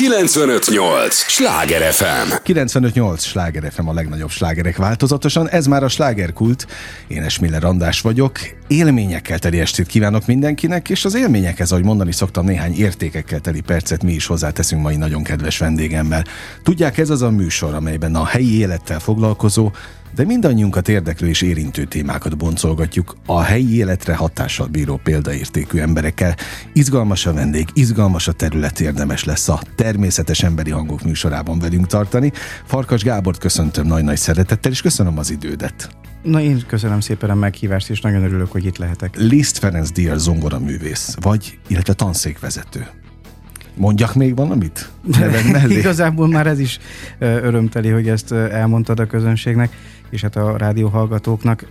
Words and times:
958! 0.00 1.14
Sláger 1.14 1.92
FM! 1.92 2.34
958! 2.42 3.22
Sláger 3.22 3.72
FM 3.72 3.88
a 3.88 3.92
legnagyobb 3.92 4.30
slágerek 4.30 4.76
változatosan. 4.76 5.48
Ez 5.48 5.66
már 5.66 5.82
a 5.82 5.88
slágerkult. 5.88 6.66
Én 7.08 7.22
Esmiller 7.22 7.64
András 7.64 8.00
vagyok. 8.00 8.38
Élményekkel 8.66 9.38
teli 9.38 9.60
estét 9.60 9.86
kívánok 9.86 10.26
mindenkinek, 10.26 10.88
és 10.88 11.04
az 11.04 11.14
élményekhez, 11.14 11.72
ahogy 11.72 11.84
mondani 11.84 12.12
szoktam, 12.12 12.44
néhány 12.44 12.74
értékekkel 12.74 13.40
teli 13.40 13.60
percet 13.60 14.02
mi 14.02 14.12
is 14.12 14.26
hozzáteszünk 14.26 14.82
mai 14.82 14.96
nagyon 14.96 15.22
kedves 15.22 15.58
vendégemmel. 15.58 16.24
Tudják, 16.62 16.98
ez 16.98 17.10
az 17.10 17.22
a 17.22 17.30
műsor, 17.30 17.74
amelyben 17.74 18.14
a 18.14 18.26
helyi 18.26 18.58
élettel 18.58 19.00
foglalkozó, 19.00 19.70
de 20.14 20.24
mindannyiunkat 20.24 20.88
érdeklő 20.88 21.28
és 21.28 21.42
érintő 21.42 21.84
témákat 21.84 22.36
boncolgatjuk 22.36 23.16
a 23.26 23.40
helyi 23.40 23.76
életre 23.76 24.14
hatással 24.14 24.66
bíró 24.66 25.00
példaértékű 25.02 25.78
emberekkel. 25.78 26.34
Izgalmas 26.72 27.26
a 27.26 27.32
vendég, 27.32 27.68
izgalmas 27.72 28.28
a 28.28 28.32
terület, 28.32 28.80
érdemes 28.80 29.24
lesz 29.24 29.48
a 29.48 29.60
természetes 29.74 30.42
emberi 30.42 30.70
hangok 30.70 31.02
műsorában 31.02 31.58
velünk 31.58 31.86
tartani. 31.86 32.32
Farkas 32.64 33.02
Gábort 33.02 33.38
köszöntöm 33.38 33.86
nagy-nagy 33.86 34.16
szeretettel, 34.18 34.72
és 34.72 34.82
köszönöm 34.82 35.18
az 35.18 35.30
idődet. 35.30 35.90
Na 36.22 36.40
én 36.40 36.62
köszönöm 36.66 37.00
szépen 37.00 37.30
a 37.30 37.34
meghívást, 37.34 37.90
és 37.90 38.00
nagyon 38.00 38.22
örülök, 38.22 38.52
hogy 38.52 38.64
itt 38.64 38.76
lehetek. 38.76 39.16
Liszt 39.16 39.58
Ferenc 39.58 39.90
Díjas 39.90 40.18
zongoraművész, 40.18 41.16
vagy, 41.20 41.58
illetve 41.68 41.92
tanszékvezető. 41.92 42.86
Mondjak 43.74 44.14
még 44.14 44.36
valamit? 44.36 44.90
Igazából 45.68 46.28
már 46.28 46.46
ez 46.46 46.58
is 46.58 46.78
örömteli, 47.20 47.88
hogy 47.88 48.08
ezt 48.08 48.32
elmondtad 48.32 49.00
a 49.00 49.06
közönségnek 49.06 49.72
és 50.10 50.20
hát 50.20 50.36
a 50.36 50.56
rádióhallgatóknak. 50.56 51.66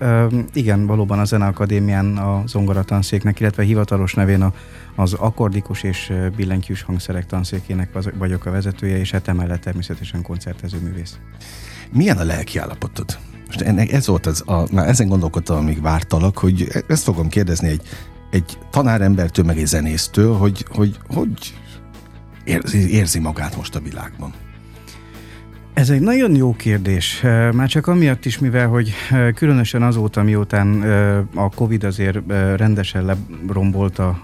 Igen, 0.53 0.85
valóban 0.85 1.19
a 1.19 1.25
Zeneakadémián 1.25 2.17
a 2.17 2.43
zongoratanszéknek, 2.47 3.39
illetve 3.39 3.63
hivatalos 3.63 4.13
nevén 4.13 4.41
a, 4.41 4.53
az 4.95 5.13
akkordikus 5.13 5.83
és 5.83 6.13
billentyűs 6.35 6.81
hangszerek 6.81 7.25
tanszékének 7.25 7.89
vagyok 8.17 8.45
a 8.45 8.51
vezetője, 8.51 8.97
és 8.97 9.11
hát 9.11 9.27
emellett 9.27 9.61
természetesen 9.61 10.21
koncertező 10.21 10.77
művész. 10.83 11.17
Milyen 11.91 12.17
a 12.17 12.23
lelki 12.23 12.57
állapotod? 12.57 13.17
Most 13.45 13.61
ennek 13.61 13.91
ez 13.91 14.07
volt 14.07 14.25
az, 14.25 14.43
a, 14.45 14.63
már 14.71 14.87
ezen 14.87 15.07
gondolkodtam, 15.07 15.57
amíg 15.57 15.81
vártalak, 15.81 16.37
hogy 16.37 16.67
ezt 16.87 17.03
fogom 17.03 17.29
kérdezni 17.29 17.67
egy, 17.67 17.81
egy 18.31 18.57
tanárembertől, 18.69 19.45
meg 19.45 19.57
egy 19.57 19.67
zenésztől, 19.67 20.35
hogy 20.35 20.65
hogy, 20.69 20.97
hogy 21.07 21.53
érzi, 22.49 22.93
érzi 22.93 23.19
magát 23.19 23.55
most 23.55 23.75
a 23.75 23.79
világban. 23.79 24.33
Ez 25.73 25.89
egy 25.89 26.01
nagyon 26.01 26.35
jó 26.35 26.53
kérdés. 26.53 27.21
Már 27.53 27.67
csak 27.67 27.87
amiatt 27.87 28.25
is, 28.25 28.39
mivel 28.39 28.67
hogy 28.67 28.93
különösen 29.35 29.83
azóta, 29.83 30.23
miután 30.23 30.81
a 31.35 31.49
Covid 31.49 31.83
azért 31.83 32.19
rendesen 32.55 33.05
lerombolta, 33.05 34.23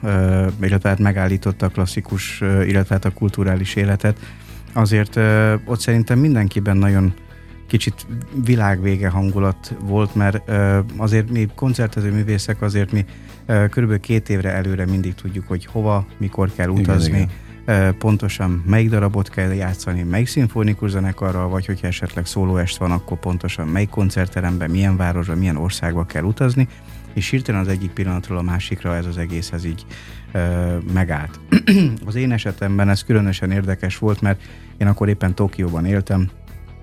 illetve 0.61 0.89
hát 0.89 0.99
megállította 0.99 1.65
a 1.65 1.69
klasszikus, 1.69 2.41
illetve 2.41 2.95
hát 2.95 3.05
a 3.05 3.09
kulturális 3.09 3.75
életet, 3.75 4.19
azért 4.73 5.19
ott 5.65 5.79
szerintem 5.79 6.19
mindenkiben 6.19 6.77
nagyon 6.77 7.13
kicsit 7.67 8.07
világvége 8.45 9.09
hangulat 9.09 9.75
volt, 9.83 10.15
mert 10.15 10.51
azért 10.97 11.31
mi 11.31 11.47
koncertező 11.55 12.11
művészek, 12.11 12.61
azért 12.61 12.91
mi 12.91 13.05
körülbelül 13.45 13.99
két 13.99 14.29
évre 14.29 14.51
előre 14.51 14.85
mindig 14.85 15.15
tudjuk, 15.15 15.47
hogy 15.47 15.65
hova, 15.65 16.05
mikor 16.17 16.51
kell 16.55 16.69
utazni, 16.69 17.07
igen, 17.07 17.21
igen 17.21 17.43
pontosan 17.97 18.63
melyik 18.65 18.89
darabot 18.89 19.29
kell 19.29 19.53
játszani, 19.53 20.03
melyik 20.03 20.27
szimfonikus 20.27 20.89
zenekarral, 20.89 21.49
vagy 21.49 21.65
hogyha 21.65 21.87
esetleg 21.87 22.25
szólóest 22.25 22.77
van, 22.77 22.91
akkor 22.91 23.19
pontosan 23.19 23.67
melyik 23.67 23.89
koncertteremben, 23.89 24.69
milyen 24.69 24.97
városban, 24.97 25.37
milyen 25.37 25.57
országba 25.57 26.05
kell 26.05 26.23
utazni, 26.23 26.67
és 27.13 27.29
hirtelen 27.29 27.61
az 27.61 27.67
egyik 27.67 27.91
pillanatról 27.91 28.37
a 28.37 28.41
másikra 28.41 28.95
ez 28.95 29.05
az 29.05 29.17
egész 29.17 29.51
ez 29.51 29.65
így 29.65 29.85
ö, 30.31 30.77
megállt. 30.93 31.39
az 32.05 32.15
én 32.15 32.31
esetemben 32.31 32.89
ez 32.89 33.03
különösen 33.03 33.51
érdekes 33.51 33.97
volt, 33.97 34.21
mert 34.21 34.41
én 34.77 34.87
akkor 34.87 35.09
éppen 35.09 35.35
Tokióban 35.35 35.85
éltem, 35.85 36.29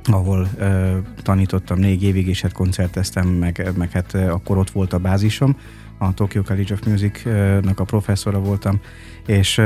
ahol 0.05 0.48
ö, 0.58 0.96
tanítottam 1.22 1.78
négy 1.78 2.02
évig, 2.02 2.28
és 2.28 2.41
hát 2.41 2.52
koncerteztem, 2.52 3.28
meg, 3.28 3.72
meg 3.77 3.91
hát 3.91 4.14
akkor 4.14 4.58
ott 4.58 4.70
volt 4.70 4.92
a 4.92 4.98
bázisom, 4.98 5.56
a 6.02 6.14
Tokyo 6.14 6.42
College 6.42 6.74
of 6.74 6.80
Music-nak 6.86 7.80
a 7.80 7.85
professzora 7.85 8.40
voltam, 8.40 8.80
és 9.27 9.61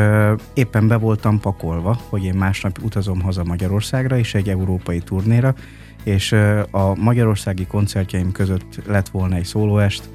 éppen 0.55 0.89
be 0.89 0.97
voltam 0.97 1.41
pakolva, 1.41 1.99
hogy 2.09 2.25
én 2.25 2.35
másnap 2.35 2.79
utazom 2.83 3.21
haza 3.21 3.45
Magyarországra, 3.45 4.19
és 4.19 4.35
egy 4.35 4.49
európai 4.49 4.99
turnéra, 4.99 5.55
és 6.05 6.33
a 6.71 6.95
magyarországi 6.95 7.67
koncertjeim 7.67 8.33
között 8.33 8.81
lett 8.87 9.09
volna 9.09 9.37
egy 9.37 9.45
szólóest, 9.45 10.11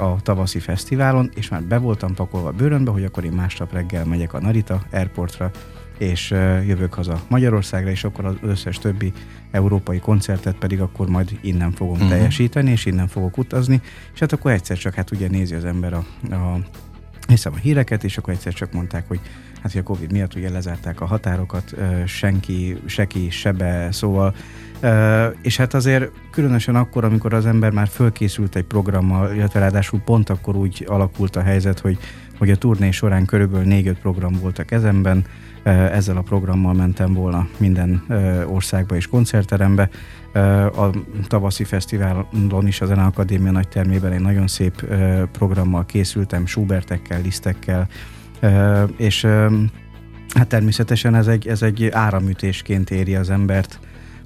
a 0.00 0.22
tavaszi 0.22 0.58
fesztiválon, 0.58 1.30
és 1.34 1.48
már 1.48 1.62
be 1.62 1.78
voltam 1.78 2.14
pakolva 2.14 2.50
bőrönbe, 2.50 2.90
hogy 2.90 3.04
akkor 3.04 3.24
én 3.24 3.32
másnap 3.32 3.72
reggel 3.72 4.04
megyek 4.04 4.34
a 4.34 4.40
Narita 4.40 4.82
Airportra, 4.92 5.50
és 5.98 6.30
jövök 6.66 6.94
haza 6.94 7.20
Magyarországra, 7.28 7.90
és 7.90 8.04
akkor 8.04 8.24
az 8.24 8.34
összes 8.40 8.78
többi 8.78 9.12
európai 9.50 9.98
koncertet 9.98 10.54
pedig 10.54 10.80
akkor 10.80 11.08
majd 11.08 11.38
innen 11.40 11.72
fogom 11.72 11.94
uh-huh. 11.94 12.08
teljesíteni, 12.08 12.70
és 12.70 12.86
innen 12.86 13.08
fogok 13.08 13.38
utazni, 13.38 13.80
és 14.12 14.20
hát 14.20 14.32
akkor 14.32 14.50
egyszer 14.50 14.78
csak 14.78 14.94
hát 14.94 15.10
ugye 15.10 15.28
nézi 15.28 15.54
az 15.54 15.64
ember 15.64 15.92
a, 15.92 16.04
a 16.30 16.58
hiszem 17.28 17.52
a 17.52 17.58
híreket, 17.58 18.04
és 18.04 18.18
akkor 18.18 18.32
egyszer 18.32 18.52
csak 18.52 18.72
mondták, 18.72 19.08
hogy 19.08 19.20
hát 19.62 19.72
hogy 19.72 19.80
a 19.80 19.84
Covid 19.84 20.12
miatt 20.12 20.34
ugye 20.34 20.50
lezárták 20.50 21.00
a 21.00 21.06
határokat, 21.06 21.74
senki, 22.06 22.76
seki, 22.86 23.30
sebe, 23.30 23.88
szóval 23.90 24.34
és 25.42 25.56
hát 25.56 25.74
azért 25.74 26.10
különösen 26.30 26.76
akkor, 26.76 27.04
amikor 27.04 27.34
az 27.34 27.46
ember 27.46 27.70
már 27.70 27.88
fölkészült 27.88 28.56
egy 28.56 28.64
programmal, 28.64 29.34
illetve 29.34 29.60
ráadásul 29.60 30.00
pont 30.00 30.30
akkor 30.30 30.56
úgy 30.56 30.84
alakult 30.88 31.36
a 31.36 31.42
helyzet, 31.42 31.78
hogy, 31.78 31.98
hogy 32.38 32.50
a 32.50 32.56
turné 32.56 32.90
során 32.90 33.24
körülbelül 33.24 33.66
4-5 33.68 33.96
program 34.00 34.32
volt 34.40 34.58
a 34.58 34.64
kezemben, 34.64 35.24
ezzel 35.62 36.16
a 36.16 36.22
programmal 36.22 36.72
mentem 36.72 37.12
volna 37.12 37.48
minden 37.56 38.04
országba 38.46 38.96
és 38.96 39.06
koncertterembe. 39.06 39.88
A 40.76 40.90
tavaszi 41.26 41.64
fesztiválon 41.64 42.66
is 42.66 42.80
a 42.80 42.86
Zeneakadémia 42.86 43.50
nagy 43.50 43.68
termében 43.68 44.12
egy 44.12 44.20
nagyon 44.20 44.46
szép 44.46 44.84
programmal 45.32 45.86
készültem, 45.86 46.46
Schubertekkel, 46.46 47.20
lisztekkel, 47.20 47.88
és 48.96 49.26
hát 50.34 50.46
természetesen 50.48 51.14
ez 51.14 51.26
egy, 51.26 51.46
ez 51.46 51.62
egy 51.62 51.88
áramütésként 51.88 52.90
éri 52.90 53.14
az 53.14 53.30
embert, 53.30 53.78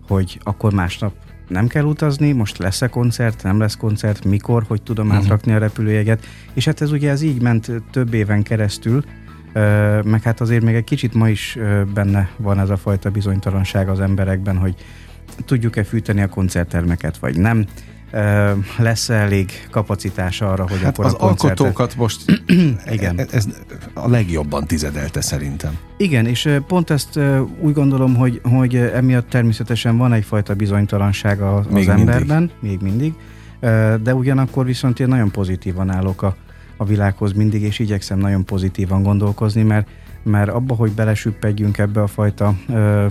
hogy 0.08 0.38
akkor 0.42 0.72
másnap 0.72 1.12
nem 1.48 1.66
kell 1.66 1.84
utazni, 1.84 2.32
most 2.32 2.58
lesz-e 2.58 2.88
koncert, 2.88 3.42
nem 3.42 3.58
lesz 3.58 3.76
koncert, 3.76 4.24
mikor, 4.24 4.64
hogy 4.68 4.82
tudom 4.82 5.06
uh-huh. 5.06 5.22
átrakni 5.22 5.52
a 5.52 5.58
repülőjeget, 5.58 6.26
és 6.54 6.64
hát 6.64 6.80
ez 6.80 6.92
ugye 6.92 7.10
ez 7.10 7.22
így 7.22 7.42
ment 7.42 7.70
több 7.90 8.14
éven 8.14 8.42
keresztül, 8.42 9.04
meg 10.04 10.22
hát 10.22 10.40
azért 10.40 10.62
még 10.62 10.74
egy 10.74 10.84
kicsit 10.84 11.14
ma 11.14 11.28
is 11.28 11.58
benne 11.94 12.28
van 12.36 12.58
ez 12.58 12.70
a 12.70 12.76
fajta 12.76 13.10
bizonytalanság 13.10 13.88
az 13.88 14.00
emberekben, 14.00 14.56
hogy 14.56 14.74
tudjuk-e 15.44 15.84
fűteni 15.84 16.22
a 16.22 16.28
koncerttermeket, 16.28 17.16
vagy 17.16 17.38
nem. 17.38 17.66
Lesz-e 18.78 19.14
elég 19.14 19.50
kapacitás 19.70 20.40
arra, 20.40 20.68
hogy 20.68 20.82
hát 20.82 20.92
akkor 20.92 21.04
az 21.04 21.12
a 21.12 21.16
koncertet... 21.16 21.60
alkotókat 21.60 21.96
most 21.96 22.42
Igen. 22.90 23.18
E- 23.18 23.26
ez 23.30 23.46
a 23.94 24.08
legjobban 24.08 24.66
tizedelte 24.66 25.20
szerintem. 25.20 25.78
Igen, 25.96 26.26
és 26.26 26.58
pont 26.66 26.90
ezt 26.90 27.20
úgy 27.60 27.72
gondolom, 27.72 28.14
hogy, 28.16 28.40
hogy 28.42 28.76
emiatt 28.76 29.28
természetesen 29.28 29.96
van 29.96 30.12
egyfajta 30.12 30.54
bizonytalanság 30.54 31.40
az, 31.40 31.66
még 31.70 31.88
az 31.88 31.98
emberben, 31.98 32.50
mindig. 32.60 32.80
még 32.80 32.92
mindig, 32.92 33.14
de 34.02 34.14
ugyanakkor 34.14 34.64
viszont 34.64 35.00
én 35.00 35.08
nagyon 35.08 35.30
pozitívan 35.30 35.90
állok 35.90 36.22
a, 36.22 36.36
a 36.76 36.84
világhoz 36.84 37.32
mindig, 37.32 37.62
és 37.62 37.78
igyekszem 37.78 38.18
nagyon 38.18 38.44
pozitívan 38.44 39.02
gondolkozni, 39.02 39.62
mert, 39.62 39.88
mert 40.22 40.48
abba, 40.48 40.74
hogy 40.74 40.90
belesüppedjünk 40.92 41.78
ebbe 41.78 42.02
a 42.02 42.06
fajta 42.06 42.54
ö, 42.68 43.06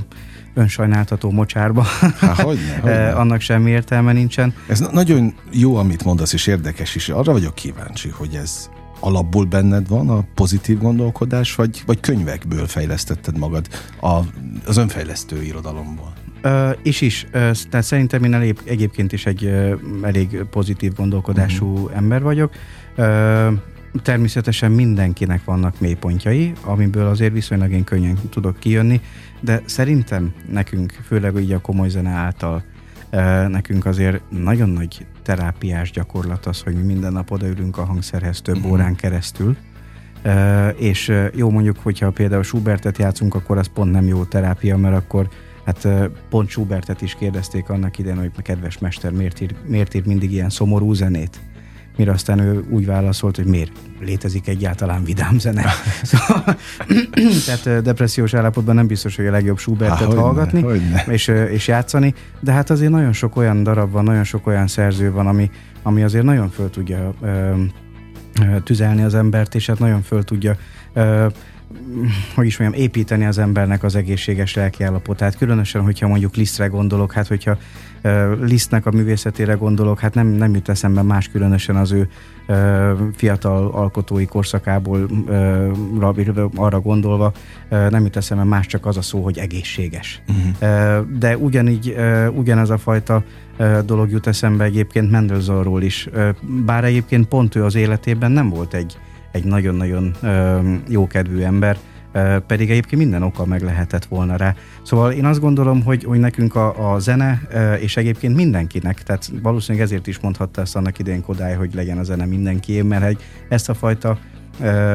önsajnáltató 0.54 1.32
mocsárba, 1.32 1.82
Há, 2.20 2.34
hogyne, 2.34 2.78
hogyne. 2.82 3.12
annak 3.12 3.42
semmi 3.42 3.70
értelme 3.72 4.12
nincsen. 4.12 4.54
Ez 4.68 4.80
na- 4.80 4.92
nagyon 4.92 5.34
jó, 5.52 5.76
amit 5.76 6.04
mondasz, 6.04 6.34
és 6.34 6.48
érdekes 6.48 6.96
is. 6.96 7.10
Arra 7.10 7.32
vagyok 7.32 7.56
kíváncsi, 7.56 8.10
hogy 8.10 8.36
ez 8.36 8.70
alapból 9.00 9.46
benned 9.46 9.88
van 9.88 10.10
a 10.10 10.26
pozitív 10.34 10.78
gondolkodás, 10.78 11.56
vagy, 11.56 11.84
vagy 11.86 12.00
könyvekből 12.00 12.68
fejlesztetted 12.68 13.38
magad 13.38 13.68
a, 14.02 14.20
az 14.66 14.78
önfejlesztő 14.78 15.44
irodalomból? 15.44 16.14
Uh, 16.44 16.70
is 16.84 17.02
is. 17.02 17.24
Uh, 17.24 17.32
tehát 17.70 17.86
szerintem 17.86 18.24
én 18.24 18.34
elég, 18.34 18.58
egyébként 18.64 19.14
is 19.14 19.26
egy 19.26 19.44
uh, 19.44 19.74
elég 20.02 20.44
pozitív 20.50 20.94
gondolkodású 20.94 21.66
uh-huh. 21.66 21.98
ember 21.98 22.22
vagyok. 22.22 22.54
Természetesen 24.04 24.72
mindenkinek 24.72 25.44
vannak 25.44 25.80
mélypontjai, 25.80 26.54
amiből 26.62 27.08
azért 27.08 27.34
viszonylag 27.34 27.72
én 27.72 27.84
könnyen 27.84 28.18
tudok 28.30 28.60
kijönni, 28.60 29.02
de 29.40 29.62
szerintem 29.66 30.34
nekünk, 30.52 31.00
főleg 31.06 31.36
így 31.36 31.52
a 31.52 31.62
komoly 31.62 31.90
zene 31.90 32.10
által, 32.10 32.64
nekünk 33.48 33.86
azért 33.86 34.22
nagyon 34.30 34.70
nagy 34.70 35.06
terápiás 35.24 35.92
gyakorlat 35.92 36.46
az, 36.46 36.62
hogy 36.62 36.76
mi 36.76 36.82
minden 36.82 37.14
nap 37.14 37.32
odaülünk 37.32 37.78
a 37.78 37.86
hangszerhez 37.86 38.42
több 38.42 38.56
uh-huh. 38.56 38.72
órán 38.72 38.96
keresztül, 38.96 39.56
és 40.76 41.12
jó 41.36 41.50
mondjuk, 41.50 41.78
hogyha 41.80 42.12
például 42.12 42.44
Schubertet 42.44 42.98
játszunk, 42.98 43.36
akkor 43.36 43.58
az 43.58 43.70
pont 43.74 43.92
nem 43.92 44.08
jó 44.08 44.24
terápia, 44.24 44.78
mert 44.78 44.96
akkor 44.96 45.30
hát 45.66 45.88
pont 46.30 46.50
Schubertet 46.50 47.02
is 47.02 47.16
kérdezték 47.16 47.70
annak 47.70 47.98
idején, 47.98 48.20
hogy 48.20 48.32
kedves 48.42 48.78
mester, 48.78 49.12
miért 49.12 49.42
ír, 49.42 49.56
miért 49.68 49.94
ír 49.94 50.06
mindig 50.06 50.32
ilyen 50.32 50.50
szomorú 50.50 50.94
zenét? 50.94 51.40
Mire 51.96 52.12
aztán 52.12 52.40
ő 52.40 52.64
úgy 52.70 52.86
válaszolt, 52.86 53.36
hogy 53.36 53.46
miért 53.46 53.72
létezik 54.02 54.48
egyáltalán 54.48 55.04
vidám 55.04 55.40
zene. 55.40 55.66
szóval, 56.04 56.44
tehát 57.46 57.84
depressziós 57.84 58.34
állapotban 58.34 58.76
nem 58.76 58.88
biztos, 58.88 59.16
hogy 59.16 59.26
a 59.26 59.32
legjobb 59.32 59.58
Schubertet 59.58 60.14
Há, 60.14 60.20
hallgatni 60.20 60.62
hogyne. 60.62 61.04
És, 61.08 61.28
és 61.28 61.68
játszani, 61.68 62.14
de 62.40 62.52
hát 62.52 62.70
azért 62.70 62.92
nagyon 62.92 63.14
sok 63.14 63.36
olyan 63.36 63.64
darab 63.64 63.92
van, 63.92 64.04
nagyon 64.04 64.24
sok 64.24 64.48
olyan 64.48 64.68
szerző 64.68 65.12
van, 65.12 65.28
ami, 65.28 65.50
ami 65.84 66.04
azért 66.04 66.24
nagyon 66.24 66.50
föl 66.50 66.70
tudja 66.70 67.14
ö, 67.22 67.54
tüzelni 68.64 69.04
az 69.04 69.16
embert, 69.16 69.56
és 69.56 69.68
hát 69.68 69.80
nagyon 69.80 70.02
föl 70.02 70.24
tudja 70.24 70.56
ö, 70.94 71.26
hogy 72.36 72.46
is 72.46 72.58
mondjam, 72.58 72.82
építeni 72.82 73.26
az 73.26 73.38
embernek 73.38 73.84
az 73.84 73.96
egészséges 73.96 74.54
lelkiállapotát. 74.54 75.38
Különösen, 75.38 75.82
hogyha 75.82 76.08
mondjuk 76.08 76.36
Lisztre 76.36 76.68
gondolok, 76.68 77.12
hát 77.12 77.28
hogyha 77.28 77.58
uh, 78.04 78.40
Lisztnek 78.42 78.86
a 78.86 78.92
művészetére 78.92 79.54
gondolok, 79.54 80.00
hát 80.00 80.14
nem, 80.14 80.28
nem 80.28 80.54
jut 80.54 80.70
eszembe 80.70 81.02
más 81.02 81.28
különösen 81.28 81.76
az 81.76 81.92
ő 81.92 82.10
uh, 82.48 82.92
fiatal 83.16 83.68
alkotói 83.68 84.26
korszakából 84.26 85.04
uh, 85.04 86.46
arra 86.56 86.80
gondolva, 86.80 87.32
uh, 87.70 87.90
nem 87.90 88.04
jut 88.04 88.16
eszembe 88.16 88.44
más 88.44 88.66
csak 88.66 88.86
az 88.86 88.98
a 88.98 89.02
szó, 89.02 89.24
hogy 89.24 89.38
egészséges. 89.38 90.22
Uh-huh. 90.28 91.00
Uh, 91.00 91.18
de 91.20 91.38
ugyanígy, 91.38 91.94
uh, 91.98 92.38
ugyanez 92.38 92.70
a 92.70 92.78
fajta 92.78 93.24
uh, 93.60 93.80
dolog 93.80 94.12
jut 94.12 94.28
eszembe 94.28 94.64
egyébként 94.64 95.12
Mendelssohnról 95.12 95.82
is, 95.82 96.08
uh, 96.14 96.30
bár 96.66 96.84
egyébként 96.84 97.28
pont 97.28 97.56
ő 97.56 97.64
az 97.64 97.76
életében 97.76 98.32
nem 98.32 98.50
volt 98.50 98.74
egy 98.74 98.98
egy 99.36 99.44
nagyon-nagyon 99.44 100.16
jókedvű 100.88 101.42
ember, 101.42 101.78
pedig 102.48 102.70
egyébként 102.70 103.02
minden 103.02 103.24
oka 103.24 103.46
meg 103.46 103.62
lehetett 103.62 104.06
volna 104.06 104.36
rá. 104.36 104.56
Szóval 104.84 105.12
én 105.12 105.26
azt 105.26 105.40
gondolom, 105.40 105.84
hogy, 105.84 106.04
hogy 106.04 106.20
nekünk 106.20 106.56
a, 106.56 106.94
a 106.94 107.00
zene, 107.00 107.42
és 107.80 107.98
egyébként 107.98 108.36
mindenkinek, 108.36 109.04
tehát 109.04 109.32
valószínűleg 109.42 109.88
ezért 109.88 110.08
is 110.08 110.20
mondhatta 110.20 110.62
ezt 110.62 110.76
annak 110.76 111.00
idején 111.00 111.22
Kodály, 111.22 111.56
hogy 111.56 111.74
legyen 111.74 111.98
a 111.98 112.04
zene 112.04 112.26
mindenki, 112.26 112.82
mert 112.82 113.04
egy, 113.04 113.24
ezt 113.50 113.70
a 113.70 113.74
fajta 113.74 114.18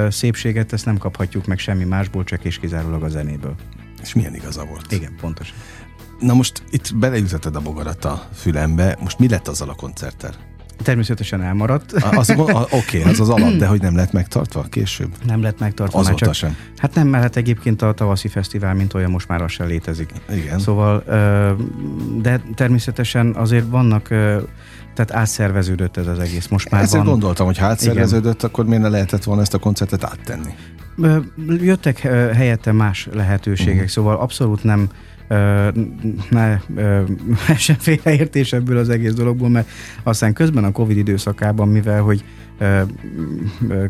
szépséget, 0.09 0.73
ezt 0.73 0.85
nem 0.85 0.99
kaphatjuk 0.99 1.47
meg 1.47 1.59
semmi 1.59 1.85
másból, 1.85 2.25
csak 2.25 2.45
és 2.45 2.59
kizárólag 2.59 3.03
a 3.03 3.09
zenéből. 3.09 3.55
És 4.03 4.15
milyen 4.15 4.35
igaza 4.35 4.65
volt. 4.65 4.93
Igen, 4.93 5.13
pontosan. 5.21 5.57
Na 6.21 6.35
most 6.35 6.63
itt 6.71 6.97
beleütötted 6.97 7.57
a 7.57 7.61
bogarat 7.61 8.05
a 8.05 8.29
fülembe, 8.35 8.97
most 9.01 9.19
mi 9.19 9.29
lett 9.29 9.49
azzal 9.49 9.69
a 9.69 9.75
koncerttel? 9.75 10.50
Természetesen 10.83 11.43
elmaradt. 11.43 11.93
Az, 11.93 12.31
Oké, 12.31 12.53
okay, 12.77 13.13
az 13.13 13.21
az 13.21 13.29
alap, 13.29 13.53
de 13.53 13.67
hogy 13.67 13.81
nem 13.81 13.97
lett 13.97 14.13
megtartva 14.13 14.63
később? 14.63 15.11
Nem 15.27 15.43
lett 15.43 15.59
megtartva. 15.59 15.99
Azóta 15.99 16.17
csak, 16.25 16.35
sem. 16.35 16.57
Hát 16.77 16.95
nem, 16.95 17.09
mert 17.09 17.23
hát 17.23 17.37
egyébként 17.37 17.83
a 17.83 17.93
tavaszi 17.93 18.29
fesztivál, 18.29 18.75
mint 18.75 18.95
olyan 18.95 19.11
most 19.11 19.29
már 19.29 19.43
az 19.43 19.51
sem 19.51 19.67
létezik. 19.67 20.13
Igen. 20.31 20.59
Szóval, 20.59 21.03
de 22.23 22.41
természetesen 22.55 23.35
azért 23.35 23.65
vannak 23.69 24.09
tehát 24.95 25.13
átszerveződött 25.13 25.97
ez 25.97 26.07
az 26.07 26.19
egész. 26.19 26.49
Most 26.49 26.71
már 26.71 26.83
Ezért 26.83 27.03
van... 27.03 27.11
gondoltam, 27.11 27.47
hogy 27.47 27.59
ha 27.59 27.67
átszerveződött, 27.67 28.35
Igen. 28.35 28.51
akkor 28.51 28.65
miért 28.65 28.83
ne 28.83 28.89
lehetett 28.89 29.25
volna 29.25 29.43
ezt 29.43 29.55
a 29.55 29.59
koncertet 29.59 30.05
áttenni? 30.05 30.55
Jöttek 31.61 31.99
helyette 32.35 32.73
más 32.73 33.09
lehetőségek, 33.13 33.75
uh-huh. 33.75 33.89
szóval 33.89 34.17
abszolút 34.17 34.65
nem 34.65 34.89
ne 36.31 36.59
essen 37.49 37.77
félreértés 37.87 38.53
ebből 38.53 38.79
az 38.79 38.89
egész 38.89 39.13
dologból, 39.15 39.49
mert 39.49 39.69
aztán 40.03 40.33
közben 40.33 40.65
a 40.65 40.73
Covid 40.73 40.97
időszakában, 40.97 41.69
mivel 41.69 42.03
hogy 42.03 42.25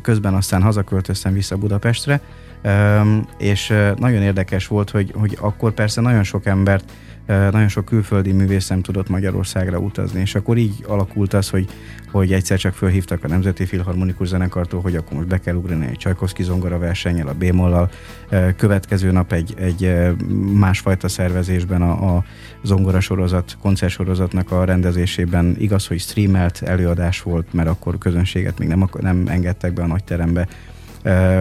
közben 0.03 0.35
aztán 0.35 0.63
hazaköltöztem 0.63 1.33
vissza 1.33 1.57
Budapestre, 1.57 2.21
és 3.39 3.75
nagyon 3.97 4.23
érdekes 4.23 4.67
volt, 4.67 4.91
hogy, 4.91 5.13
hogy 5.17 5.39
akkor 5.41 5.73
persze 5.73 6.01
nagyon 6.01 6.23
sok 6.23 6.47
embert 6.47 6.93
nagyon 7.31 7.69
sok 7.69 7.85
külföldi 7.85 8.33
művész 8.33 8.69
nem 8.69 8.83
tudott 8.83 9.09
Magyarországra 9.09 9.79
utazni, 9.79 10.21
és 10.21 10.35
akkor 10.35 10.57
így 10.57 10.85
alakult 10.87 11.35
az, 11.35 11.51
hogy, 11.51 11.69
hogy 12.11 12.33
egyszer 12.33 12.59
csak 12.59 12.75
fölhívtak 12.75 13.25
a 13.25 13.29
Nemzeti 13.29 13.65
Filharmonikus 13.65 14.29
Zenekartól, 14.29 14.81
hogy 14.81 14.97
akkor 14.97 15.17
most 15.17 15.29
be 15.29 15.39
kell 15.39 15.55
ugrani 15.55 15.87
egy 15.87 15.97
Csajkovszki 15.97 16.43
zongora 16.43 16.79
versennyel, 16.79 17.27
a 17.27 17.35
B-mollal, 17.35 17.91
következő 18.57 19.11
nap 19.11 19.33
egy, 19.33 19.55
egy 19.59 19.97
másfajta 20.53 21.09
szervezésben 21.09 21.83
a, 21.83 22.17
a 22.17 22.25
zongora 22.63 23.01
sorozat, 23.01 23.57
koncertsorozatnak 23.61 24.51
a 24.51 24.65
rendezésében. 24.65 25.57
Igaz, 25.59 25.87
hogy 25.87 26.01
streamelt 26.01 26.63
előadás 26.63 27.23
volt, 27.23 27.53
mert 27.53 27.69
akkor 27.69 27.99
közönséget 27.99 28.59
még 28.59 28.69
nem, 28.69 28.89
nem 29.01 29.25
engedtek 29.27 29.73
be 29.73 29.83
a 29.83 29.87
nagy 29.87 30.05
terembe, 30.05 30.49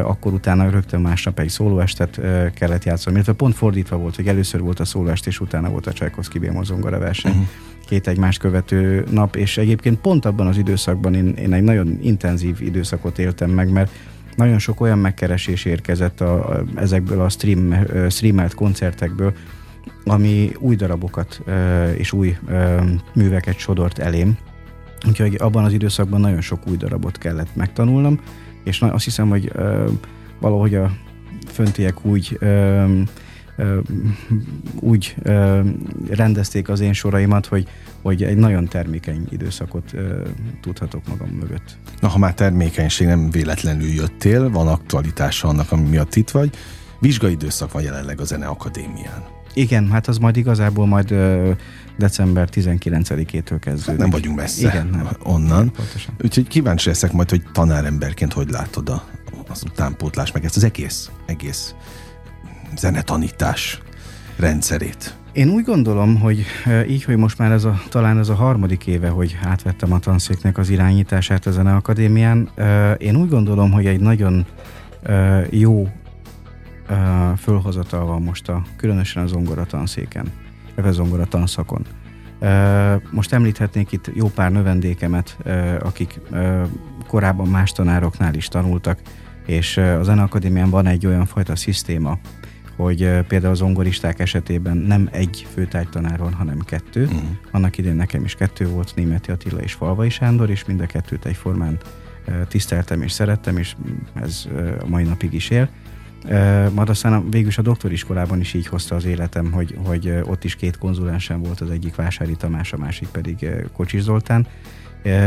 akkor 0.03 0.33
utána 0.33 0.69
rögtön 0.69 1.01
másnap 1.01 1.39
egy 1.39 1.49
szólóestet 1.49 2.21
kellett 2.53 2.83
játszani, 2.83 3.15
illetve 3.15 3.33
pont 3.33 3.55
fordítva 3.55 3.97
volt, 3.97 4.15
hogy 4.15 4.27
először 4.27 4.61
volt 4.61 4.79
a 4.79 4.85
szólóest, 4.85 5.27
és 5.27 5.39
utána 5.39 5.69
volt 5.69 5.87
a 5.87 5.93
Csajkovszki 5.93 6.39
Bémol 6.39 6.65
zongora 6.65 6.99
verseny. 6.99 7.31
Uh-huh. 7.31 7.47
Két 7.85 8.07
egymás 8.07 8.37
követő 8.37 9.03
nap, 9.11 9.35
és 9.35 9.57
egyébként 9.57 9.99
pont 9.99 10.25
abban 10.25 10.47
az 10.47 10.57
időszakban 10.57 11.13
én, 11.13 11.27
én 11.27 11.53
egy 11.53 11.63
nagyon 11.63 11.99
intenzív 12.01 12.61
időszakot 12.61 13.19
éltem 13.19 13.49
meg, 13.49 13.71
mert 13.71 13.91
nagyon 14.35 14.59
sok 14.59 14.81
olyan 14.81 14.99
megkeresés 14.99 15.65
érkezett 15.65 16.21
a, 16.21 16.49
a, 16.49 16.63
ezekből 16.75 17.21
a 17.21 17.29
stream, 17.29 17.75
streamelt 18.09 18.53
koncertekből, 18.53 19.33
ami 20.05 20.51
új 20.59 20.75
darabokat 20.75 21.41
és 21.97 22.11
új 22.11 22.37
műveket 23.13 23.57
sodort 23.57 23.99
elém. 23.99 24.37
Úgyhogy 25.07 25.35
abban 25.39 25.63
az 25.63 25.73
időszakban 25.73 26.21
nagyon 26.21 26.41
sok 26.41 26.67
új 26.67 26.77
darabot 26.77 27.17
kellett 27.17 27.55
megtanulnom, 27.55 28.19
és 28.63 28.81
azt 28.81 29.03
hiszem, 29.03 29.29
hogy 29.29 29.51
ö, 29.53 29.89
valahogy 30.39 30.75
a 30.75 30.91
föntiek 31.47 32.05
úgy 32.05 32.37
ö, 32.39 32.83
úgy 34.79 35.15
ö, 35.21 35.59
rendezték 36.09 36.69
az 36.69 36.79
én 36.79 36.93
soraimat, 36.93 37.45
hogy, 37.45 37.67
hogy 38.01 38.23
egy 38.23 38.37
nagyon 38.37 38.67
termékeny 38.67 39.27
időszakot 39.29 39.93
ö, 39.93 40.21
tudhatok 40.61 41.07
magam 41.07 41.29
mögött. 41.29 41.77
Na, 41.99 42.07
ha 42.07 42.17
már 42.17 42.33
termékenység 42.33 43.07
nem 43.07 43.31
véletlenül 43.31 43.87
jöttél, 43.87 44.49
van 44.49 44.67
aktualitása 44.67 45.47
annak, 45.47 45.71
ami 45.71 45.89
miatt 45.89 46.15
itt 46.15 46.29
vagy, 46.29 46.49
vizsgai 46.99 47.31
időszak 47.31 47.71
van 47.71 47.81
jelenleg 47.81 48.19
a 48.19 48.23
Zene 48.23 48.45
Akadémián. 48.45 49.38
Igen, 49.53 49.91
hát 49.91 50.07
az 50.07 50.17
majd 50.17 50.37
igazából 50.37 50.87
majd 50.87 51.11
ö, 51.11 51.51
december 51.97 52.49
19-től 52.51 53.57
kezdődik. 53.59 53.99
Nem 53.99 54.09
vagyunk 54.09 54.35
messze 54.35 54.67
Igen, 54.67 54.87
nem. 54.87 55.09
onnan. 55.23 55.71
Pontosan. 55.71 56.13
Úgyhogy 56.23 56.47
kíváncsi 56.47 56.87
leszek 56.87 57.11
majd, 57.11 57.29
hogy 57.29 57.41
tanáremberként 57.53 58.33
hogy 58.33 58.49
látod 58.49 58.89
a, 58.89 59.03
az 59.49 59.63
utánpótlás, 59.63 60.31
meg 60.31 60.45
ezt 60.45 60.55
az 60.55 60.63
egész, 60.63 61.09
egész 61.25 61.75
zenetanítás 62.75 63.81
rendszerét. 64.37 65.17
Én 65.33 65.49
úgy 65.49 65.63
gondolom, 65.63 66.19
hogy 66.19 66.45
így, 66.87 67.03
hogy 67.03 67.17
most 67.17 67.37
már 67.37 67.51
ez 67.51 67.63
a, 67.63 67.81
talán 67.89 68.17
ez 68.17 68.29
a 68.29 68.33
harmadik 68.33 68.87
éve, 68.87 69.09
hogy 69.09 69.37
átvettem 69.43 69.93
a 69.93 69.99
tanszéknek 69.99 70.57
az 70.57 70.69
irányítását 70.69 71.45
a 71.45 71.51
Zeneakadémián, 71.51 72.49
én 72.97 73.15
úgy 73.15 73.29
gondolom, 73.29 73.71
hogy 73.71 73.85
egy 73.85 73.99
nagyon 73.99 74.45
jó 75.49 75.87
fölhozatal 77.37 78.05
van 78.05 78.21
most 78.21 78.49
a, 78.49 78.63
különösen 78.75 79.23
a 79.23 79.27
zongora 79.27 79.65
tanszéken 79.65 80.31
zongora 80.87 81.25
tanszakon. 81.25 81.85
Most 83.11 83.33
említhetnék 83.33 83.91
itt 83.91 84.11
jó 84.13 84.27
pár 84.27 84.51
növendékemet, 84.51 85.37
akik 85.79 86.19
korábban 87.07 87.47
más 87.47 87.71
tanároknál 87.71 88.33
is 88.33 88.47
tanultak, 88.47 88.99
és 89.45 89.77
a 89.77 90.03
Zeneakadémián 90.03 90.69
van 90.69 90.85
egy 90.85 91.05
olyan 91.05 91.25
fajta 91.25 91.55
szisztéma, 91.55 92.17
hogy 92.75 92.97
például 93.27 93.51
az 93.51 93.57
zongoristák 93.57 94.19
esetében 94.19 94.77
nem 94.77 95.09
egy 95.11 95.47
főtárgytanár 95.53 96.17
van, 96.17 96.33
hanem 96.33 96.59
kettő. 96.59 97.03
Uh-huh. 97.03 97.21
Annak 97.51 97.77
idén 97.77 97.95
nekem 97.95 98.23
is 98.23 98.35
kettő 98.35 98.67
volt, 98.67 98.95
Németi 98.95 99.31
Attila 99.31 99.59
és 99.59 99.73
Falvai 99.73 100.09
Sándor, 100.09 100.49
és 100.49 100.65
mind 100.65 100.81
a 100.81 100.85
kettőt 100.85 101.25
egyformán 101.25 101.77
tiszteltem 102.47 103.01
és 103.01 103.11
szerettem, 103.11 103.57
és 103.57 103.75
ez 104.13 104.47
a 104.81 104.87
mai 104.87 105.03
napig 105.03 105.33
is 105.33 105.49
él. 105.49 105.69
Majd 106.73 106.89
aztán 106.89 107.29
végül 107.29 107.47
is 107.47 107.57
a 107.57 107.61
doktoriskolában 107.61 108.39
is 108.39 108.53
így 108.53 108.67
hozta 108.67 108.95
az 108.95 109.05
életem, 109.05 109.51
hogy, 109.51 109.77
hogy 109.85 110.13
ott 110.23 110.43
is 110.43 110.55
két 110.55 110.77
konzulensem 110.77 111.41
volt, 111.41 111.61
az 111.61 111.69
egyik 111.69 111.95
Vásári 111.95 112.35
Tamás, 112.35 112.73
a 112.73 112.77
másik 112.77 113.07
pedig 113.07 113.47
Kocsis 113.73 114.01
Zoltán, 114.01 114.47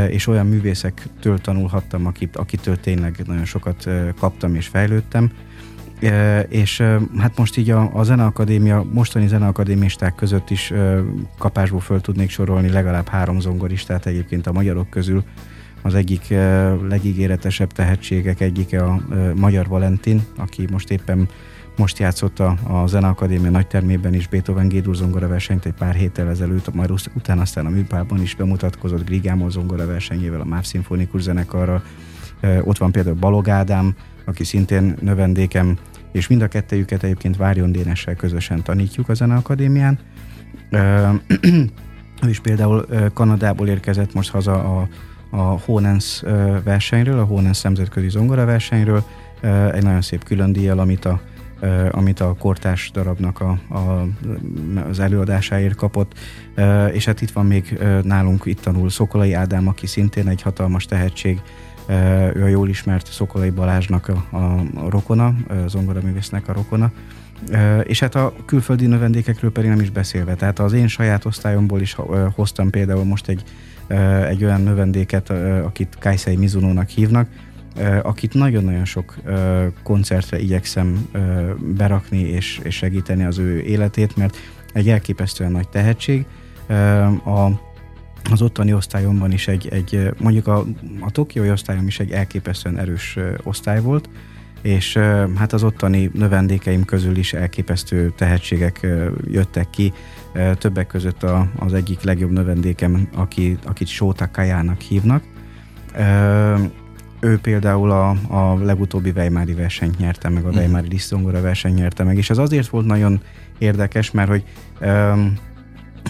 és 0.09 0.27
olyan 0.27 0.47
művészektől 0.47 1.39
tanulhattam, 1.39 2.07
akit, 2.07 2.37
akitől 2.37 2.81
tényleg 2.81 3.23
nagyon 3.27 3.45
sokat 3.45 3.89
kaptam 4.19 4.55
és 4.55 4.67
fejlődtem, 4.67 5.31
és 6.49 6.81
hát 7.19 7.37
most 7.37 7.57
így 7.57 7.71
a, 7.71 7.91
a 7.95 8.03
Zeneakadémia, 8.03 8.87
mostani 8.93 9.27
zeneakadémisták 9.27 10.15
között 10.15 10.51
is 10.51 10.73
kapásból 11.39 11.81
föl 11.81 12.01
tudnék 12.01 12.31
sorolni 12.31 12.71
legalább 12.71 13.09
három 13.09 13.41
zongoristát 13.41 14.07
egyébként 14.07 14.47
a 14.47 14.53
magyarok 14.53 14.91
közül, 14.91 15.25
az 15.83 15.95
egyik 15.95 16.35
legígéretesebb 16.89 17.73
tehetségek 17.73 18.41
egyike 18.41 18.85
a 18.85 19.01
Magyar 19.35 19.69
Valentin, 19.69 20.23
aki 20.37 20.67
most 20.71 20.91
éppen 20.91 21.29
most 21.77 21.99
játszott 21.99 22.39
a, 22.39 22.57
a 22.63 22.87
Zeneakadémia 22.87 23.51
nagytermében 23.51 24.15
is 24.15 24.27
Beethoven 24.27 24.69
Gédur 24.69 24.95
zongora 24.95 25.29
versenyt 25.29 25.67
egy 25.67 25.73
pár 25.73 25.95
héttel 25.95 26.29
ezelőtt, 26.29 26.75
majd 26.75 26.91
utána 27.15 27.41
aztán 27.41 27.67
a 27.67 27.71
műpában 27.71 28.23
is 28.23 28.35
bemutatkozott 28.35 29.05
Grigámol 29.05 29.51
zongora 29.51 29.87
versenyével 29.87 30.41
a 30.41 30.45
MÁV 30.45 30.65
Szimfonikus 30.65 31.23
zenekarral. 31.23 31.83
Ott 32.61 32.79
van 32.79 32.93
például 32.93 33.17
Balog 33.17 33.49
Ádám, 33.49 33.95
aki 34.25 34.45
szintén 34.45 34.95
növendékem, 35.01 35.79
és 36.13 36.29
mind 36.29 36.43
a 36.43 36.49
kettejüket 36.49 37.03
egyébként 37.03 37.37
Várjon 37.37 37.73
Dénessel 37.73 38.15
közösen 38.15 38.63
tanítjuk 38.63 39.09
a 39.09 39.15
Zeneakadémián. 39.15 39.99
is 42.29 42.41
például 42.41 42.87
Kanadából 43.13 43.69
érkezett 43.69 44.15
most 44.15 44.31
haza 44.31 44.79
a 44.79 44.89
a 45.35 45.43
Honens 45.43 46.23
versenyről, 46.65 47.19
a 47.19 47.25
Honens 47.25 47.63
nemzetközi 47.63 48.09
zongora 48.09 48.45
versenyről, 48.45 49.05
egy 49.73 49.83
nagyon 49.83 50.03
szép 50.03 50.25
külön 50.25 50.53
díjjal, 50.53 50.79
amit 50.79 51.05
a 51.05 51.21
amit 51.91 52.21
a 52.21 52.35
kortárs 52.39 52.91
darabnak 52.91 53.41
a, 53.41 53.75
a, 53.75 54.07
az 54.89 54.99
előadásáért 54.99 55.75
kapott, 55.75 56.19
és 56.93 57.05
hát 57.05 57.21
itt 57.21 57.31
van 57.31 57.47
még 57.47 57.79
nálunk, 58.03 58.43
itt 58.45 58.61
tanul 58.61 58.91
Szokolai 58.91 59.33
Ádám, 59.33 59.69
aki 59.69 59.87
szintén 59.87 60.29
egy 60.29 60.43
hatalmas 60.43 60.85
tehetség, 60.85 61.41
ő 62.35 62.43
a 62.43 62.47
jól 62.47 62.69
ismert 62.69 63.13
Szokolai 63.13 63.51
Balázsnak 63.51 64.09
a, 64.09 64.37
a 64.75 64.91
rokona, 64.91 65.35
zongoraművésznek 65.67 66.49
a 66.49 66.53
rokona, 66.53 66.91
és 67.83 68.01
hát 68.01 68.15
a 68.15 68.33
külföldi 68.45 68.87
növendékekről 68.87 69.53
pedig 69.53 69.71
nem 69.71 69.81
is 69.81 69.91
beszélve. 69.91 70.35
Tehát 70.35 70.59
az 70.59 70.73
én 70.73 70.89
saját 70.89 71.25
osztályomból 71.25 71.81
is 71.81 71.97
hoztam 72.35 72.71
például 72.71 73.05
most 73.05 73.29
egy, 73.29 73.43
egy 74.29 74.45
olyan 74.45 74.61
növendéket, 74.61 75.31
akit 75.65 75.97
Kaisei 76.01 76.37
Mizunónak 76.37 76.89
hívnak, 76.89 77.29
akit 78.03 78.35
nagyon-nagyon 78.35 78.85
sok 78.85 79.17
koncertre 79.83 80.39
igyekszem 80.39 81.09
berakni 81.77 82.21
és, 82.21 82.61
segíteni 82.69 83.25
az 83.25 83.39
ő 83.39 83.61
életét, 83.61 84.17
mert 84.17 84.37
egy 84.73 84.89
elképesztően 84.89 85.53
nagy 85.53 85.69
tehetség. 85.69 86.27
A, 87.25 87.51
az 88.31 88.43
ottani 88.43 88.73
osztályomban 88.75 89.33
is 89.33 89.49
egy, 89.49 89.69
egy 89.69 90.11
mondjuk 90.19 90.47
a, 90.47 90.65
a 91.01 91.11
tokiói 91.11 91.51
osztályom 91.51 91.87
is 91.87 92.01
egy 92.01 92.11
elképesztően 92.11 92.79
erős 92.79 93.19
osztály 93.43 93.81
volt, 93.81 94.09
és 94.63 94.97
hát 95.37 95.53
az 95.53 95.63
ottani 95.63 96.11
növendékeim 96.15 96.85
közül 96.85 97.17
is 97.17 97.33
elképesztő 97.33 98.13
tehetségek 98.17 98.87
jöttek 99.31 99.71
ki, 99.71 99.93
többek 100.59 100.87
között 100.87 101.23
a, 101.23 101.49
az 101.59 101.73
egyik 101.73 102.03
legjobb 102.03 102.31
növendékem, 102.31 103.09
aki, 103.15 103.59
akit 103.65 103.87
Sóta 103.87 104.31
Kajának 104.31 104.81
hívnak. 104.81 105.23
Ő 107.21 107.39
például 107.39 107.91
a, 107.91 108.11
a 108.29 108.65
legutóbbi 108.65 109.13
Weimári 109.17 109.53
versenyt 109.53 109.99
nyerte 109.99 110.29
meg, 110.29 110.45
a 110.45 110.47
uh-huh. 110.47 110.63
Weimári 110.63 110.89
Lisztongora 110.89 111.41
versenyt 111.41 111.75
nyerte 111.75 112.05
meg, 112.05 112.17
és 112.17 112.31
ez 112.31 112.39
azért 112.39 112.69
volt 112.69 112.87
nagyon 112.87 113.21
érdekes, 113.59 114.11
mert 114.11 114.29
hogy 114.29 114.45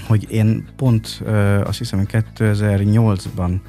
hogy 0.06 0.26
én 0.30 0.64
pont 0.76 1.22
azt 1.64 1.78
hiszem, 1.78 1.98
hogy 1.98 2.24
2008-ban 2.38 3.60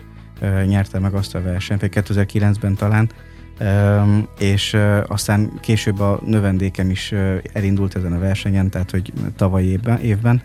uh, 0.42 0.66
nyertem 0.66 1.02
meg 1.02 1.14
azt 1.14 1.36
a 1.36 1.42
versenyt, 1.42 1.82
vagy 1.82 1.92
2009-ben 1.94 2.76
talán, 2.76 3.10
és 4.40 4.78
aztán 5.08 5.52
később 5.62 6.00
a 6.00 6.20
növendékem 6.26 6.90
is 6.90 7.14
elindult 7.54 7.96
ezen 7.96 8.14
a 8.14 8.20
versenyen, 8.20 8.70
tehát 8.70 8.92
hogy 8.92 9.14
tavaly 9.36 9.64
évben, 9.64 10.00
évben 10.00 10.42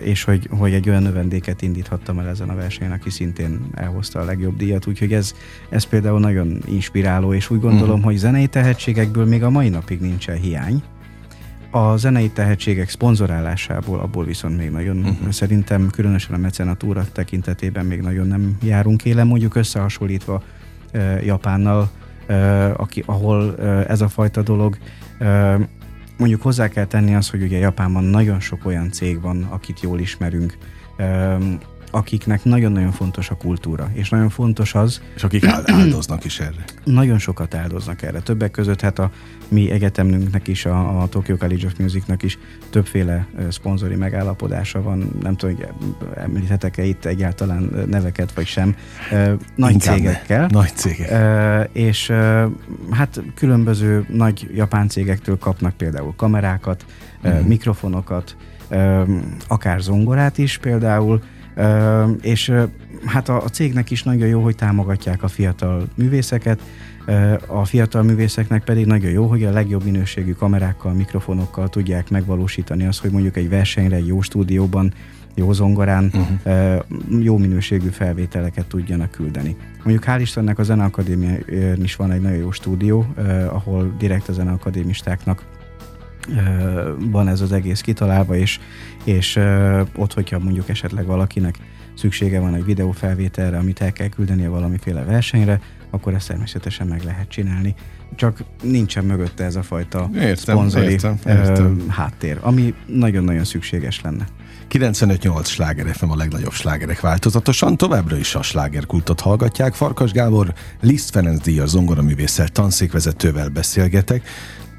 és 0.00 0.24
hogy, 0.24 0.48
hogy 0.50 0.72
egy 0.72 0.88
olyan 0.88 1.02
növendéket 1.02 1.62
indíthattam 1.62 2.18
el 2.18 2.28
ezen 2.28 2.48
a 2.48 2.54
versenyen, 2.54 2.92
aki 2.92 3.10
szintén 3.10 3.60
elhozta 3.74 4.20
a 4.20 4.24
legjobb 4.24 4.56
díjat, 4.56 4.86
úgyhogy 4.86 5.12
ez, 5.12 5.34
ez 5.68 5.84
például 5.84 6.20
nagyon 6.20 6.58
inspiráló, 6.66 7.34
és 7.34 7.50
úgy 7.50 7.60
gondolom, 7.60 7.90
uh-huh. 7.90 8.04
hogy 8.04 8.16
zenei 8.16 8.46
tehetségekből 8.46 9.24
még 9.24 9.42
a 9.42 9.50
mai 9.50 9.68
napig 9.68 10.00
nincsen 10.00 10.36
hiány. 10.36 10.82
A 11.70 11.96
zenei 11.96 12.30
tehetségek 12.30 12.88
szponzorálásából 12.88 13.98
abból 13.98 14.24
viszont 14.24 14.56
még 14.56 14.70
nagyon, 14.70 14.98
uh-huh. 14.98 15.30
szerintem 15.30 15.90
különösen 15.90 16.34
a 16.34 16.38
mecenatúra 16.38 17.04
tekintetében 17.12 17.86
még 17.86 18.00
nagyon 18.00 18.26
nem 18.26 18.56
járunk 18.62 19.04
élen, 19.04 19.26
mondjuk 19.26 19.54
összehasonlítva 19.54 20.42
Japánnal, 21.24 21.90
aki, 22.76 23.02
ahol 23.06 23.58
ez 23.86 24.00
a 24.00 24.08
fajta 24.08 24.42
dolog 24.42 24.76
Mondjuk 26.18 26.42
hozzá 26.42 26.68
kell 26.68 26.84
tenni 26.84 27.14
az, 27.14 27.30
hogy 27.30 27.42
ugye 27.42 27.58
Japánban 27.58 28.04
nagyon 28.04 28.40
sok 28.40 28.66
olyan 28.66 28.92
cég 28.92 29.20
van, 29.20 29.42
akit 29.42 29.80
jól 29.80 29.98
ismerünk, 29.98 30.58
akiknek 31.90 32.44
nagyon-nagyon 32.44 32.92
fontos 32.92 33.30
a 33.30 33.34
kultúra, 33.34 33.90
és 33.92 34.08
nagyon 34.08 34.28
fontos 34.28 34.74
az... 34.74 35.02
És 35.14 35.24
akik 35.24 35.46
áldoznak 35.64 36.24
is 36.24 36.40
erre. 36.40 36.64
Nagyon 36.84 37.18
sokat 37.18 37.54
áldoznak 37.54 38.02
erre. 38.02 38.20
Többek 38.20 38.50
között 38.50 38.80
hát 38.80 38.98
a 38.98 39.10
mi 39.48 39.70
egyetemünknek 39.70 40.48
is, 40.48 40.64
a, 40.64 41.02
a 41.02 41.08
Tokyo 41.08 41.36
College 41.36 41.66
of 41.66 41.72
Musicnak 41.78 42.22
is 42.22 42.38
többféle 42.70 43.26
szponzori 43.48 43.94
megállapodása 43.94 44.82
van. 44.82 45.18
Nem 45.22 45.36
tudom, 45.36 45.56
hogy 45.56 45.68
említhetek-e 46.16 46.84
itt 46.84 47.04
egyáltalán 47.04 47.86
neveket, 47.90 48.32
vagy 48.32 48.46
sem. 48.46 48.76
Nagy 49.54 49.72
Inkább 49.72 49.96
cégekkel. 49.96 50.40
Ne. 50.40 50.46
Nagy 50.46 50.72
cégek. 50.74 51.68
És 51.72 52.12
hát 52.90 53.22
különböző 53.34 54.06
nagy 54.08 54.50
japán 54.54 54.88
cégektől 54.88 55.38
kapnak 55.38 55.74
például 55.74 56.14
kamerákat, 56.16 56.84
uh-huh. 57.22 57.46
mikrofonokat, 57.46 58.36
akár 59.46 59.80
zongorát 59.80 60.38
is 60.38 60.58
például, 60.58 61.22
és 62.20 62.52
hát 63.04 63.28
a, 63.28 63.44
a 63.44 63.48
cégnek 63.48 63.90
is 63.90 64.02
nagyon 64.02 64.28
jó, 64.28 64.42
hogy 64.42 64.56
támogatják 64.56 65.22
a 65.22 65.28
fiatal 65.28 65.88
művészeket, 65.94 66.60
a 67.46 67.64
fiatal 67.64 68.02
művészeknek 68.02 68.64
pedig 68.64 68.86
nagyon 68.86 69.10
jó, 69.10 69.26
hogy 69.26 69.44
a 69.44 69.50
legjobb 69.50 69.84
minőségű 69.84 70.32
kamerákkal, 70.32 70.92
mikrofonokkal 70.92 71.68
tudják 71.68 72.10
megvalósítani 72.10 72.86
azt, 72.86 73.00
hogy 73.00 73.10
mondjuk 73.10 73.36
egy 73.36 73.48
versenyre, 73.48 73.96
egy 73.96 74.06
jó 74.06 74.20
stúdióban, 74.20 74.92
jó 75.34 75.52
zongorán 75.52 76.10
uh-huh. 76.14 77.22
jó 77.22 77.36
minőségű 77.36 77.88
felvételeket 77.88 78.66
tudjanak 78.66 79.10
küldeni. 79.10 79.56
Mondjuk 79.82 80.04
hál' 80.06 80.20
Istennek 80.20 80.58
a 80.58 80.62
Zeneakadémián 80.62 81.82
is 81.82 81.96
van 81.96 82.10
egy 82.10 82.20
nagyon 82.20 82.38
jó 82.38 82.50
stúdió, 82.50 83.06
ahol 83.50 83.94
direkt 83.98 84.28
a 84.28 84.32
zeneakadémistáknak 84.32 85.44
van 86.98 87.28
ez 87.28 87.40
az 87.40 87.52
egész 87.52 87.80
kitalálva, 87.80 88.36
és, 88.36 88.60
és 89.04 89.36
ott, 89.96 90.12
hogyha 90.12 90.38
mondjuk 90.38 90.68
esetleg 90.68 91.06
valakinek 91.06 91.58
szüksége 91.94 92.40
van 92.40 92.54
egy 92.54 92.64
videófelvételre, 92.64 93.58
amit 93.58 93.80
el 93.80 93.92
kell 93.92 94.08
küldenie 94.08 94.48
valamiféle 94.48 95.04
versenyre, 95.04 95.60
akkor 95.90 96.14
ezt 96.14 96.28
természetesen 96.28 96.86
meg 96.86 97.02
lehet 97.02 97.28
csinálni. 97.28 97.74
Csak 98.14 98.44
nincsen 98.62 99.04
mögötte 99.04 99.44
ez 99.44 99.56
a 99.56 99.62
fajta 99.62 100.10
értem, 100.14 100.34
szponzori 100.34 100.90
értem, 100.90 101.18
értem. 101.26 101.84
háttér, 101.88 102.38
ami 102.40 102.74
nagyon-nagyon 102.86 103.44
szükséges 103.44 104.00
lenne. 104.00 104.26
95-8 104.70 105.44
sláger 105.44 105.86
FM 105.86 106.10
a 106.10 106.16
legnagyobb 106.16 106.52
slágerek 106.52 107.00
változatosan, 107.00 107.76
továbbra 107.76 108.16
is 108.16 108.34
a 108.34 108.42
slágerkultot 108.42 109.20
hallgatják. 109.20 109.74
Farkas 109.74 110.12
Gábor 110.12 110.54
Liszt 110.80 111.10
Ferenc 111.10 111.42
díjas 111.42 111.68
zongoraművésszel, 111.68 112.48
tanszékvezetővel 112.48 113.48
beszélgetek, 113.48 114.22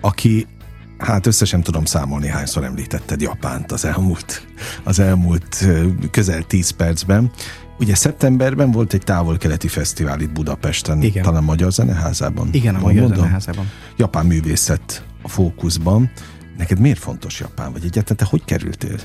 aki 0.01 0.47
Hát 0.99 1.25
összesen 1.25 1.63
tudom 1.63 1.85
számolni, 1.85 2.27
hányszor 2.27 2.63
említetted 2.63 3.21
Japánt 3.21 3.71
az 3.71 3.85
elmúlt, 3.85 4.47
az 4.83 4.99
elmúlt 4.99 5.65
közel 6.11 6.43
10 6.43 6.69
percben. 6.69 7.31
Ugye 7.79 7.95
szeptemberben 7.95 8.71
volt 8.71 8.93
egy 8.93 9.03
távol-keleti 9.03 9.67
fesztivál 9.67 10.19
itt 10.19 10.31
Budapesten, 10.31 11.01
Igen. 11.01 11.23
talán 11.23 11.43
Magyar 11.43 11.71
Zeneházában. 11.71 12.49
Igen, 12.51 12.75
a 12.75 12.79
Magyar 12.79 13.01
mondom? 13.01 13.19
Zeneházában. 13.19 13.69
Japán 13.97 14.25
művészet 14.25 15.03
a 15.21 15.27
fókuszban. 15.27 16.11
Neked 16.57 16.79
miért 16.79 16.99
fontos 16.99 17.39
Japán? 17.39 17.71
Vagy 17.71 17.83
egyáltalán 17.83 18.17
te 18.17 18.25
hogy 18.25 18.43
kerültél 18.45 18.97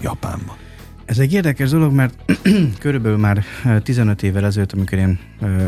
Japánba? 0.00 0.56
Ez 1.08 1.18
egy 1.18 1.32
érdekes 1.32 1.70
dolog, 1.70 1.92
mert 1.92 2.14
körülbelül 2.80 3.18
már 3.18 3.44
15 3.82 4.22
évvel 4.22 4.44
ezelőtt, 4.44 4.72
amikor 4.72 4.98
én 4.98 5.18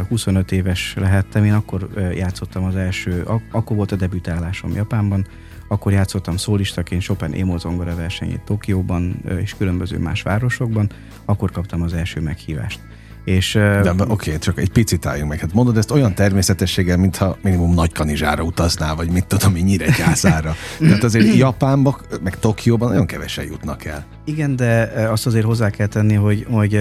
25 0.08 0.52
éves 0.52 0.94
lehettem, 0.96 1.44
én 1.44 1.52
akkor 1.52 1.88
játszottam 2.14 2.64
az 2.64 2.76
első, 2.76 3.26
akkor 3.50 3.76
volt 3.76 3.92
a 3.92 3.96
debütálásom 3.96 4.72
Japánban, 4.74 5.26
akkor 5.68 5.92
játszottam 5.92 6.36
szólistaként 6.36 7.02
Chopin 7.02 7.32
Émol 7.32 7.58
zongora 7.58 7.94
versenyét 7.94 8.40
Tokióban 8.40 9.22
és 9.40 9.54
különböző 9.54 9.98
más 9.98 10.22
városokban, 10.22 10.90
akkor 11.24 11.50
kaptam 11.50 11.82
az 11.82 11.92
első 11.92 12.20
meghívást. 12.20 12.80
És, 13.24 13.52
De 13.52 13.90
oké, 13.90 14.02
okay, 14.02 14.38
csak 14.38 14.58
egy 14.58 14.70
picit 14.70 15.06
álljunk 15.06 15.30
meg. 15.30 15.38
Hát 15.38 15.52
mondod 15.52 15.76
ezt 15.76 15.90
olyan 15.90 16.14
természetességgel, 16.14 16.96
mintha 16.96 17.36
minimum 17.42 17.74
nagy 17.74 17.92
kanizsára 17.92 18.42
utaznál, 18.42 18.94
vagy 18.94 19.10
mit 19.10 19.26
tudom, 19.26 19.52
mi 19.52 19.60
nyíregyházára. 19.60 20.54
Tehát 20.78 21.02
azért 21.02 21.34
Japánba, 21.36 22.00
meg 22.22 22.38
Tokióban 22.38 22.88
nagyon 22.88 23.06
kevesen 23.06 23.44
jutnak 23.44 23.84
el. 23.84 24.04
Igen, 24.24 24.56
de 24.56 24.92
azt 25.10 25.26
azért 25.26 25.44
hozzá 25.44 25.70
kell 25.70 25.86
tenni, 25.86 26.14
hogy, 26.14 26.46
hogy 26.50 26.80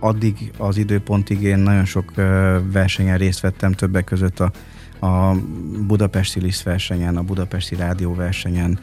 addig 0.00 0.52
az 0.58 0.76
időpontig 0.76 1.42
én 1.42 1.58
nagyon 1.58 1.84
sok 1.84 2.12
versenyen 2.72 3.18
részt 3.18 3.40
vettem, 3.40 3.72
többek 3.72 4.04
között 4.04 4.40
a 4.40 4.50
a 5.04 5.36
budapesti 5.86 6.40
Liszt 6.40 6.62
versenyen, 6.62 7.16
a 7.16 7.22
budapesti 7.22 7.74
rádió 7.74 8.14
versenyen, 8.14 8.78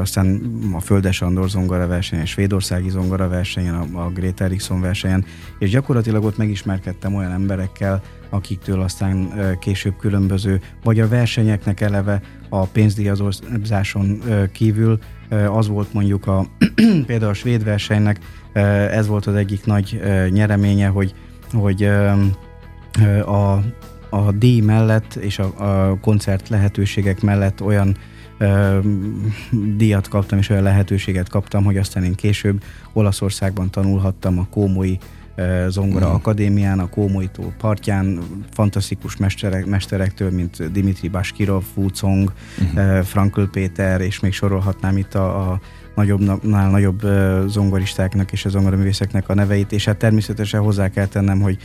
aztán 0.00 0.40
a 0.74 0.80
Földes 0.80 1.22
Andor 1.22 1.48
zongora 1.48 1.86
versenyen, 1.86 2.26
svédországi 2.26 2.88
zongora 2.88 3.28
versenyen, 3.28 3.74
a, 3.74 4.04
a 4.04 4.10
Greta 4.10 4.44
Eriksson 4.44 4.80
versenyen, 4.80 5.24
és 5.58 5.70
gyakorlatilag 5.70 6.24
ott 6.24 6.36
megismerkedtem 6.36 7.14
olyan 7.14 7.32
emberekkel, 7.32 8.02
akiktől 8.30 8.80
aztán 8.80 9.32
később 9.60 9.96
különböző, 9.96 10.60
vagy 10.82 11.00
a 11.00 11.08
versenyeknek 11.08 11.80
eleve 11.80 12.20
a 12.48 12.66
pénzdíjazáson 12.66 14.22
kívül 14.52 14.98
az 15.48 15.68
volt 15.68 15.92
mondjuk 15.92 16.26
a 16.26 16.46
például 17.06 17.30
a 17.30 17.34
svéd 17.34 17.64
versenynek 17.64 18.18
ez 18.90 19.06
volt 19.06 19.26
az 19.26 19.34
egyik 19.34 19.64
nagy 19.64 20.00
nyereménye, 20.30 20.86
hogy, 20.86 21.14
hogy 21.52 21.84
a, 23.24 23.52
a 24.10 24.32
díj 24.32 24.60
mellett 24.60 25.14
és 25.14 25.38
a, 25.38 25.52
a 25.90 25.98
koncert 26.00 26.48
lehetőségek 26.48 27.22
mellett 27.22 27.62
olyan 27.62 27.96
ö, 28.38 28.78
díjat 29.76 30.08
kaptam, 30.08 30.38
és 30.38 30.48
olyan 30.48 30.62
lehetőséget 30.62 31.28
kaptam, 31.28 31.64
hogy 31.64 31.76
aztán 31.76 32.04
én 32.04 32.14
később 32.14 32.62
Olaszországban 32.92 33.70
tanulhattam 33.70 34.38
a 34.38 34.46
Kómoi 34.50 34.98
Zongora 35.68 36.04
uh-huh. 36.04 36.20
Akadémián, 36.20 36.78
a 36.78 36.88
Kómolytó 36.88 37.52
partján, 37.58 38.18
fantasztikus 38.50 39.16
mesterek, 39.16 39.66
mesterektől, 39.66 40.30
mint 40.30 40.72
Dimitri 40.72 41.08
Baskirov, 41.08 41.64
Wu 41.74 41.88
Cong, 41.88 42.32
uh-huh. 42.60 43.02
Frankl 43.02 43.42
Péter, 43.42 44.00
és 44.00 44.20
még 44.20 44.32
sorolhatnám 44.32 44.96
itt 44.96 45.14
a, 45.14 45.52
a 45.52 45.60
nagyobbnál 45.94 46.70
nagyobb 46.70 47.02
zongoristáknak 47.46 48.32
és 48.32 48.44
a 48.44 48.48
zongoraművészeknek 48.48 49.28
a 49.28 49.34
neveit, 49.34 49.72
és 49.72 49.84
hát 49.84 49.96
természetesen 49.96 50.60
hozzá 50.60 50.88
kell 50.88 51.06
tennem, 51.06 51.40
hogy 51.40 51.56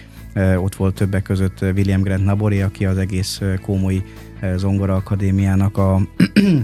ott 0.57 0.75
volt 0.75 0.95
többek 0.95 1.23
között 1.23 1.61
William 1.61 2.01
Grant 2.01 2.25
Nabori, 2.25 2.61
aki 2.61 2.85
az 2.85 2.97
egész 2.97 3.41
Kómoi 3.61 4.03
Zongora 4.55 4.95
Akadémiának 4.95 5.77
a, 5.77 6.01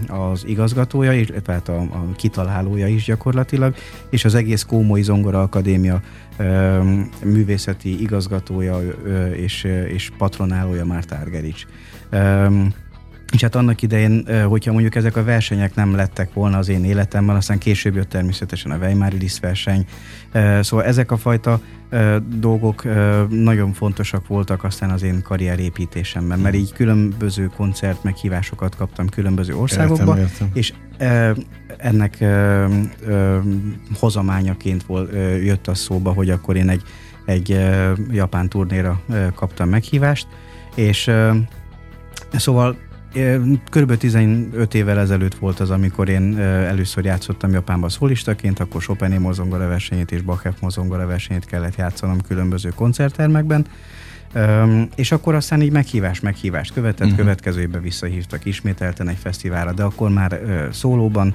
az 0.31 0.43
igazgatója, 0.47 1.13
és 1.13 1.31
tehát 1.43 1.69
a, 1.69 1.79
a 1.79 2.11
kitalálója 2.15 2.87
is 2.87 3.03
gyakorlatilag, 3.03 3.75
és 4.09 4.25
az 4.25 4.35
egész 4.35 4.63
Kómoi 4.63 5.01
Zongora 5.01 5.41
Akadémia 5.41 6.01
művészeti 7.23 8.01
igazgatója 8.01 8.79
és, 9.35 9.63
és 9.87 10.11
patronálója 10.17 10.85
Márta 10.85 11.15
Argerics. 11.15 11.65
És 13.33 13.41
hát 13.41 13.55
annak 13.55 13.81
idején, 13.81 14.25
hogyha 14.47 14.71
mondjuk 14.71 14.95
ezek 14.95 15.15
a 15.15 15.23
versenyek 15.23 15.75
nem 15.75 15.95
lettek 15.95 16.33
volna 16.33 16.57
az 16.57 16.69
én 16.69 16.83
életemben, 16.83 17.35
aztán 17.35 17.57
később 17.57 17.95
jött 17.95 18.09
természetesen 18.09 18.71
a 18.71 18.77
Weimári 18.77 19.17
Liszt 19.17 19.39
verseny. 19.39 19.85
Szóval 20.61 20.85
ezek 20.85 21.11
a 21.11 21.17
fajta 21.17 21.61
dolgok 22.35 22.83
nagyon 23.29 23.73
fontosak 23.73 24.27
voltak 24.27 24.63
aztán 24.63 24.89
az 24.89 25.03
én 25.03 25.21
karrierépítésemben, 25.21 26.39
mert 26.39 26.55
így 26.55 26.73
különböző 26.73 27.49
koncert 27.55 28.03
meghívásokat 28.03 28.75
kaptam 28.75 29.09
különböző 29.09 29.55
országokba, 29.55 30.17
értem, 30.17 30.23
értem. 30.23 30.49
és 30.53 30.73
ennek 31.77 32.25
hozamányaként 33.99 34.83
volt, 34.83 35.11
jött 35.43 35.67
a 35.67 35.73
szóba, 35.73 36.11
hogy 36.11 36.29
akkor 36.29 36.55
én 36.55 36.69
egy, 36.69 36.81
egy 37.25 37.59
japán 38.11 38.49
turnéra 38.49 39.01
kaptam 39.35 39.69
meghívást, 39.69 40.27
és 40.75 41.11
Szóval 42.37 42.77
Körülbelül 43.69 43.97
15 43.97 44.73
évvel 44.73 44.99
ezelőtt 44.99 45.35
volt 45.35 45.59
az, 45.59 45.69
amikor 45.69 46.09
én 46.09 46.37
először 46.39 47.05
játszottam 47.05 47.51
Japánban 47.51 47.89
szólistaként, 47.89 48.59
akkor 48.59 48.81
Chopin 48.81 49.19
mozongora 49.19 49.67
versenyét 49.67 50.11
és 50.11 50.21
Bachef 50.21 50.59
mozongora 50.59 51.05
versenyét 51.05 51.45
kellett 51.45 51.75
játszanom 51.75 52.21
különböző 52.21 52.69
koncerttermekben, 52.75 53.65
Um, 54.35 54.87
és 54.95 55.11
akkor 55.11 55.35
aztán 55.35 55.61
így 55.61 55.71
meghívás, 55.71 56.19
meghívást 56.19 56.73
követett, 56.73 57.05
uh-huh. 57.05 57.17
következő 57.17 57.61
évben 57.61 57.81
visszahívtak 57.81 58.45
ismételten 58.45 59.07
egy 59.07 59.17
fesztiválra, 59.17 59.73
de 59.73 59.83
akkor 59.83 60.09
már 60.09 60.39
uh, 60.43 60.71
szólóban, 60.71 61.33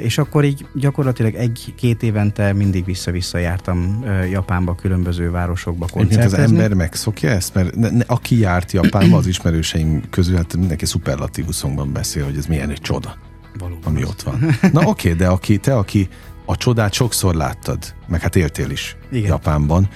és 0.00 0.18
akkor 0.18 0.44
így 0.44 0.66
gyakorlatilag 0.74 1.34
egy-két 1.34 2.02
évente 2.02 2.52
mindig 2.52 2.84
vissza-vissza 2.84 3.38
jártam 3.38 4.04
Japánba, 4.30 4.74
különböző 4.74 5.30
városokba 5.30 5.86
koncertezni. 5.92 6.42
az 6.42 6.50
ember 6.50 6.74
megszokja 6.74 7.30
ezt? 7.30 7.54
Mert 7.54 7.74
ne, 7.74 7.90
ne, 7.90 8.04
aki 8.06 8.38
járt 8.38 8.72
Japánba, 8.72 9.16
az 9.16 9.26
ismerőseim 9.26 10.02
közül, 10.10 10.36
hát 10.36 10.56
mindenki 10.56 10.86
szuperlatívuszongban 10.86 11.92
beszél, 11.92 12.24
hogy 12.24 12.36
ez 12.36 12.46
milyen 12.46 12.70
egy 12.70 12.80
csoda, 12.80 13.16
Valóban 13.58 13.82
ami 13.84 14.02
az. 14.02 14.08
ott 14.08 14.22
van. 14.22 14.38
Na 14.72 14.80
oké, 14.80 14.88
okay, 14.88 15.12
de 15.12 15.26
aki, 15.26 15.58
te, 15.58 15.76
aki 15.76 16.08
a 16.44 16.56
csodát 16.56 16.92
sokszor 16.92 17.34
láttad, 17.34 17.94
meg 18.06 18.20
hát 18.20 18.36
éltél 18.36 18.70
is 18.70 18.96
Igen. 19.10 19.28
Japánban, 19.28 19.88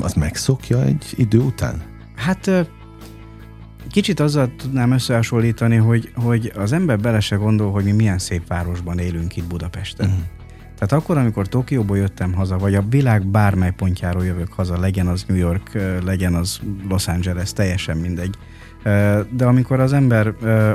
az 0.00 0.12
megszokja 0.12 0.84
egy 0.84 1.04
idő 1.16 1.38
után? 1.38 1.82
Hát 2.16 2.50
Kicsit 3.92 4.20
azzal 4.20 4.50
tudnám 4.56 4.90
összehasonlítani, 4.90 5.76
hogy, 5.76 6.12
hogy 6.14 6.52
az 6.56 6.72
ember 6.72 6.98
bele 6.98 7.20
se 7.20 7.36
gondol, 7.36 7.70
hogy 7.70 7.84
mi 7.84 7.92
milyen 7.92 8.18
szép 8.18 8.46
városban 8.46 8.98
élünk 8.98 9.36
itt 9.36 9.44
Budapesten. 9.44 10.06
Uh-huh. 10.08 10.22
Tehát 10.78 10.92
akkor, 10.92 11.16
amikor 11.16 11.48
Tokióból 11.48 11.96
jöttem 11.96 12.32
haza, 12.32 12.58
vagy 12.58 12.74
a 12.74 12.84
világ 12.88 13.26
bármely 13.26 13.72
pontjáról 13.72 14.24
jövök 14.24 14.52
haza, 14.52 14.80
legyen 14.80 15.06
az 15.06 15.24
New 15.28 15.36
York, 15.36 15.78
legyen 16.04 16.34
az 16.34 16.60
Los 16.88 17.08
Angeles, 17.08 17.52
teljesen 17.52 17.96
mindegy. 17.96 18.34
De 19.30 19.44
amikor 19.44 19.80
az 19.80 19.92
ember 19.92 20.26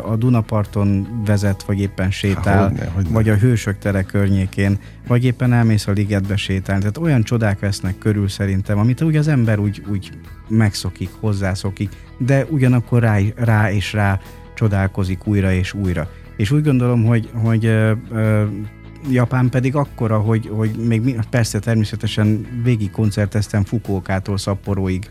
a 0.05 0.15
Dunaparton 0.15 1.07
vezet, 1.25 1.63
vagy 1.63 1.79
éppen 1.79 2.11
sétál, 2.11 2.57
Há, 2.57 2.67
hogyne, 2.67 2.85
hogyne. 2.85 3.09
vagy 3.09 3.29
a 3.29 3.35
Hősök 3.35 3.77
tere 3.77 4.03
környékén, 4.03 4.79
vagy 5.07 5.25
éppen 5.25 5.53
elmész 5.53 5.87
a 5.87 5.91
ligetbe 5.91 6.35
sétálni, 6.35 6.81
tehát 6.81 6.97
olyan 6.97 7.23
csodák 7.23 7.59
vesznek 7.59 7.97
körül 7.97 8.27
szerintem, 8.27 8.77
amit 8.77 9.01
úgy 9.01 9.15
az 9.15 9.27
ember 9.27 9.59
úgy, 9.59 9.81
úgy 9.91 10.09
megszokik, 10.47 11.09
hozzászokik, 11.19 11.89
de 12.17 12.45
ugyanakkor 12.49 13.01
rá, 13.01 13.17
rá 13.35 13.71
és 13.71 13.93
rá 13.93 14.19
csodálkozik 14.55 15.27
újra 15.27 15.51
és 15.51 15.73
újra. 15.73 16.09
És 16.37 16.51
úgy 16.51 16.63
gondolom, 16.63 17.05
hogy, 17.05 17.29
hogy 17.33 17.65
ö, 17.65 17.91
ö, 18.11 18.43
Japán 19.09 19.49
pedig 19.49 19.75
akkora, 19.75 20.19
hogy, 20.19 20.49
hogy 20.53 20.71
még 20.87 21.19
persze 21.29 21.59
természetesen 21.59 22.47
végig 22.63 22.91
koncerteztem 22.91 23.63
Fukuokától 23.63 24.37
Szapporóig 24.37 25.07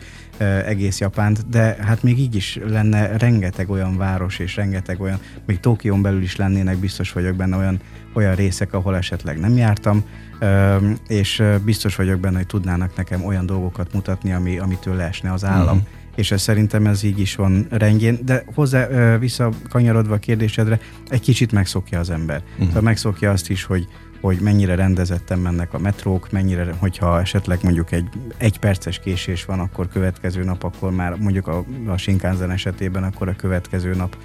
egész 0.66 0.98
Japánt, 1.00 1.48
de 1.48 1.76
hát 1.80 2.02
még 2.02 2.18
így 2.18 2.34
is 2.34 2.58
lenne 2.66 3.16
rengeteg 3.16 3.70
olyan 3.70 3.96
város 3.96 4.38
és 4.38 4.56
rengeteg 4.56 5.00
olyan, 5.00 5.18
még 5.46 5.60
Tokión 5.60 6.02
belül 6.02 6.22
is 6.22 6.36
lennének, 6.36 6.76
biztos 6.76 7.12
vagyok 7.12 7.36
benne 7.36 7.56
olyan, 7.56 7.80
olyan 8.12 8.34
részek, 8.34 8.72
ahol 8.72 8.96
esetleg 8.96 9.38
nem 9.38 9.56
jártam, 9.56 10.04
e, 10.40 10.78
és 11.08 11.42
biztos 11.64 11.96
vagyok 11.96 12.20
benne, 12.20 12.36
hogy 12.36 12.46
tudnának 12.46 12.96
nekem 12.96 13.24
olyan 13.24 13.46
dolgokat 13.46 13.92
mutatni, 13.92 14.32
ami, 14.32 14.58
amitől 14.58 14.96
leesne 14.96 15.32
az 15.32 15.44
állam. 15.44 15.76
Uh-huh 15.76 15.94
és 16.16 16.30
ez 16.30 16.42
szerintem 16.42 16.86
ez 16.86 17.02
így 17.02 17.18
is 17.18 17.34
van 17.34 17.66
rendjén, 17.70 18.18
de 18.24 18.44
hozzá 18.54 19.16
visszakanyarodva 19.16 20.14
a 20.14 20.18
kérdésedre, 20.18 20.80
egy 21.08 21.20
kicsit 21.20 21.52
megszokja 21.52 21.98
az 21.98 22.10
ember. 22.10 22.42
Tehát 22.58 22.80
megszokja 22.80 23.30
azt 23.30 23.50
is, 23.50 23.64
hogy 23.64 23.86
hogy 24.20 24.38
mennyire 24.40 24.74
rendezetten 24.74 25.38
mennek 25.38 25.74
a 25.74 25.78
metrók, 25.78 26.30
mennyire, 26.30 26.74
hogyha 26.78 27.20
esetleg 27.20 27.58
mondjuk 27.62 27.92
egy 27.92 28.08
egy 28.36 28.58
perces 28.58 28.98
késés 28.98 29.44
van, 29.44 29.60
akkor 29.60 29.88
következő 29.88 30.44
nap, 30.44 30.64
akkor 30.64 30.92
már 30.92 31.14
mondjuk 31.14 31.46
a, 31.46 31.64
a 31.86 31.96
Shinkansen 31.96 32.50
esetében, 32.50 33.02
akkor 33.02 33.28
a 33.28 33.36
következő 33.36 33.94
nap 33.94 34.16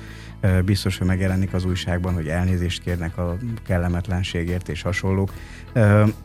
biztos, 0.65 0.97
hogy 0.97 1.07
megjelenik 1.07 1.53
az 1.53 1.65
újságban, 1.65 2.13
hogy 2.13 2.27
elnézést 2.27 2.81
kérnek 2.81 3.17
a 3.17 3.37
kellemetlenségért 3.65 4.69
és 4.69 4.81
hasonlók. 4.81 5.33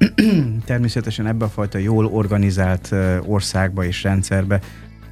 Természetesen 0.64 1.26
ebbe 1.26 1.44
a 1.44 1.48
fajta 1.48 1.78
jól 1.78 2.06
organizált 2.06 2.94
országba 3.26 3.84
és 3.84 4.02
rendszerbe 4.02 4.60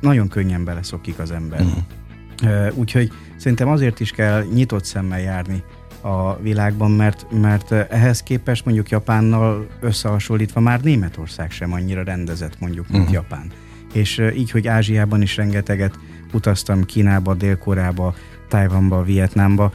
nagyon 0.01 0.29
könnyen 0.29 0.65
beleszokik 0.65 1.19
az 1.19 1.31
ember. 1.31 1.63
Mm. 1.63 2.69
Úgyhogy 2.75 3.13
szerintem 3.37 3.69
azért 3.69 4.01
is 4.01 4.11
kell 4.11 4.43
nyitott 4.53 4.85
szemmel 4.85 5.21
járni 5.21 5.63
a 6.05 6.39
világban, 6.41 6.91
mert, 6.91 7.27
mert 7.41 7.73
ehhez 7.73 8.23
képest 8.23 8.65
mondjuk 8.65 8.89
Japánnal 8.89 9.67
összehasonlítva 9.81 10.61
már 10.61 10.81
Németország 10.81 11.51
sem 11.51 11.73
annyira 11.73 12.03
rendezett 12.03 12.61
mondjuk, 12.61 12.89
mint 12.89 13.01
uh-huh. 13.01 13.15
Japán. 13.15 13.51
És 13.93 14.23
így, 14.37 14.51
hogy 14.51 14.67
Ázsiában 14.67 15.23
is 15.23 15.37
rengeteget 15.37 15.99
utaztam 16.33 16.85
Kínába, 16.85 17.35
Dél-Koreába, 17.35 18.15
Tajvanba, 18.49 19.03
Vietnámba, 19.03 19.73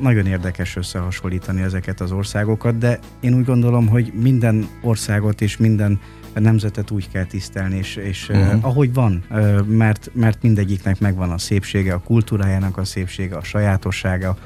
nagyon 0.00 0.26
érdekes 0.26 0.76
összehasonlítani 0.76 1.62
ezeket 1.62 2.00
az 2.00 2.12
országokat, 2.12 2.78
de 2.78 2.98
én 3.20 3.34
úgy 3.34 3.44
gondolom, 3.44 3.88
hogy 3.88 4.12
minden 4.14 4.68
országot 4.82 5.40
és 5.40 5.56
minden 5.56 6.00
nemzetet 6.40 6.90
úgy 6.90 7.10
kell 7.10 7.24
tisztelni, 7.24 7.76
és, 7.76 7.96
és 7.96 8.28
uh-huh. 8.28 8.64
ahogy 8.64 8.92
van, 8.92 9.24
mert, 9.66 10.10
mert 10.14 10.42
mindegyiknek 10.42 11.00
megvan 11.00 11.30
a 11.30 11.38
szépsége, 11.38 11.94
a 11.94 11.98
kultúrájának 11.98 12.76
a 12.76 12.84
szépsége, 12.84 13.36
a 13.36 13.42
sajátossága, 13.42 14.36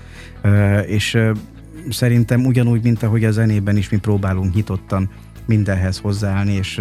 és 0.86 1.18
szerintem 1.90 2.44
ugyanúgy, 2.44 2.82
mint 2.82 3.02
ahogy 3.02 3.24
a 3.24 3.30
zenében 3.30 3.76
is 3.76 3.88
mi 3.88 3.96
próbálunk 3.96 4.54
nyitottan 4.54 5.10
mindenhez 5.46 5.98
hozzáállni, 5.98 6.52
és 6.52 6.80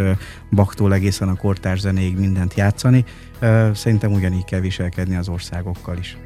baktól 0.51 0.93
egészen 0.93 1.29
a 1.29 1.35
kortárs 1.35 1.79
zenéig 1.79 2.17
mindent 2.17 2.53
játszani, 2.53 3.05
szerintem 3.73 4.11
ugyanígy 4.11 4.45
kell 4.45 4.59
viselkedni 4.59 5.15
az 5.15 5.29
országokkal 5.29 5.97
is. 5.97 6.17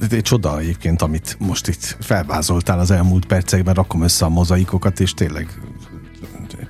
Ez 0.00 0.12
egy 0.12 0.22
csoda 0.22 0.58
egyébként, 0.58 1.02
amit 1.02 1.36
most 1.38 1.68
itt 1.68 1.96
felvázoltál 2.00 2.78
az 2.78 2.90
elmúlt 2.90 3.26
percekben, 3.26 3.74
rakom 3.74 4.02
össze 4.02 4.24
a 4.24 4.28
mozaikokat, 4.28 5.00
és 5.00 5.14
tényleg 5.14 5.60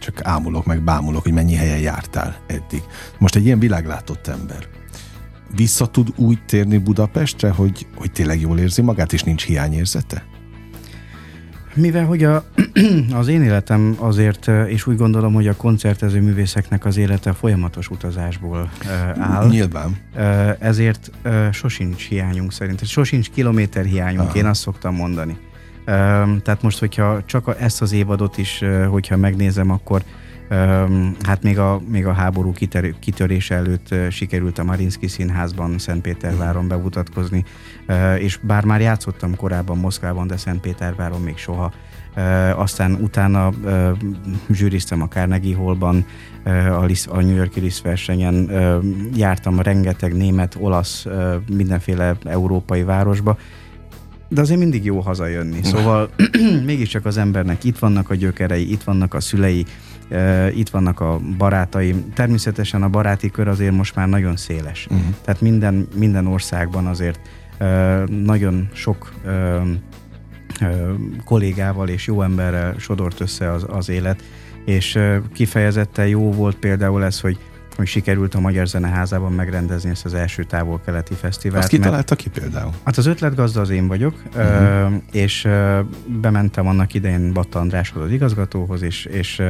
csak 0.09 0.27
ámulok, 0.27 0.64
meg 0.64 0.83
bámulok, 0.83 1.23
hogy 1.23 1.33
mennyi 1.33 1.55
helyen 1.55 1.79
jártál 1.79 2.37
eddig. 2.47 2.83
Most 3.18 3.35
egy 3.37 3.44
ilyen 3.44 3.59
világlátott 3.59 4.27
ember 4.27 4.68
vissza 5.57 5.87
tud 5.87 6.09
úgy 6.16 6.38
térni 6.47 6.79
Budapestre, 6.79 7.51
hogy, 7.51 7.87
hogy 7.94 8.12
tényleg 8.12 8.40
jól 8.40 8.59
érzi 8.59 8.83
magát, 8.83 9.12
és 9.12 9.23
nincs 9.23 9.44
hiányérzete? 9.44 10.25
Mivel 11.75 12.05
hogy 12.05 12.25
a, 12.25 12.44
az 13.21 13.29
én 13.29 13.42
életem 13.42 13.97
azért, 13.99 14.49
és 14.49 14.87
úgy 14.87 14.97
gondolom, 14.97 15.33
hogy 15.33 15.49
a 15.49 15.57
koncertező 15.57 16.21
művészeknek 16.21 16.85
az 16.85 16.97
élete 16.97 17.33
folyamatos 17.33 17.88
utazásból 17.88 18.71
áll. 19.18 19.49
Nyilván. 19.49 19.97
Ezért 20.59 21.11
sosincs 21.53 22.09
hiányunk 22.09 22.53
szerint. 22.53 22.87
Sosincs 22.87 23.31
kilométer 23.31 23.85
hiányunk, 23.85 24.29
Aha. 24.29 24.38
én 24.38 24.47
azt 24.47 24.61
szoktam 24.61 24.94
mondani. 24.94 25.38
Tehát 26.42 26.62
most, 26.62 26.79
hogyha 26.79 27.24
csak 27.24 27.57
ezt 27.61 27.83
az 27.83 27.92
évadot 27.92 28.38
is, 28.38 28.64
hogyha 28.90 29.16
megnézem, 29.16 29.70
akkor 29.70 30.03
hát 31.22 31.42
még 31.42 31.59
a, 31.59 31.81
még 31.88 32.07
a 32.07 32.12
háború 32.12 32.53
kitör, 32.53 32.94
kitörése 32.98 33.55
előtt 33.55 33.94
sikerült 34.11 34.59
a 34.59 34.64
Marinski 34.64 35.07
Színházban 35.07 35.79
Szentpéterváron 35.79 36.68
bemutatkozni, 36.68 37.44
és 38.18 38.38
bár 38.42 38.64
már 38.64 38.81
játszottam 38.81 39.37
korábban 39.37 39.79
Moszkvában, 39.79 40.27
de 40.27 40.37
Szentpéterváron 40.37 41.20
még 41.20 41.37
soha. 41.37 41.72
aztán 42.57 42.92
utána 42.92 43.53
zsűriztem 44.51 45.03
a 45.03 45.09
Carnegie 45.09 45.57
Hallban, 45.57 46.07
a, 46.70 46.85
Lisz, 46.85 47.07
a 47.11 47.20
New 47.20 47.37
Yorki 47.37 47.61
Liszt 47.61 47.83
versenyen, 47.83 48.51
jártam 49.14 49.61
rengeteg 49.61 50.16
német, 50.16 50.57
olasz, 50.61 51.07
mindenféle 51.53 52.16
európai 52.24 52.83
városba, 52.83 53.38
de 54.28 54.40
azért 54.40 54.58
mindig 54.58 54.84
jó 54.84 55.00
hazajönni. 55.00 55.62
Szóval 55.62 56.10
mégiscsak 56.64 57.04
az 57.04 57.16
embernek 57.16 57.64
itt 57.64 57.78
vannak 57.78 58.10
a 58.10 58.14
gyökerei, 58.14 58.72
itt 58.72 58.82
vannak 58.82 59.14
a 59.14 59.20
szülei, 59.20 59.64
itt 60.54 60.68
vannak 60.68 61.00
a 61.00 61.20
barátai. 61.38 61.94
Természetesen 62.14 62.82
a 62.82 62.88
baráti 62.88 63.30
kör 63.30 63.48
azért 63.48 63.72
most 63.72 63.94
már 63.94 64.08
nagyon 64.08 64.36
széles. 64.36 64.86
Uh-huh. 64.90 65.06
Tehát 65.24 65.40
minden, 65.40 65.88
minden 65.94 66.26
országban 66.26 66.86
azért 66.86 67.20
nagyon 68.06 68.68
sok 68.72 69.12
kollégával 71.24 71.88
és 71.88 72.06
jó 72.06 72.22
emberrel 72.22 72.74
sodort 72.78 73.20
össze 73.20 73.52
az, 73.52 73.66
az 73.68 73.88
élet, 73.88 74.22
és 74.64 74.98
kifejezetten 75.32 76.06
jó 76.06 76.32
volt 76.32 76.56
például 76.56 77.04
ez, 77.04 77.20
hogy 77.20 77.38
hogy 77.78 77.86
sikerült 77.86 78.34
a 78.34 78.40
Magyar 78.40 78.66
Zeneházában 78.66 79.32
megrendezni 79.32 79.90
ezt 79.90 80.04
az 80.04 80.14
első 80.14 80.44
távol-keleti 80.44 81.14
fesztivált. 81.14 81.62
Azt 81.62 81.72
kitalálta 81.72 82.14
ki 82.14 82.28
például? 82.28 82.72
Hát 82.84 82.96
az 82.96 83.06
ötletgazda 83.06 83.60
az 83.60 83.70
én 83.70 83.86
vagyok, 83.86 84.22
uh-huh. 84.36 84.92
és 85.12 85.48
bementem 86.20 86.66
annak 86.66 86.94
idején 86.94 87.32
Batta 87.32 87.58
Andráshoz 87.58 88.02
az 88.02 88.10
igazgatóhoz, 88.10 88.82
és, 88.82 89.04
és 89.04 89.42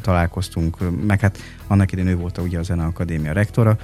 találkoztunk, 0.00 0.76
meg 1.06 1.20
hát 1.20 1.38
annak 1.66 1.92
idején 1.92 2.10
ő 2.10 2.16
volt 2.16 2.38
a, 2.38 2.42
ugye 2.42 2.58
a 2.58 2.62
Zeneakadémia 2.62 3.32
rektora, 3.32 3.76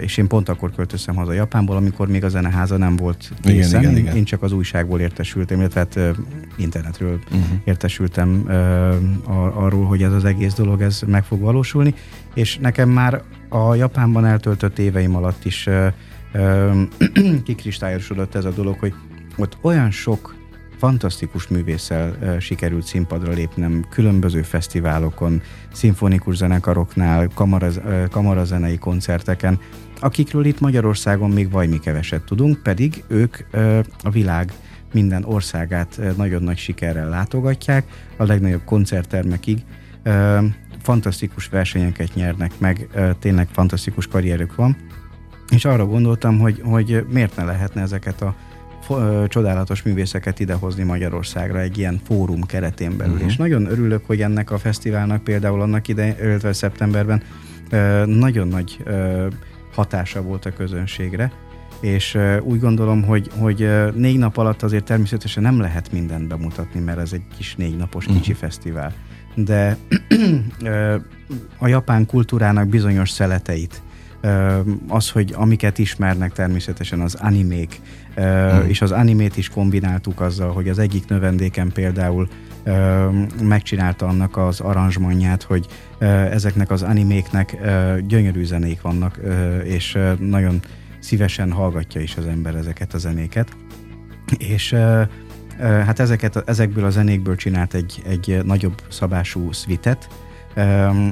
és 0.00 0.16
én 0.16 0.26
pont 0.26 0.48
akkor 0.48 0.72
költöztem 0.74 1.14
haza 1.14 1.32
Japánból, 1.32 1.76
amikor 1.76 2.08
még 2.08 2.24
a 2.24 2.28
zeneháza 2.28 2.76
nem 2.76 2.96
volt 2.96 3.32
készen. 3.42 3.80
Igen, 3.80 3.92
igen, 3.92 4.02
igen. 4.02 4.16
Én 4.16 4.24
csak 4.24 4.42
az 4.42 4.52
újságból 4.52 5.00
értesültem, 5.00 5.58
illetve 5.58 5.80
hát 5.80 6.16
internetről 6.56 7.18
uh-huh. 7.24 7.42
értesültem 7.64 8.44
arról, 9.54 9.84
hogy 9.86 10.02
ez 10.02 10.12
az 10.12 10.24
egész 10.24 10.54
dolog 10.54 10.82
ez 10.82 11.00
meg 11.06 11.24
fog 11.24 11.40
valósulni, 11.40 11.94
és 12.38 12.58
nekem 12.58 12.88
már 12.88 13.22
a 13.48 13.74
Japánban 13.74 14.24
eltöltött 14.26 14.78
éveim 14.78 15.16
alatt 15.16 15.44
is 15.44 15.68
kikristályosodott 17.44 18.34
ez 18.34 18.44
a 18.44 18.50
dolog, 18.50 18.78
hogy 18.78 18.94
ott 19.36 19.56
olyan 19.60 19.90
sok 19.90 20.34
fantasztikus 20.76 21.48
művésszel 21.48 22.16
uh, 22.20 22.38
sikerült 22.38 22.84
színpadra 22.84 23.32
lépnem 23.32 23.84
különböző 23.90 24.42
fesztiválokon, 24.42 25.42
szimfonikus 25.72 26.36
zenekaroknál, 26.36 27.28
kamara, 27.34 27.66
uh, 27.66 28.08
kamarazenei 28.08 28.78
koncerteken, 28.78 29.60
akikről 30.00 30.44
itt 30.44 30.60
Magyarországon 30.60 31.30
még 31.30 31.50
vajmi 31.50 31.78
keveset 31.78 32.22
tudunk, 32.22 32.62
pedig 32.62 33.04
ők 33.08 33.36
uh, 33.52 33.78
a 34.02 34.10
világ 34.10 34.52
minden 34.92 35.24
országát 35.24 36.00
nagyon 36.16 36.42
nagy 36.42 36.58
sikerrel 36.58 37.08
látogatják, 37.08 37.84
a 38.16 38.24
legnagyobb 38.24 38.64
koncerttermekig 38.64 39.64
fantasztikus 40.82 41.48
versenyeket 41.48 42.14
nyernek 42.14 42.52
meg, 42.58 42.88
tényleg 43.18 43.48
fantasztikus 43.52 44.06
karrierük 44.06 44.54
van, 44.54 44.76
és 45.50 45.64
arra 45.64 45.86
gondoltam, 45.86 46.38
hogy, 46.38 46.60
hogy 46.64 47.06
miért 47.10 47.36
ne 47.36 47.44
lehetne 47.44 47.80
ezeket 47.80 48.22
a 48.22 48.34
csodálatos 49.28 49.82
művészeket 49.82 50.40
idehozni 50.40 50.82
Magyarországra 50.82 51.60
egy 51.60 51.78
ilyen 51.78 52.00
fórum 52.04 52.42
keretén 52.42 52.96
belül. 52.96 53.12
Uh-huh. 53.12 53.28
És 53.28 53.36
nagyon 53.36 53.66
örülök, 53.66 54.06
hogy 54.06 54.22
ennek 54.22 54.50
a 54.50 54.58
fesztiválnak 54.58 55.24
például 55.24 55.60
annak 55.60 55.88
idején, 55.88 56.14
illetve 56.22 56.52
szeptemberben 56.52 57.22
nagyon 58.06 58.48
nagy 58.48 58.84
hatása 59.74 60.22
volt 60.22 60.46
a 60.46 60.52
közönségre, 60.52 61.32
és 61.80 62.18
úgy 62.42 62.60
gondolom, 62.60 63.02
hogy, 63.02 63.30
hogy 63.38 63.68
négy 63.94 64.18
nap 64.18 64.36
alatt 64.36 64.62
azért 64.62 64.84
természetesen 64.84 65.42
nem 65.42 65.60
lehet 65.60 65.92
mindent 65.92 66.28
bemutatni, 66.28 66.80
mert 66.80 66.98
ez 66.98 67.12
egy 67.12 67.24
kis 67.36 67.56
négy 67.56 67.76
napos 67.76 68.04
uh-huh. 68.04 68.20
kicsi 68.20 68.32
fesztivál. 68.32 68.94
De 69.44 69.76
a 71.58 71.68
japán 71.68 72.06
kultúrának 72.06 72.68
bizonyos 72.68 73.10
szeleteit, 73.10 73.82
az, 74.88 75.10
hogy 75.10 75.32
amiket 75.36 75.78
ismernek 75.78 76.32
természetesen 76.32 77.00
az 77.00 77.14
animék, 77.14 77.80
hmm. 78.14 78.68
és 78.68 78.82
az 78.82 78.90
animét 78.90 79.36
is 79.36 79.48
kombináltuk 79.48 80.20
azzal, 80.20 80.52
hogy 80.52 80.68
az 80.68 80.78
egyik 80.78 81.08
növendéken 81.08 81.72
például 81.72 82.28
megcsinálta 83.42 84.06
annak 84.06 84.36
az 84.36 84.60
aranzsmanját, 84.60 85.42
hogy 85.42 85.66
ezeknek 86.30 86.70
az 86.70 86.82
animéknek 86.82 87.56
gyönyörű 88.06 88.44
zenék 88.44 88.80
vannak, 88.80 89.20
és 89.64 89.98
nagyon 90.18 90.60
szívesen 90.98 91.52
hallgatja 91.52 92.00
is 92.00 92.16
az 92.16 92.26
ember 92.26 92.54
ezeket 92.54 92.94
a 92.94 92.98
zenéket. 92.98 93.56
És 94.38 94.76
hát 95.58 95.98
ezeket, 95.98 96.48
ezekből 96.48 96.84
a 96.84 96.90
zenékből 96.90 97.36
csinált 97.36 97.74
egy, 97.74 98.02
egy 98.06 98.40
nagyobb 98.44 98.82
szabású 98.88 99.52
szvitet, 99.52 100.08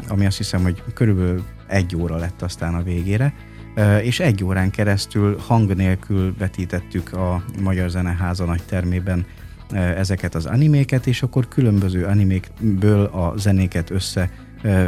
ami 0.09 0.26
azt 0.26 0.37
hiszem, 0.37 0.62
hogy 0.62 0.82
körülbelül 0.94 1.42
egy 1.66 1.96
óra 1.96 2.16
lett 2.16 2.42
aztán 2.42 2.74
a 2.74 2.82
végére, 2.82 3.35
és 4.02 4.20
egy 4.20 4.44
órán 4.44 4.70
keresztül 4.70 5.38
hang 5.46 5.74
nélkül 5.74 6.35
vetítettük 6.38 7.12
a 7.12 7.44
Magyar 7.62 7.90
Zeneháza 7.90 8.44
nagy 8.44 8.62
termében 8.62 9.26
ezeket 9.72 10.35
az 10.35 10.46
animéket, 10.46 11.06
és 11.06 11.22
akkor 11.22 11.48
különböző 11.48 12.04
animékből 12.04 13.04
a 13.04 13.35
zenéket 13.37 13.90
össze 13.90 14.30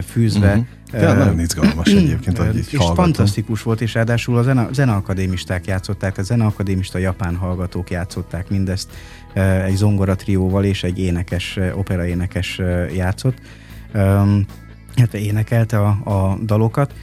fűzve. 0.06 0.48
Uh-huh. 0.48 0.66
Ja, 1.02 1.12
nagyon 1.12 1.40
izgalmas 1.40 1.88
egyébként, 2.02 2.38
hogy 2.38 2.56
És 2.56 2.68
hallgatom. 2.70 2.94
fantasztikus 3.04 3.62
volt, 3.62 3.80
és 3.80 3.94
ráadásul 3.94 4.36
a 4.36 4.42
zene, 4.42 4.68
zeneakadémisták 4.72 5.66
játszották, 5.66 6.18
a 6.18 6.22
zeneakadémista 6.22 6.98
japán 6.98 7.36
hallgatók 7.36 7.90
játszották 7.90 8.48
mindezt 8.48 8.90
egy 9.64 9.76
zongora 9.76 10.16
trióval, 10.16 10.64
és 10.64 10.82
egy 10.82 10.98
énekes, 10.98 11.58
operaénekes 11.74 12.60
játszott 12.94 13.40
illetve 14.98 15.18
énekelte 15.18 15.78
a, 15.78 15.88
a 16.04 16.38
dalokat, 16.42 16.94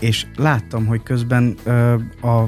és 0.00 0.26
láttam, 0.36 0.86
hogy 0.86 1.02
közben 1.02 1.54
a 2.22 2.44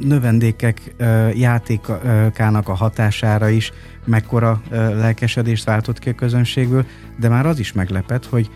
növendékek 0.00 0.94
játékának 1.34 2.68
a 2.68 2.74
hatására 2.74 3.48
is 3.48 3.72
mekkora 4.04 4.62
lelkesedést 4.70 5.64
váltott 5.64 5.98
ki 5.98 6.08
a 6.08 6.14
közönségből, 6.14 6.86
de 7.20 7.28
már 7.28 7.46
az 7.46 7.58
is 7.58 7.72
meglepett, 7.72 8.26
hogy 8.26 8.50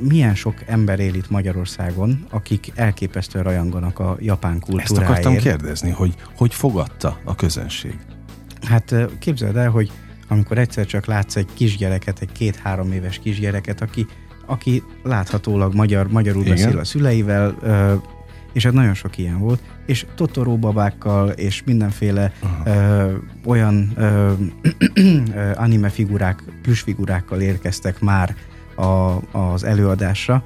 milyen 0.00 0.34
sok 0.34 0.54
ember 0.66 1.00
él 1.00 1.14
itt 1.14 1.30
Magyarországon, 1.30 2.26
akik 2.30 2.72
elképesztően 2.74 3.44
rajanganak 3.44 3.98
a 3.98 4.16
japán 4.20 4.60
kultúráért. 4.60 4.90
Ezt 4.90 4.98
akartam 4.98 5.36
kérdezni, 5.36 5.90
hogy 5.90 6.14
hogy 6.36 6.54
fogadta 6.54 7.18
a 7.24 7.34
közönség? 7.34 7.96
Hát 8.62 8.94
képzeld 9.18 9.56
el, 9.56 9.70
hogy 9.70 9.90
amikor 10.28 10.58
egyszer 10.58 10.86
csak 10.86 11.06
látsz 11.06 11.36
egy 11.36 11.48
kisgyereket, 11.54 12.20
egy 12.20 12.32
két-három 12.32 12.92
éves 12.92 13.18
kisgyereket, 13.18 13.80
aki 13.80 14.06
aki 14.48 14.82
láthatólag 15.02 15.74
magyar, 15.74 16.08
magyarul 16.10 16.42
Igen. 16.42 16.54
beszél 16.54 16.78
a 16.78 16.84
szüleivel, 16.84 17.54
és 18.52 18.64
hát 18.64 18.72
nagyon 18.72 18.94
sok 18.94 19.18
ilyen 19.18 19.38
volt, 19.38 19.60
és 19.86 20.06
Totoro 20.14 20.56
babákkal, 20.56 21.28
és 21.28 21.62
mindenféle 21.64 22.32
ö, 22.64 23.12
olyan 23.44 23.92
ö, 23.96 24.32
ö, 24.94 25.50
anime 25.54 25.88
figurák, 25.88 26.42
plüsfigurákkal 26.62 27.40
érkeztek 27.40 28.00
már 28.00 28.36
a, 28.78 29.20
az 29.38 29.64
előadásra, 29.64 30.42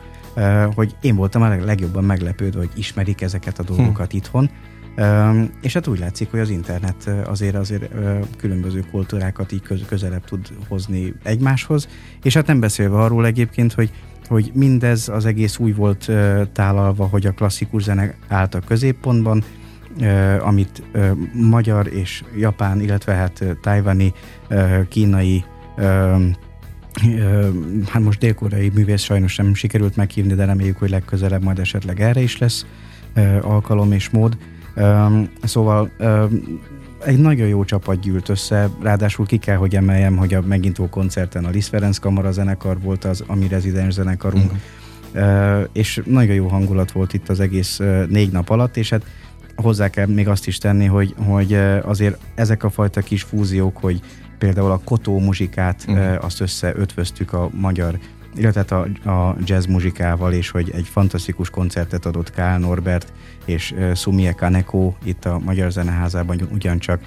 hogy 0.75 0.97
én 1.01 1.17
voltam 1.17 1.43
a 1.43 1.49
legjobban 1.49 2.05
meglepődve, 2.05 2.59
hogy 2.59 2.71
ismerik 2.75 3.21
ezeket 3.21 3.59
a 3.59 3.63
dolgokat 3.63 4.11
hm. 4.11 4.17
itthon, 4.17 4.51
és 5.63 5.73
hát 5.73 5.87
úgy 5.87 5.99
látszik, 5.99 6.31
hogy 6.31 6.41
az 6.41 6.51
internet 6.51 7.11
azért 7.27 7.55
azért 7.55 7.95
különböző 8.37 8.85
kultúrákat 8.91 9.53
így 9.53 9.85
közelebb 9.89 10.25
tud 10.25 10.49
hozni 10.69 11.15
egymáshoz, 11.23 11.89
és 12.23 12.35
hát 12.35 12.47
nem 12.47 12.61
beszélve 12.61 12.97
arról 12.97 13.27
egyébként, 13.27 13.73
hogy 13.73 13.91
hogy 14.29 14.51
mindez 14.55 15.09
az 15.09 15.25
egész 15.25 15.59
úgy 15.59 15.77
volt 15.77 16.11
tálalva, 16.53 17.07
hogy 17.07 17.27
a 17.27 17.33
klasszikus 17.33 17.83
zene 17.83 18.15
állt 18.29 18.55
a 18.55 18.61
középpontban, 18.61 19.45
amit 20.41 20.83
magyar 21.33 21.87
és 21.87 22.25
japán, 22.37 22.81
illetve 22.81 23.13
hát 23.13 23.45
tájvani, 23.63 24.13
kínai, 24.89 25.45
hát 27.87 28.03
most 28.03 28.19
dél-koreai 28.19 28.71
művész 28.75 29.03
sajnos 29.03 29.37
nem 29.37 29.55
sikerült 29.55 29.97
meghívni, 29.97 30.35
de 30.35 30.45
reméljük, 30.45 30.79
hogy 30.79 30.91
legközelebb 30.91 31.43
majd 31.43 31.59
esetleg 31.59 32.01
erre 32.01 32.21
is 32.21 32.39
lesz 32.39 32.67
alkalom 33.41 33.93
és 33.93 34.11
mód. 34.11 34.37
Szóval 35.43 35.91
egy 37.05 37.19
nagyon 37.19 37.49
jó 37.49 37.65
csapat 37.65 38.01
gyűlt 38.01 38.29
össze, 38.29 38.69
ráadásul 38.83 39.27
ki 39.27 39.37
kell, 39.37 39.57
hogy 39.57 39.77
emeljem, 39.77 40.17
hogy 40.17 40.35
a 40.35 40.41
megintó 40.41 40.89
koncerten 40.89 41.45
a 41.45 41.51
Liszt 41.51 41.69
Ferenc 41.69 41.99
Kamara 41.99 42.33
zenekar 42.33 42.81
volt 42.81 43.05
az, 43.05 43.25
ami 43.27 43.49
rezidens 43.49 43.95
zenekarunk, 43.95 44.53
uh-huh. 45.15 45.69
és 45.73 46.03
nagyon 46.05 46.35
jó 46.35 46.47
hangulat 46.47 46.93
volt 46.93 47.13
itt 47.13 47.29
az 47.29 47.41
egész 47.41 47.81
négy 48.09 48.33
nap 48.33 48.51
alatt, 48.51 48.77
és 48.77 48.91
hát 48.91 49.05
hozzá 49.63 49.89
kell 49.89 50.07
még 50.07 50.29
azt 50.29 50.47
is 50.47 50.59
tenni, 50.59 50.87
hogy, 50.87 51.15
hogy 51.27 51.55
azért 51.83 52.19
ezek 52.35 52.65
a 52.65 52.71
fajta 52.71 53.01
kis 53.01 53.23
fúziók, 53.23 53.77
hogy 53.77 54.01
például 54.39 54.71
a 54.71 54.81
kotó 54.85 55.19
muzsikát, 55.19 55.85
uh-huh. 55.89 56.25
azt 56.25 56.41
összeötvöztük 56.41 57.33
a 57.33 57.51
magyar 57.53 57.99
illetve 58.35 58.77
a, 58.77 59.09
a 59.11 59.37
jazz 59.45 59.67
muzsikával, 59.67 60.33
és 60.33 60.51
hogy 60.51 60.71
egy 60.75 60.89
fantasztikus 60.89 61.51
koncertet 61.51 62.07
adott 62.07 62.31
Kál 62.31 62.59
Norbert 62.59 63.13
és 63.45 63.75
Sumie 63.95 64.33
Kaneko 64.33 64.93
itt 65.05 65.25
a 65.25 65.39
Magyar 65.45 65.71
Zeneházában 65.71 66.49
ugyancsak. 66.53 67.01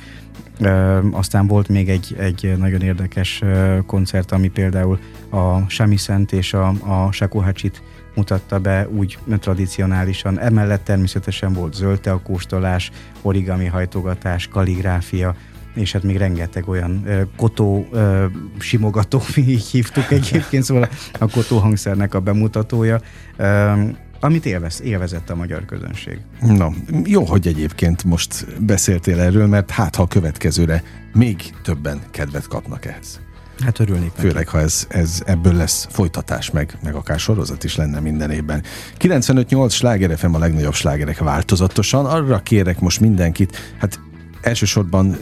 Aztán 1.12 1.48
volt 1.48 1.68
még 1.68 1.90
egy, 1.90 2.16
egy 2.20 2.54
nagyon 2.58 2.82
érdekes 2.82 3.44
koncert, 3.86 4.32
ami 4.32 4.48
például 4.48 5.00
a 5.30 5.70
Shamisen 5.70 6.28
és 6.32 6.54
a, 6.54 6.68
a 6.68 7.12
Shakuhachit 7.12 7.82
mutatta 8.16 8.60
be 8.60 8.88
úgy 8.90 9.18
tradicionálisan. 9.40 10.40
Emellett 10.40 10.84
természetesen 10.84 11.54
volt 11.54 11.74
zöld 11.74 12.10
kóstolás, 12.24 12.92
origami 13.22 13.66
hajtogatás, 13.66 14.48
kaligráfia, 14.48 15.36
és 15.74 15.92
hát 15.92 16.04
még 16.04 16.18
rengeteg 16.18 16.70
olyan 16.70 17.04
uh, 17.06 17.22
kotó 17.38 17.88
uh, 17.92 18.24
simogató, 18.60 19.22
mi 19.36 19.42
így 19.52 19.66
hívtuk 19.66 20.12
egyébként, 20.12 20.64
szóval 20.64 20.90
a 21.20 21.30
kotó 21.30 21.58
hangszernek 21.58 22.14
a 22.14 22.20
bemutatója. 22.20 23.02
Uh, 23.40 23.90
amit 24.20 24.46
élvez, 24.46 24.82
élvezett 24.82 25.30
a 25.30 25.36
magyar 25.36 25.66
közönség. 25.66 26.20
Na, 26.42 26.72
jó, 27.04 27.24
hogy 27.24 27.48
egyébként 27.48 28.04
most 28.04 28.62
beszéltél 28.66 29.20
erről, 29.20 29.48
mert 29.48 29.72
hát 29.72 29.96
ha 29.96 30.04
a 30.04 30.08
következőre 30.08 30.84
még 31.14 31.54
többen 31.64 32.02
kedvet 32.12 32.48
kapnak 32.48 32.86
ehhez. 32.86 33.25
Hát 33.64 33.80
örülnék. 33.80 34.12
Főleg, 34.18 34.48
ha 34.48 34.60
ez, 34.60 34.86
ez 34.90 35.22
ebből 35.26 35.54
lesz 35.54 35.88
folytatás, 35.90 36.52
meg, 36.52 36.78
meg 36.84 36.96
akár 36.96 37.20
sorozat 37.20 37.64
is 37.64 37.76
lenne 37.76 38.00
minden 38.00 38.32
évben. 38.32 38.64
95-8 39.00 39.72
sláger 39.72 40.18
a 40.34 40.38
legnagyobb 40.38 40.74
slágerek 40.74 41.20
változatosan. 41.20 42.06
Arra 42.06 42.40
kérek 42.40 42.80
most 42.80 43.00
mindenkit, 43.00 43.58
hát 43.80 44.00
elsősorban 44.46 45.18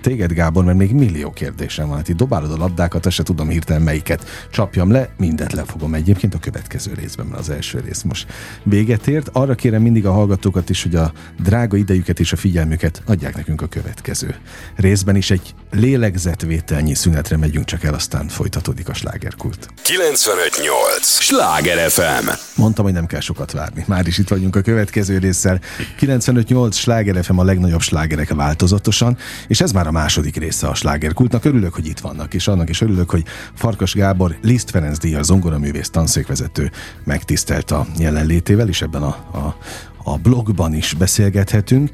téged, 0.00 0.32
Gábor, 0.32 0.64
mert 0.64 0.78
még 0.78 0.92
millió 0.92 1.30
kérdésem 1.30 1.88
van. 1.88 1.96
Hát 1.96 2.08
itt 2.08 2.16
dobálod 2.16 2.52
a 2.52 2.56
labdákat, 2.56 3.06
azt 3.06 3.14
se 3.16 3.22
tudom 3.22 3.48
hirtelen 3.48 3.82
melyiket 3.82 4.24
csapjam 4.50 4.90
le, 4.90 5.08
mindet 5.16 5.52
lefogom 5.52 5.94
egyébként 5.94 6.34
a 6.34 6.38
következő 6.38 6.92
részben, 6.94 7.26
mert 7.26 7.40
az 7.40 7.50
első 7.50 7.80
rész 7.80 8.02
most 8.02 8.26
véget 8.62 9.06
ért. 9.06 9.28
Arra 9.32 9.54
kérem 9.54 9.82
mindig 9.82 10.06
a 10.06 10.12
hallgatókat 10.12 10.70
is, 10.70 10.82
hogy 10.82 10.94
a 10.94 11.12
drága 11.42 11.76
idejüket 11.76 12.20
és 12.20 12.32
a 12.32 12.36
figyelmüket 12.36 13.02
adják 13.06 13.36
nekünk 13.36 13.62
a 13.62 13.66
következő 13.66 14.34
részben 14.76 15.16
is. 15.16 15.30
Egy 15.30 15.54
lélegzetvételnyi 15.70 16.94
szünetre 16.94 17.36
megyünk 17.36 17.64
csak 17.64 17.84
el, 17.84 17.94
aztán 17.94 18.28
folytatódik 18.28 18.88
a 18.88 18.94
slágerkult. 18.94 19.68
958! 19.82 21.06
Sláger 21.06 21.90
FM! 21.90 22.28
Mondtam, 22.56 22.84
hogy 22.84 22.94
nem 22.94 23.06
kell 23.06 23.20
sokat 23.20 23.52
várni. 23.52 23.84
Már 23.86 24.06
is 24.06 24.18
itt 24.18 24.28
vagyunk 24.28 24.56
a 24.56 24.60
következő 24.60 25.18
résszel. 25.18 25.60
958 25.96 26.76
Sláger 26.76 27.24
FM 27.24 27.38
a 27.38 27.44
legnagyobb 27.44 27.80
slágerek 27.80 28.34
vált 28.34 28.59
változatosan, 28.60 29.16
és 29.46 29.60
ez 29.60 29.72
már 29.72 29.86
a 29.86 29.90
második 29.90 30.36
része 30.36 30.66
a 30.66 30.74
slágerkultnak. 30.74 31.44
Örülök, 31.44 31.74
hogy 31.74 31.86
itt 31.86 31.98
vannak, 31.98 32.34
és 32.34 32.48
annak 32.48 32.68
is 32.68 32.80
örülök, 32.80 33.10
hogy 33.10 33.24
Farkas 33.54 33.94
Gábor, 33.94 34.36
Liszt 34.42 34.70
Ferenc 34.70 34.98
Díjas, 34.98 35.24
zongoraművész, 35.24 35.90
tanszékvezető 35.90 36.70
megtisztelt 37.04 37.70
a 37.70 37.86
jelenlétével, 37.98 38.68
és 38.68 38.82
ebben 38.82 39.02
a, 39.02 39.16
a, 39.32 39.56
a 40.04 40.16
blogban 40.16 40.74
is 40.74 40.94
beszélgethetünk. 40.94 41.90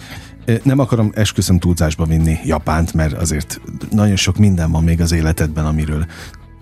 Nem 0.62 0.78
akarom 0.78 1.10
esküszöm 1.14 1.58
túlzásba 1.58 2.04
vinni 2.04 2.38
Japánt, 2.44 2.92
mert 2.92 3.12
azért 3.12 3.60
nagyon 3.90 4.16
sok 4.16 4.36
minden 4.36 4.70
van 4.70 4.84
még 4.84 5.00
az 5.00 5.12
életedben, 5.12 5.66
amiről 5.66 6.06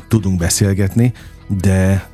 tudunk 0.09 0.39
beszélgetni, 0.39 1.13
de 1.61 2.13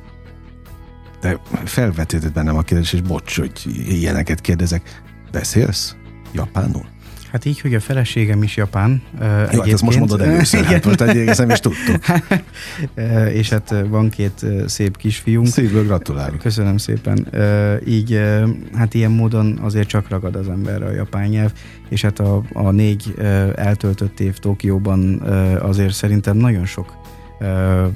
de 1.21 1.39
felvetődött 1.65 2.33
bennem 2.33 2.57
a 2.57 2.61
kérdés, 2.61 2.93
és 2.93 3.01
bocs, 3.01 3.37
hogy 3.37 3.51
ilyeneket 3.87 4.41
kérdezek. 4.41 5.01
Beszélsz 5.31 5.95
japánul? 6.33 6.90
Hát 7.31 7.45
így, 7.45 7.59
hogy 7.59 7.73
a 7.73 7.79
feleségem 7.79 8.43
is 8.43 8.57
japán. 8.57 9.01
Jó, 9.51 9.61
hát 9.61 9.67
ezt 9.67 9.81
most 9.81 9.99
mondod 9.99 10.21
először, 10.21 10.63
hát 10.65 10.85
most 10.85 11.01
egészen 11.01 11.51
is 11.51 11.59
tudtuk. 11.59 12.05
és 13.39 13.49
hát 13.49 13.75
van 13.87 14.09
két 14.09 14.45
szép 14.65 14.97
kisfiunk. 14.97 15.47
Szívből 15.47 15.85
gratulálok. 15.85 16.39
Köszönöm 16.39 16.77
szépen. 16.77 17.27
Így, 17.85 18.21
hát 18.73 18.93
ilyen 18.93 19.11
módon 19.11 19.59
azért 19.61 19.87
csak 19.87 20.09
ragad 20.09 20.35
az 20.35 20.49
emberre 20.49 20.85
a 20.85 20.91
japán 20.91 21.27
nyelv, 21.27 21.51
és 21.89 22.01
hát 22.01 22.19
a, 22.19 22.43
a 22.53 22.71
négy 22.71 23.13
eltöltött 23.55 24.19
év 24.19 24.37
Tokióban 24.37 25.21
azért 25.61 25.93
szerintem 25.93 26.37
nagyon 26.37 26.65
sok 26.65 26.95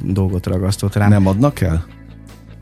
dolgot 0.02 0.46
ragasztott 0.46 0.96
rám. 0.96 1.10
Nem 1.10 1.28
adnak 1.28 1.62
el? 1.62 1.86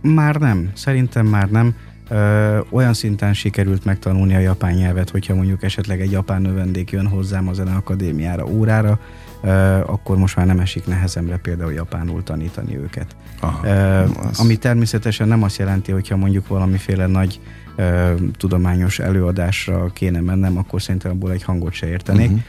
Már 0.02 0.36
nem, 0.36 0.70
szerintem 0.74 1.26
már 1.26 1.50
nem 1.50 1.76
ö, 2.10 2.60
olyan 2.70 2.94
szinten 2.94 3.34
sikerült 3.34 3.86
megtanulni 3.86 4.36
a 4.36 4.40
japán 4.40 4.74
nyelvet, 4.74 5.10
hogyha 5.10 5.36
mondjuk 5.36 5.64
esetleg 5.64 6.02
egy 6.02 6.12
japán 6.12 6.42
növendék 6.42 6.92
jön 6.92 7.08
hozzám 7.08 7.48
a 7.48 7.54
zeneakadémiára 7.54 8.46
órára, 8.46 9.00
ö, 9.42 9.50
akkor 9.86 10.18
most 10.18 10.36
már 10.36 10.46
nem 10.46 10.60
esik 10.60 10.86
nehezemre 10.86 11.38
például 11.38 11.74
japánul 11.74 12.24
tanítani 12.24 12.78
őket. 12.78 13.16
Aha, 13.40 13.68
ö, 13.68 14.04
ami 14.38 14.56
természetesen 14.56 15.28
nem 15.28 15.44
azt 15.44 15.58
jelenti, 15.58 15.92
hogyha 15.92 16.18
mondjuk 16.18 16.48
valamiféle 16.48 17.08
nagy 17.08 17.40
ö, 17.76 18.14
tudományos 18.38 19.00
előadásra 19.00 19.90
kéne 19.94 20.22
mennem, 20.22 20.58
akkor 20.58 20.82
szerintem 20.82 21.12
abból 21.12 21.32
egy 21.32 21.44
hangot 21.44 21.74
se 21.74 21.88
értenék. 21.88 22.30
Uh-huh 22.30 22.44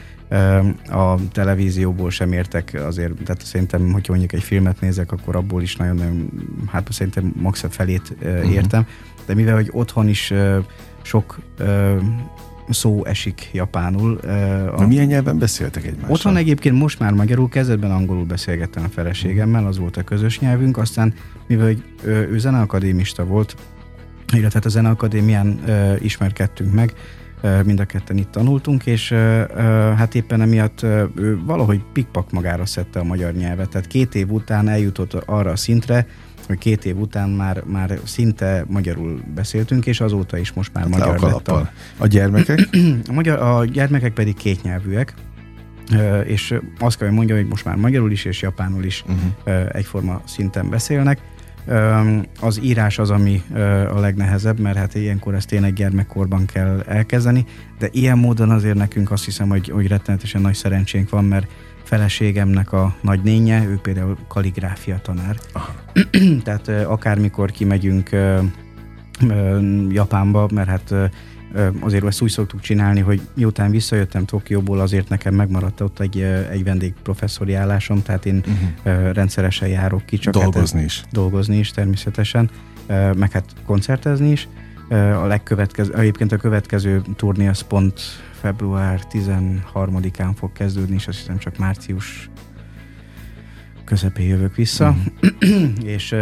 a 0.89 1.15
televízióból 1.31 2.09
sem 2.09 2.31
értek 2.31 2.81
azért, 2.85 3.13
tehát 3.25 3.45
szerintem, 3.45 3.91
hogyha 3.91 4.11
mondjuk 4.11 4.33
egy 4.33 4.43
filmet 4.43 4.79
nézek, 4.79 5.11
akkor 5.11 5.35
abból 5.35 5.61
is 5.61 5.75
nagyon-nagyon, 5.75 6.29
hát 6.71 6.87
szerintem 6.91 7.33
max 7.35 7.65
felét 7.69 8.15
uh-huh. 8.21 8.85
De 9.25 9.33
mivel, 9.33 9.55
hogy 9.55 9.69
otthon 9.71 10.07
is 10.07 10.33
sok 11.01 11.39
szó 12.69 13.05
esik 13.05 13.49
japánul. 13.53 14.19
A... 14.75 14.87
Milyen 14.87 15.05
nyelven 15.05 15.37
beszéltek 15.37 15.85
egymással? 15.85 16.11
Otthon 16.11 16.35
egyébként 16.37 16.79
most 16.79 16.99
már 16.99 17.13
magyarul, 17.13 17.49
kezdetben 17.49 17.91
angolul 17.91 18.25
beszélgettem 18.25 18.83
a 18.83 18.89
feleségemmel, 18.89 19.65
az 19.65 19.77
volt 19.77 19.97
a 19.97 20.03
közös 20.03 20.39
nyelvünk, 20.39 20.77
aztán 20.77 21.13
mivel 21.47 21.65
hogy 21.65 21.83
ő, 22.03 22.37
zeneakadémista 22.37 23.25
volt, 23.25 23.55
illetve 24.33 24.51
hát 24.53 24.65
a 24.65 24.69
zeneakadémián 24.69 25.59
ismerkedtünk 25.99 26.73
meg, 26.73 26.93
mind 27.65 27.79
a 27.79 27.85
ketten 27.85 28.17
itt 28.17 28.31
tanultunk, 28.31 28.85
és 28.85 29.11
hát 29.95 30.15
éppen 30.15 30.41
emiatt 30.41 30.83
ő 31.15 31.39
valahogy 31.45 31.81
pikpak 31.93 32.31
magára 32.31 32.65
szedte 32.65 32.99
a 32.99 33.03
magyar 33.03 33.33
nyelvet. 33.33 33.69
Tehát 33.69 33.87
két 33.87 34.15
év 34.15 34.31
után 34.31 34.67
eljutott 34.67 35.13
arra 35.13 35.51
a 35.51 35.55
szintre, 35.55 36.07
hogy 36.45 36.57
két 36.57 36.85
év 36.85 36.97
után 36.97 37.29
már, 37.29 37.63
már 37.65 37.99
szinte 38.03 38.65
magyarul 38.67 39.21
beszéltünk, 39.35 39.85
és 39.85 40.01
azóta 40.01 40.37
is 40.37 40.53
most 40.53 40.73
már 40.73 40.83
hát 40.83 40.97
magyar 40.97 41.19
lett 41.19 41.47
a... 41.47 41.71
a 41.97 42.07
gyermekek? 42.07 42.69
a, 43.09 43.13
magyar, 43.13 43.39
a 43.39 43.65
gyermekek 43.65 44.13
pedig 44.13 44.35
kétnyelvűek, 44.35 45.13
és 46.25 46.53
azt 46.79 46.97
kell, 46.97 47.07
hogy 47.07 47.17
mondjam, 47.17 47.37
hogy 47.37 47.47
most 47.47 47.65
már 47.65 47.75
magyarul 47.75 48.11
is 48.11 48.25
és 48.25 48.41
japánul 48.41 48.83
is 48.83 49.03
uh-huh. 49.07 49.69
egyforma 49.71 50.21
szinten 50.25 50.69
beszélnek. 50.69 51.19
Az 52.39 52.59
írás 52.63 52.99
az, 52.99 53.09
ami 53.09 53.43
a 53.93 53.99
legnehezebb, 53.99 54.59
mert 54.59 54.77
hát 54.77 54.95
ilyenkor 54.95 55.33
ezt 55.33 55.47
tényleg 55.47 55.73
gyermekkorban 55.73 56.45
kell 56.45 56.83
elkezdeni, 56.87 57.45
de 57.79 57.89
ilyen 57.91 58.17
módon 58.17 58.49
azért 58.49 58.75
nekünk 58.75 59.11
azt 59.11 59.25
hiszem, 59.25 59.49
hogy, 59.49 59.69
hogy 59.69 59.87
rettenetesen 59.87 60.41
nagy 60.41 60.55
szerencsénk 60.55 61.09
van, 61.09 61.25
mert 61.25 61.47
feleségemnek 61.85 62.71
a 62.71 62.95
nagynénye, 63.01 63.65
ő 63.65 63.79
például 63.81 64.17
kaligráfia 64.27 64.99
tanár. 65.01 65.37
Tehát 66.43 66.67
akármikor 66.67 67.51
kimegyünk 67.51 68.09
Japánba, 69.89 70.49
mert 70.53 70.67
hát 70.67 70.93
azért 71.79 72.05
ezt 72.05 72.21
úgy 72.21 72.29
szoktuk 72.29 72.59
csinálni, 72.59 72.99
hogy 72.99 73.21
miután 73.33 73.71
visszajöttem 73.71 74.25
Tokióból, 74.25 74.79
azért 74.79 75.09
nekem 75.09 75.33
megmaradt 75.33 75.81
ott 75.81 75.99
egy, 75.99 76.21
egy 76.51 76.63
vendégprofesszori 76.63 77.53
állásom, 77.53 78.01
tehát 78.01 78.25
én 78.25 78.43
uh-huh. 78.45 79.13
rendszeresen 79.13 79.67
járok 79.67 80.05
ki. 80.05 80.17
Csak 80.17 80.35
hát 80.35 80.43
dolgozni 80.43 80.79
hát, 80.79 80.87
is. 80.87 81.03
Dolgozni 81.11 81.57
is 81.57 81.71
természetesen, 81.71 82.49
meg 83.15 83.31
hát 83.31 83.45
koncertezni 83.65 84.31
is. 84.31 84.47
A 84.89 85.25
legkövetkező, 85.25 85.93
egyébként 85.93 86.31
a 86.31 86.37
következő 86.37 87.01
turné 87.15 87.47
az 87.47 87.61
pont 87.61 88.01
február 88.45 89.01
13-án 89.11 90.31
fog 90.35 90.51
kezdődni, 90.51 90.95
és 90.95 91.07
azt 91.07 91.17
hiszem 91.17 91.37
csak 91.37 91.57
március 91.57 92.29
közepén 93.83 94.27
jövök 94.27 94.55
vissza. 94.55 94.95
Mm. 95.45 95.75
és 95.95 96.15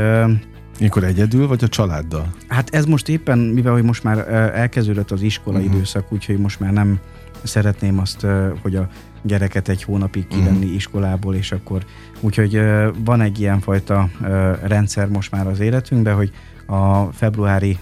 Mikor 0.80 1.04
egyedül, 1.04 1.48
vagy 1.48 1.64
a 1.64 1.68
családdal? 1.68 2.34
Hát 2.48 2.76
ez 2.76 2.86
most 2.86 3.10
éppen, 3.10 3.38
mivel 3.40 3.74
hogy 3.74 3.84
most 3.84 4.04
már 4.04 4.18
elkezdődött 4.56 5.12
az 5.12 5.22
iskola 5.22 5.58
uh-huh. 5.58 5.74
időszak, 5.74 6.12
úgyhogy 6.12 6.38
most 6.38 6.60
már 6.60 6.74
nem 6.74 7.00
szeretném 7.44 8.00
azt, 8.00 8.26
hogy 8.62 8.76
a 8.76 8.90
gyereket 9.22 9.70
egy 9.70 9.84
hónapig 9.84 10.28
kivenni 10.28 10.58
uh-huh. 10.58 10.74
iskolából, 10.74 11.36
és 11.36 11.52
akkor 11.52 11.86
úgyhogy 12.20 12.62
van 13.04 13.22
egy 13.22 13.40
ilyenfajta 13.40 14.10
rendszer 14.64 15.08
most 15.08 15.32
már 15.32 15.48
az 15.48 15.60
életünkben, 15.60 16.16
hogy 16.16 16.32
a 16.66 17.04
februári 17.04 17.78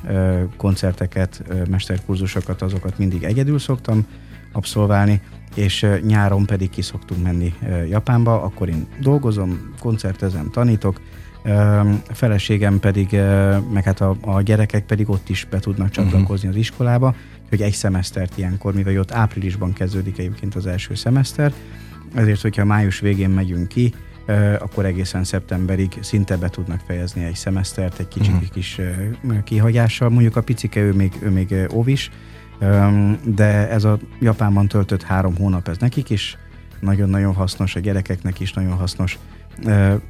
koncerteket, 0.57 1.43
mesterkurzusokat, 1.69 2.61
azokat 2.61 2.97
mindig 2.97 3.23
egyedül 3.23 3.59
szoktam 3.59 4.05
abszolválni, 4.51 5.21
és 5.55 5.87
nyáron 6.05 6.45
pedig 6.45 6.69
ki 6.69 6.81
szoktunk 6.81 7.23
menni 7.23 7.53
Japánba, 7.89 8.41
akkor 8.41 8.69
én 8.69 8.87
dolgozom, 9.01 9.73
koncertezem, 9.79 10.49
tanítok, 10.49 11.01
a 12.09 12.13
feleségem 12.13 12.79
pedig, 12.79 13.11
meg 13.71 13.83
hát 13.83 14.01
a, 14.01 14.15
a 14.21 14.41
gyerekek 14.41 14.85
pedig 14.85 15.09
ott 15.09 15.29
is 15.29 15.47
be 15.49 15.59
tudnak 15.59 15.87
mhm. 15.87 15.95
csatlakozni 15.95 16.47
uh-huh. 16.47 16.49
az 16.49 16.55
iskolába, 16.55 17.15
hogy 17.49 17.61
egy 17.61 17.73
szemesztert 17.73 18.37
ilyenkor, 18.37 18.73
mivel 18.73 18.99
ott 18.99 19.11
áprilisban 19.11 19.73
kezdődik 19.73 20.17
egyébként 20.17 20.55
az 20.55 20.65
első 20.65 20.95
szemeszter, 20.95 21.53
ezért, 22.13 22.41
hogyha 22.41 22.65
május 22.65 22.99
végén 22.99 23.29
megyünk 23.29 23.67
ki, 23.67 23.93
akkor 24.59 24.85
egészen 24.85 25.23
szeptemberig 25.23 25.97
szinte 26.01 26.37
be 26.37 26.49
tudnak 26.49 26.79
fejezni 26.87 27.23
egy 27.23 27.35
szemesztert 27.35 27.99
egy 27.99 28.07
kicsi 28.07 28.31
uh-huh. 28.31 28.49
kis 28.49 28.79
kihagyással. 29.43 30.09
Mondjuk 30.09 30.35
a 30.35 30.41
picike, 30.41 30.79
ő 30.79 30.93
még, 30.93 31.11
ő 31.21 31.29
még 31.29 31.55
óvis, 31.73 32.11
de 33.23 33.69
ez 33.69 33.83
a 33.83 33.99
Japánban 34.19 34.67
töltött 34.67 35.03
három 35.03 35.35
hónap, 35.35 35.67
ez 35.67 35.77
nekik 35.77 36.09
is 36.09 36.37
nagyon-nagyon 36.79 37.33
hasznos, 37.33 37.75
a 37.75 37.79
gyerekeknek 37.79 38.39
is 38.39 38.53
nagyon 38.53 38.73
hasznos. 38.73 39.19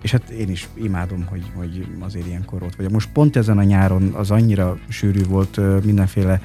És 0.01 0.11
hát 0.11 0.29
én 0.29 0.49
is 0.49 0.67
imádom, 0.73 1.25
hogy, 1.29 1.43
hogy 1.55 1.87
azért 1.99 2.27
ilyenkor 2.27 2.63
ott 2.63 2.75
vagyok. 2.75 2.91
Most 2.91 3.09
pont 3.13 3.35
ezen 3.35 3.57
a 3.57 3.63
nyáron 3.63 4.13
az 4.13 4.31
annyira 4.31 4.77
sűrű 4.87 5.23
volt 5.23 5.83
mindenféle 5.83 6.41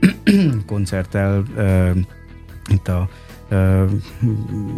koncerttel 0.66 1.44
itt 2.68 2.88
a 2.88 3.08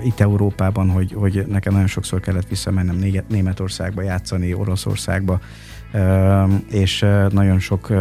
itt 0.02 0.20
Európában, 0.20 0.90
hogy, 0.90 1.12
hogy 1.12 1.44
nekem 1.46 1.72
nagyon 1.72 1.88
sokszor 1.88 2.20
kellett 2.20 2.48
visszamennem 2.48 3.22
Németországba 3.28 4.02
játszani, 4.02 4.54
Oroszországba, 4.54 5.40
és 6.70 7.06
nagyon 7.30 7.58
sok 7.58 7.92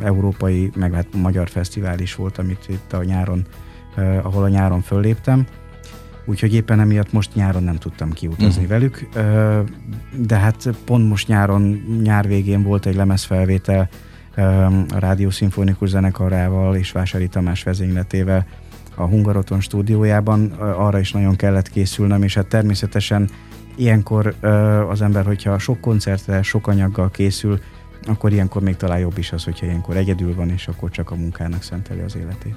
európai, 0.00 0.70
meg 0.76 0.92
hát 0.92 1.06
magyar 1.16 1.48
fesztivál 1.48 1.98
is 1.98 2.14
volt, 2.14 2.38
amit 2.38 2.64
itt 2.68 2.92
a 2.92 3.04
nyáron, 3.04 3.46
ahol 4.22 4.42
a 4.42 4.48
nyáron 4.48 4.80
fölléptem. 4.80 5.46
Úgyhogy 6.24 6.54
éppen 6.54 6.80
emiatt 6.80 7.12
most 7.12 7.34
nyáron 7.34 7.62
nem 7.62 7.76
tudtam 7.76 8.12
kiutazni 8.12 8.64
uh-huh. 8.64 8.66
velük, 8.66 9.08
de 10.16 10.36
hát 10.36 10.68
pont 10.84 11.08
most 11.08 11.28
nyáron, 11.28 11.62
nyár 12.02 12.26
végén 12.26 12.62
volt 12.62 12.86
egy 12.86 12.94
lemezfelvétel 12.94 13.88
a 14.88 14.98
Rádió 14.98 15.30
Szimfonikus 15.30 15.88
Zenekarával 15.88 16.76
és 16.76 16.92
Vásári 16.92 17.28
Tamás 17.28 17.62
vezényletével, 17.62 18.46
a 18.94 19.02
Hungaroton 19.02 19.60
stúdiójában, 19.60 20.50
arra 20.60 20.98
is 20.98 21.12
nagyon 21.12 21.36
kellett 21.36 21.68
készülnem, 21.68 22.22
és 22.22 22.34
hát 22.34 22.46
természetesen 22.46 23.28
ilyenkor 23.76 24.34
az 24.88 25.02
ember, 25.02 25.24
hogyha 25.24 25.58
sok 25.58 25.80
koncertre, 25.80 26.42
sok 26.42 26.66
anyaggal 26.66 27.10
készül, 27.10 27.60
akkor 28.06 28.32
ilyenkor 28.32 28.62
még 28.62 28.76
talán 28.76 28.98
jobb 28.98 29.18
is 29.18 29.32
az, 29.32 29.44
hogyha 29.44 29.66
ilyenkor 29.66 29.96
egyedül 29.96 30.34
van, 30.34 30.50
és 30.50 30.68
akkor 30.68 30.90
csak 30.90 31.10
a 31.10 31.14
munkának 31.14 31.62
szenteli 31.62 32.00
az 32.00 32.16
életét. 32.16 32.54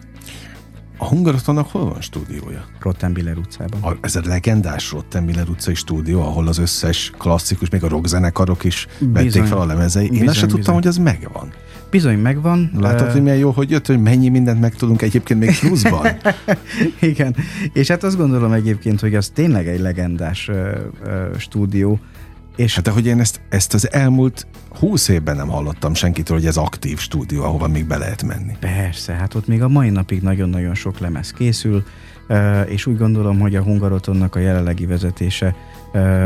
A 0.98 1.06
Hungarotonnak 1.06 1.70
hol 1.72 1.86
van 1.86 2.02
stúdiója? 2.02 2.66
Rottenbiller 2.80 3.38
utcában. 3.38 3.82
A, 3.82 3.98
ez 4.02 4.16
a 4.16 4.22
legendás 4.26 4.92
Rottenbiller 4.92 5.50
utcai 5.50 5.74
stúdió, 5.74 6.22
ahol 6.22 6.48
az 6.48 6.58
összes 6.58 7.12
klasszikus, 7.18 7.70
még 7.70 7.84
a 7.84 7.88
rockzenekarok 7.88 8.64
is 8.64 8.88
vették 9.00 9.24
bizony, 9.24 9.46
fel 9.46 9.58
a 9.58 9.66
lemezei. 9.66 10.04
Én 10.04 10.10
bizony, 10.12 10.28
azt 10.28 10.38
sem 10.38 10.48
tudtam, 10.48 10.74
hogy 10.74 10.88
ez 10.88 10.98
megvan. 10.98 11.54
Bizony 11.90 12.18
megvan. 12.18 12.72
Látod, 12.80 13.12
hogy 13.12 13.22
milyen 13.22 13.38
jó, 13.38 13.52
hogy 13.52 13.70
jött, 13.70 13.88
hogy 13.88 14.02
mennyi 14.02 14.30
mindent 14.30 14.60
megtudunk 14.60 15.02
egyébként 15.02 15.40
még 15.40 15.60
pluszban. 15.60 16.08
Igen, 17.00 17.36
és 17.74 17.88
hát 17.88 18.04
azt 18.04 18.18
gondolom 18.18 18.52
egyébként, 18.52 19.00
hogy 19.00 19.16
az 19.16 19.30
tényleg 19.34 19.68
egy 19.68 19.80
legendás 19.80 20.48
uh, 20.48 20.56
uh, 21.04 21.38
stúdió. 21.38 22.00
És 22.56 22.76
hát 22.76 22.88
ahogy 22.88 23.06
én 23.06 23.20
ezt, 23.20 23.42
ezt 23.50 23.74
az 23.74 23.92
elmúlt 23.92 24.48
húsz 24.80 25.08
évben 25.08 25.36
nem 25.36 25.48
hallottam 25.48 25.94
senkitől, 25.94 26.38
hogy 26.38 26.46
ez 26.46 26.58
aktív 26.58 27.00
stúdió, 27.00 27.44
ahova 27.44 27.68
még 27.68 27.86
be 27.86 27.98
lehet 27.98 28.24
menni. 28.24 28.54
Persze, 28.60 29.14
hát 29.14 29.34
ott 29.34 29.48
még 29.48 29.62
a 29.62 29.68
mai 29.68 29.90
napig 29.90 30.22
nagyon-nagyon 30.22 30.76
sok 30.76 31.00
lemez 31.00 31.32
készül, 31.32 31.84
és 32.68 32.86
úgy 32.86 32.98
gondolom, 32.98 33.40
hogy 33.40 33.56
a 33.56 33.62
Hungarotonnak 33.62 34.36
a 34.36 34.40
jelenlegi 34.40 34.86
vezetése 34.86 35.56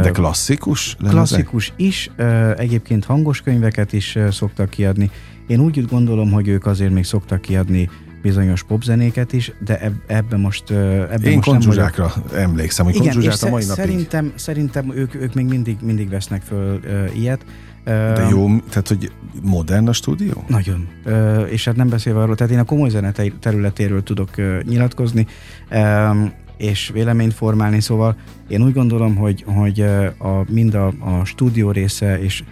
de 0.01 0.11
klasszikus? 0.11 0.95
Lemezek? 0.99 1.15
Klasszikus 1.15 1.73
is, 1.75 2.11
egyébként 2.57 3.05
hangos 3.05 3.41
könyveket 3.41 3.93
is 3.93 4.17
szoktak 4.31 4.69
kiadni, 4.69 5.11
én 5.49 5.59
úgy 5.59 5.85
gondolom, 5.85 6.31
hogy 6.31 6.47
ők 6.47 6.65
azért 6.65 6.93
még 6.93 7.03
szoktak 7.03 7.41
kiadni 7.41 7.89
bizonyos 8.21 8.63
popzenéket 8.63 9.33
is, 9.33 9.51
de 9.65 9.79
eb- 9.79 10.01
ebben 10.07 10.39
most 10.39 10.71
ebben 10.71 11.21
Én 11.21 11.35
most 11.35 11.49
Konzsuzsákra 11.49 12.13
emlékszem, 12.35 12.85
hogy 12.85 12.97
Konzsuzsát 12.97 13.43
a 13.43 13.49
mai 13.49 13.65
napig. 13.65 13.83
Szerintem, 13.83 14.31
szerintem 14.35 14.91
ők, 14.95 15.15
ők 15.15 15.33
még 15.33 15.45
mindig, 15.45 15.77
mindig 15.81 16.09
vesznek 16.09 16.41
föl 16.41 16.79
uh, 16.83 17.19
ilyet. 17.19 17.45
De 17.83 18.27
jó, 18.29 18.47
tehát 18.69 18.87
hogy 18.87 19.11
modern 19.43 19.87
a 19.87 19.93
stúdió? 19.93 20.43
Nagyon. 20.47 20.87
Uh, 21.05 21.51
és 21.51 21.65
hát 21.65 21.75
nem 21.75 21.89
beszélve 21.89 22.21
arról, 22.21 22.35
tehát 22.35 22.53
én 22.53 22.59
a 22.59 22.63
komoly 22.63 22.89
zene 22.89 23.11
területéről 23.39 24.03
tudok 24.03 24.29
uh, 24.37 24.61
nyilatkozni, 24.63 25.27
um, 25.71 26.31
és 26.57 26.89
véleményt 26.93 27.33
formálni, 27.33 27.81
szóval 27.81 28.15
én 28.47 28.63
úgy 28.63 28.73
gondolom, 28.73 29.15
hogy, 29.15 29.43
hogy 29.47 29.81
a, 30.17 30.43
mind 30.49 30.73
a, 30.73 30.87
a 30.87 31.25
stúdió 31.25 31.71
része, 31.71 32.21
és 32.21 32.43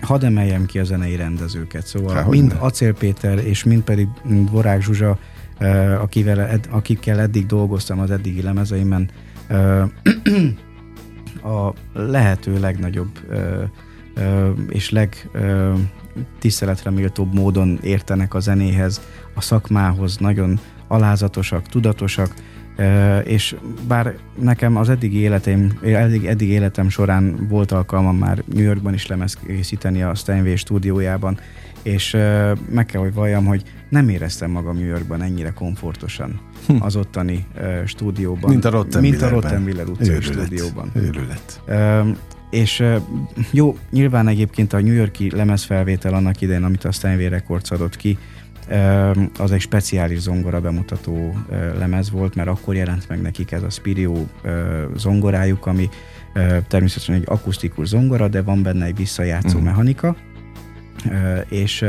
hadd 0.00 0.24
emeljem 0.24 0.66
ki 0.66 0.78
a 0.78 0.84
zenei 0.84 1.16
rendezőket, 1.16 1.86
szóval 1.86 2.14
Há, 2.14 2.22
mind 2.22 2.52
ne. 2.52 2.58
Acél 2.58 2.94
Péter 2.94 3.38
és 3.46 3.64
mind 3.64 3.82
pedig 3.82 4.08
Vorák 4.50 4.82
Zsuzsa, 4.82 5.18
uh, 5.60 6.02
akivel, 6.02 6.60
akikkel 6.70 7.20
eddig 7.20 7.46
dolgoztam 7.46 8.00
az 8.00 8.10
eddigi 8.10 8.42
lemezeimen, 8.42 9.10
uh, 9.50 9.82
a 11.54 11.74
lehető 11.94 12.60
legnagyobb 12.60 13.18
uh, 13.30 13.62
és 14.68 14.90
leg 14.90 15.28
uh, 15.34 15.78
tiszteletre 16.38 16.90
méltóbb 16.90 17.34
módon 17.34 17.78
értenek 17.82 18.34
a 18.34 18.40
zenéhez, 18.40 19.00
a 19.34 19.40
szakmához, 19.40 20.16
nagyon 20.16 20.60
alázatosak, 20.88 21.66
tudatosak, 21.66 22.34
és 23.24 23.56
bár 23.88 24.14
nekem 24.40 24.76
az 24.76 24.88
eddigi 24.88 25.18
életem, 25.18 25.78
eddig, 25.82 26.24
eddig 26.24 26.48
életem 26.48 26.88
során 26.88 27.46
volt 27.48 27.72
alkalmam 27.72 28.16
már 28.16 28.42
New 28.52 28.64
Yorkban 28.64 28.94
is 28.94 29.06
lemez 29.06 29.34
készíteni 29.34 30.02
a 30.02 30.14
Steinway 30.14 30.56
stúdiójában, 30.56 31.38
és 31.82 32.16
meg 32.70 32.86
kell, 32.86 33.00
hogy 33.00 33.14
valljam, 33.14 33.44
hogy 33.44 33.62
nem 33.88 34.08
éreztem 34.08 34.50
magam 34.50 34.76
New 34.76 34.86
Yorkban 34.86 35.22
ennyire 35.22 35.50
komfortosan 35.50 36.40
hm. 36.66 36.82
az 36.82 36.96
ottani 36.96 37.46
stúdióban. 37.86 38.50
Mint 38.50 38.64
a 38.64 38.70
Rottenwiller, 38.70 39.60
mint 39.60 39.78
a 39.80 39.90
utcai 39.90 40.20
stúdióban. 40.20 40.90
Őrület. 40.94 41.62
És 42.50 42.84
jó, 43.52 43.78
nyilván 43.90 44.28
egyébként 44.28 44.72
a 44.72 44.80
New 44.80 44.94
Yorki 44.94 45.30
lemezfelvétel 45.30 46.14
annak 46.14 46.40
idején, 46.40 46.64
amit 46.64 46.84
a 46.84 46.92
Steinway 46.92 47.28
Records 47.28 47.70
adott 47.70 47.96
ki, 47.96 48.18
az 49.38 49.52
egy 49.52 49.60
speciális 49.60 50.18
zongora 50.18 50.60
bemutató 50.60 51.36
lemez 51.78 52.10
volt, 52.10 52.34
mert 52.34 52.48
akkor 52.48 52.74
jelent 52.74 53.08
meg 53.08 53.20
nekik 53.20 53.52
ez 53.52 53.62
a 53.62 53.70
Spirio 53.70 54.26
zongorájuk, 54.96 55.66
ami 55.66 55.88
természetesen 56.68 57.14
egy 57.14 57.24
akusztikus 57.26 57.86
zongora, 57.86 58.28
de 58.28 58.42
van 58.42 58.62
benne 58.62 58.84
egy 58.84 58.96
visszajátszó 58.96 59.48
uh-huh. 59.48 59.64
mechanika, 59.64 60.16
és 61.48 61.84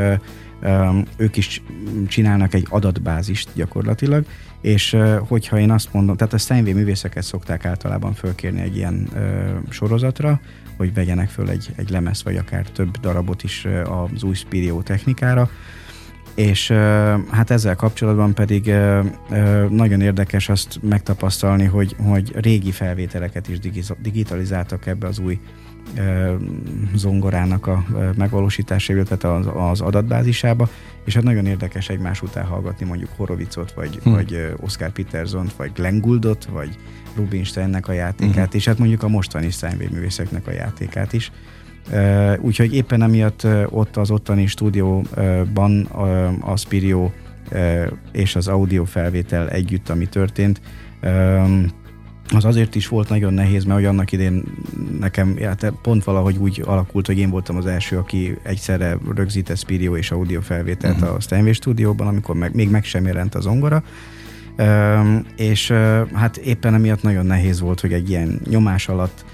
ők 1.17 1.37
is 1.37 1.61
csinálnak 2.07 2.53
egy 2.53 2.67
adatbázist 2.69 3.49
gyakorlatilag, 3.53 4.25
és 4.61 4.97
hogyha 5.27 5.59
én 5.59 5.71
azt 5.71 5.93
mondom, 5.93 6.15
tehát 6.15 6.33
a 6.33 6.37
Steinway 6.37 6.73
művészeket 6.73 7.23
szokták 7.23 7.65
általában 7.65 8.13
fölkérni 8.13 8.61
egy 8.61 8.75
ilyen 8.75 9.09
sorozatra, 9.69 10.39
hogy 10.77 10.93
vegyenek 10.93 11.29
föl 11.29 11.49
egy, 11.49 11.69
egy 11.75 11.89
lemez, 11.89 12.23
vagy 12.23 12.35
akár 12.35 12.69
több 12.69 12.97
darabot 12.97 13.43
is 13.43 13.67
az 14.13 14.23
új 14.23 14.35
Spirio 14.35 14.81
technikára, 14.81 15.49
és 16.35 16.71
hát 17.29 17.49
ezzel 17.49 17.75
kapcsolatban 17.75 18.33
pedig 18.33 18.65
nagyon 19.69 20.01
érdekes 20.01 20.49
azt 20.49 20.79
megtapasztalni, 20.81 21.65
hogy, 21.65 21.95
hogy 22.03 22.31
régi 22.35 22.71
felvételeket 22.71 23.47
is 23.47 23.59
digitalizáltak 24.01 24.85
ebbe 24.85 25.07
az 25.07 25.19
új 25.19 25.39
zongorának 26.95 27.67
a 27.67 27.85
megvalósításába, 28.17 29.03
tehát 29.03 29.23
az, 29.23 29.51
az 29.55 29.81
adatbázisába, 29.81 30.69
és 31.05 31.13
hát 31.13 31.23
nagyon 31.23 31.45
érdekes 31.45 31.89
egymás 31.89 32.21
után 32.21 32.45
hallgatni 32.45 32.85
mondjuk 32.85 33.09
Horovicot, 33.15 33.71
vagy, 33.71 33.99
hmm. 34.03 34.13
vagy 34.13 34.53
Oscar 34.59 34.91
Petersont, 34.91 35.53
vagy 35.53 35.71
Glenn 35.73 35.99
Gouldot, 35.99 36.45
vagy 36.45 36.77
Rubinsteinnek 37.15 37.87
a 37.87 37.91
játékát, 37.91 38.47
hmm. 38.47 38.57
és 38.57 38.65
hát 38.65 38.77
mondjuk 38.77 39.03
a 39.03 39.07
mostani 39.07 39.49
Steinway 39.49 39.87
művészeknek 39.91 40.47
a 40.47 40.51
játékát 40.51 41.13
is. 41.13 41.31
Úgyhogy 42.41 42.75
éppen 42.75 43.01
emiatt 43.01 43.47
ott 43.69 43.97
az 43.97 44.11
ottani 44.11 44.45
stúdióban 44.45 45.81
a 46.41 46.57
Spirio 46.57 47.09
és 48.11 48.35
az 48.35 48.47
audio 48.47 48.85
felvétel 48.85 49.49
együtt, 49.49 49.89
ami 49.89 50.05
történt, 50.05 50.61
az 52.35 52.45
azért 52.45 52.75
is 52.75 52.87
volt 52.87 53.09
nagyon 53.09 53.33
nehéz, 53.33 53.63
mert 53.63 53.79
hogy 53.79 53.87
annak 53.87 54.11
idén 54.11 54.43
nekem 54.99 55.37
hát 55.41 55.73
pont 55.81 56.03
valahogy 56.03 56.37
úgy 56.37 56.63
alakult, 56.65 57.05
hogy 57.05 57.17
én 57.17 57.29
voltam 57.29 57.55
az 57.55 57.65
első, 57.65 57.97
aki 57.97 58.37
egyszerre 58.43 58.97
rögzített 59.15 59.57
Spirio 59.57 59.95
és 59.95 60.11
audio 60.11 60.41
felvételt 60.41 60.95
uh-huh. 60.95 61.15
a 61.15 61.19
Steinway 61.19 61.53
stúdióban, 61.53 62.07
amikor 62.07 62.35
meg, 62.35 62.55
még 62.55 62.69
meg 62.69 62.83
sem 62.83 63.05
jelent 63.05 63.35
az 63.35 63.43
zongora. 63.43 63.83
Um, 64.57 65.25
és 65.35 65.69
uh, 65.69 66.11
hát 66.13 66.37
éppen 66.37 66.73
emiatt 66.73 67.03
nagyon 67.03 67.25
nehéz 67.25 67.59
volt, 67.59 67.79
hogy 67.79 67.93
egy 67.93 68.09
ilyen 68.09 68.41
nyomás 68.49 68.87
alatt 68.87 69.25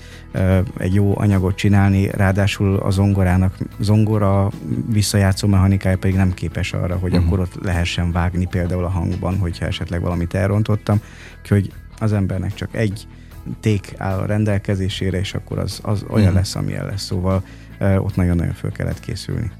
egy 0.77 0.93
jó 0.93 1.17
anyagot 1.17 1.55
csinálni, 1.55 2.09
ráadásul 2.11 2.75
a 2.75 2.89
zongorának, 2.89 3.57
zongora 3.79 4.49
visszajátszó 4.89 5.47
mechanikája 5.47 5.97
pedig 5.97 6.15
nem 6.15 6.33
képes 6.33 6.73
arra, 6.73 6.97
hogy 6.97 7.11
uh-huh. 7.11 7.27
akkor 7.27 7.39
ott 7.39 7.63
lehessen 7.63 8.11
vágni 8.11 8.45
például 8.45 8.83
a 8.83 8.89
hangban, 8.89 9.37
hogyha 9.37 9.65
esetleg 9.65 10.01
valamit 10.01 10.33
elrontottam, 10.33 11.01
hogy 11.47 11.71
az 11.99 12.13
embernek 12.13 12.53
csak 12.53 12.75
egy 12.75 13.07
ték 13.59 13.93
áll 13.97 14.17
a 14.17 14.25
rendelkezésére, 14.25 15.19
és 15.19 15.33
akkor 15.33 15.59
az, 15.59 15.79
az 15.83 16.05
olyan 16.09 16.21
uh-huh. 16.21 16.33
lesz, 16.33 16.55
amilyen 16.55 16.85
lesz. 16.85 17.03
Szóval 17.03 17.43
ott 17.79 18.15
nagyon-nagyon 18.15 18.53
föl 18.53 18.71
kellett 18.71 18.99
készülni. 18.99 19.51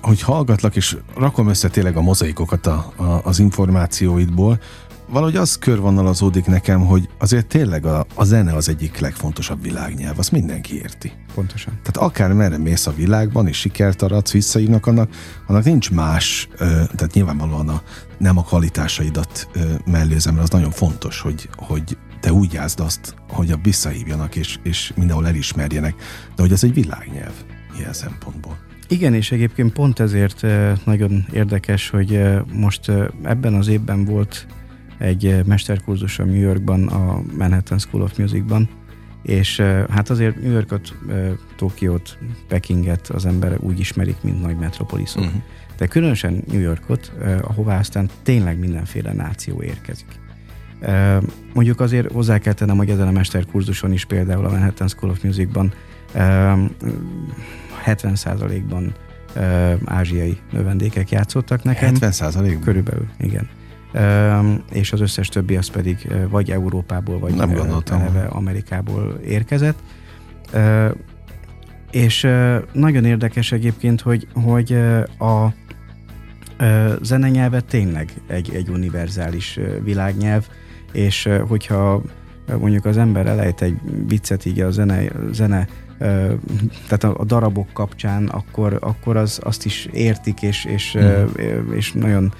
hogy 0.00 0.20
hallgatlak, 0.20 0.76
és 0.76 0.96
rakom 1.16 1.48
össze 1.48 1.68
tényleg 1.68 1.96
a 1.96 2.00
mozaikokat 2.00 2.66
a, 2.66 2.92
a, 2.96 3.20
az 3.24 3.38
információidból, 3.38 4.60
valahogy 5.08 5.36
az 5.36 5.58
körvonalazódik 5.58 6.46
nekem, 6.46 6.86
hogy 6.86 7.08
azért 7.18 7.46
tényleg 7.46 7.86
a, 7.86 8.06
a 8.14 8.24
zene 8.24 8.52
az 8.54 8.68
egyik 8.68 8.98
legfontosabb 8.98 9.62
világnyelv, 9.62 10.18
azt 10.18 10.32
mindenki 10.32 10.76
érti. 10.76 11.12
Pontosan. 11.34 11.72
Tehát 11.82 12.10
akár 12.10 12.32
merre 12.32 12.58
mész 12.58 12.86
a 12.86 12.92
világban, 12.92 13.46
és 13.46 13.58
sikert 13.58 14.02
aratsz, 14.02 14.32
visszaívnak, 14.32 14.86
annak, 14.86 15.10
annak 15.46 15.64
nincs 15.64 15.90
más, 15.90 16.48
ö, 16.52 16.64
tehát 16.66 17.12
nyilvánvalóan 17.12 17.68
a, 17.68 17.82
nem 18.18 18.38
a 18.38 18.42
kvalitásaidat 18.42 19.48
ö, 19.52 19.60
mellőzem, 19.84 20.34
mert 20.34 20.46
az 20.46 20.52
nagyon 20.52 20.70
fontos, 20.70 21.20
hogy, 21.20 21.48
hogy 21.56 21.96
te 22.20 22.32
úgy 22.32 22.52
jázd 22.52 22.80
azt, 22.80 23.14
hogy 23.28 23.50
a 23.50 23.58
visszahívjanak, 23.62 24.36
és, 24.36 24.58
és 24.62 24.92
mindenhol 24.96 25.26
elismerjenek, 25.26 25.94
de 26.36 26.42
hogy 26.42 26.52
ez 26.52 26.64
egy 26.64 26.74
világnyelv 26.74 27.32
ilyen 27.78 27.92
szempontból. 27.92 28.58
Igen, 28.88 29.14
és 29.14 29.32
egyébként 29.32 29.72
pont 29.72 30.00
ezért 30.00 30.46
nagyon 30.84 31.26
érdekes, 31.32 31.90
hogy 31.90 32.20
most 32.52 32.92
ebben 33.22 33.54
az 33.54 33.68
évben 33.68 34.04
volt 34.04 34.46
egy 35.04 35.46
mesterkurzus 35.46 36.18
a 36.18 36.24
New 36.24 36.40
Yorkban, 36.40 36.86
a 36.86 37.22
Manhattan 37.36 37.78
School 37.78 38.02
of 38.02 38.18
Musicban, 38.18 38.68
és 39.22 39.60
hát 39.90 40.10
azért 40.10 40.42
New 40.42 40.52
Yorkot, 40.52 40.94
Tokiót, 41.56 42.18
Pekinget 42.48 43.08
az 43.08 43.26
ember 43.26 43.56
úgy 43.60 43.80
ismerik, 43.80 44.16
mint 44.22 44.42
nagy 44.42 44.56
metropoliszok. 44.56 45.22
Uh-huh. 45.22 45.42
De 45.76 45.86
különösen 45.86 46.44
New 46.50 46.60
Yorkot, 46.60 47.12
ahová 47.42 47.78
aztán 47.78 48.08
tényleg 48.22 48.58
mindenféle 48.58 49.12
náció 49.12 49.62
érkezik. 49.62 50.20
Mondjuk 51.54 51.80
azért 51.80 52.12
hozzá 52.12 52.38
kell 52.38 52.52
tennem, 52.52 52.76
hogy 52.76 52.90
ezen 52.90 53.06
a 53.06 53.10
mesterkurzuson 53.10 53.92
is 53.92 54.04
például 54.04 54.44
a 54.44 54.50
Manhattan 54.50 54.88
School 54.88 55.10
of 55.10 55.22
Musicban 55.22 55.72
70%-ban 57.86 58.94
ázsiai 59.84 60.38
növendékek 60.52 61.10
játszottak 61.10 61.62
nekem. 61.62 61.94
70%-ban? 61.94 62.60
Körülbelül, 62.60 63.06
igen 63.18 63.48
és 64.72 64.92
az 64.92 65.00
összes 65.00 65.28
többi 65.28 65.56
az 65.56 65.68
pedig 65.68 66.08
vagy 66.28 66.50
Európából, 66.50 67.18
vagy 67.18 67.34
Nem 67.34 67.50
eleve 67.90 68.24
Amerikából 68.24 69.20
érkezett. 69.26 69.78
És 71.90 72.28
nagyon 72.72 73.04
érdekes 73.04 73.52
egyébként, 73.52 74.00
hogy, 74.00 74.26
hogy 74.32 74.72
a 75.18 75.48
zenenyelvet 77.02 77.64
tényleg 77.64 78.12
egy, 78.26 78.54
egy 78.54 78.68
univerzális 78.68 79.58
világnyelv, 79.82 80.46
és 80.92 81.28
hogyha 81.48 82.02
mondjuk 82.58 82.84
az 82.84 82.96
ember 82.96 83.26
elejt 83.26 83.62
egy 83.62 83.76
viccet 84.06 84.44
így 84.44 84.60
a 84.60 84.70
zene, 84.70 85.02
zene 85.32 85.66
tehát 85.98 87.04
a, 87.04 87.14
a 87.18 87.24
darabok 87.24 87.68
kapcsán, 87.72 88.26
akkor, 88.26 88.78
akkor 88.80 89.16
az, 89.16 89.40
azt 89.42 89.64
is 89.64 89.88
értik, 89.92 90.42
és, 90.42 90.64
és, 90.64 90.96
mm. 90.98 91.72
és 91.72 91.92
nagyon 91.92 92.32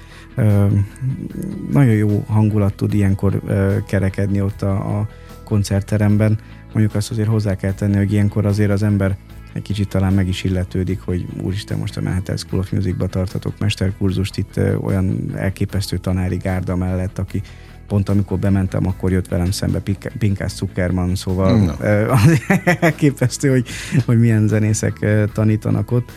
nagyon 1.71 1.93
jó 1.93 2.23
hangulat 2.27 2.73
tud 2.73 2.93
ilyenkor 2.93 3.41
kerekedni 3.87 4.41
ott 4.41 4.61
a, 4.61 4.99
a 4.99 5.07
koncertteremben. 5.43 6.39
Mondjuk 6.73 6.95
azt 6.95 7.11
azért 7.11 7.27
hozzá 7.27 7.55
kell 7.55 7.71
tenni, 7.71 7.95
hogy 7.95 8.11
ilyenkor 8.11 8.45
azért 8.45 8.71
az 8.71 8.83
ember 8.83 9.17
egy 9.53 9.61
kicsit 9.61 9.89
talán 9.89 10.13
meg 10.13 10.27
is 10.27 10.43
illetődik, 10.43 11.01
hogy 11.01 11.25
úristen, 11.41 11.77
most 11.77 11.97
a 11.97 12.01
Manhattan 12.01 12.37
School 12.37 12.61
of 12.61 12.71
Music-ba 12.71 13.07
tartatok 13.07 13.59
mesterkurzust 13.59 14.37
itt 14.37 14.59
olyan 14.81 15.31
elképesztő 15.35 15.97
tanári 15.97 16.37
gárda 16.37 16.75
mellett, 16.75 17.19
aki 17.19 17.41
pont 17.87 18.09
amikor 18.09 18.39
bementem, 18.39 18.87
akkor 18.87 19.11
jött 19.11 19.27
velem 19.27 19.51
szembe 19.51 19.81
Pinkás 20.17 20.51
Zuckerman, 20.51 21.15
szóval 21.15 21.57
no. 21.59 21.73
az 22.11 22.41
elképesztő, 22.79 23.49
hogy, 23.49 23.67
hogy 24.05 24.19
milyen 24.19 24.47
zenészek 24.47 25.05
tanítanak 25.33 25.91
ott. 25.91 26.11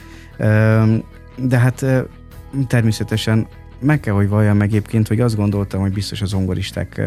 De 1.36 1.58
hát 1.58 1.84
természetesen 2.66 3.46
meg 3.80 4.00
kell, 4.00 4.14
hogy 4.14 4.28
valljam 4.28 4.60
egyébként, 4.60 5.08
hogy 5.08 5.20
azt 5.20 5.36
gondoltam, 5.36 5.80
hogy 5.80 5.92
biztos 5.92 6.22
az 6.22 6.28
zongoristák 6.28 7.00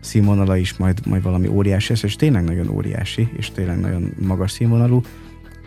színvonala 0.00 0.56
is 0.56 0.76
majd, 0.76 1.06
majd 1.06 1.22
valami 1.22 1.48
óriási 1.48 1.92
lesz, 1.92 2.02
és 2.02 2.16
tényleg 2.16 2.44
nagyon 2.44 2.68
óriási, 2.68 3.28
és 3.36 3.50
tényleg 3.50 3.80
nagyon 3.80 4.12
magas 4.18 4.50
színvonalú, 4.50 5.02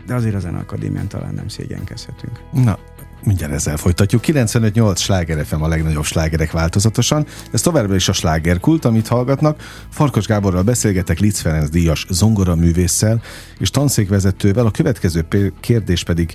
de 0.06 0.14
azért 0.14 0.34
az 0.34 0.44
Akadémián 0.44 1.06
talán 1.06 1.34
nem 1.34 1.48
szégyenkezhetünk. 1.48 2.40
Na, 2.52 2.78
mindjárt 3.24 3.52
ezzel 3.52 3.76
folytatjuk. 3.76 4.22
95-8 4.26 4.96
sláger 4.96 5.44
FM 5.46 5.62
a 5.62 5.68
legnagyobb 5.68 6.04
slágerek 6.04 6.50
változatosan. 6.52 7.26
Ez 7.52 7.60
továbbra 7.60 7.94
is 7.94 8.08
a 8.08 8.12
slágerkult, 8.12 8.84
amit 8.84 9.08
hallgatnak. 9.08 9.62
Farkas 9.90 10.26
Gáborral 10.26 10.62
beszélgetek 10.62 11.18
Litz 11.18 11.40
Ferenc 11.40 11.68
díjas 11.68 12.06
zongora 12.10 12.54
művésszel 12.54 13.22
és 13.58 13.70
tanszékvezetővel. 13.70 14.66
A 14.66 14.70
következő 14.70 15.26
kérdés 15.60 16.04
pedig 16.04 16.34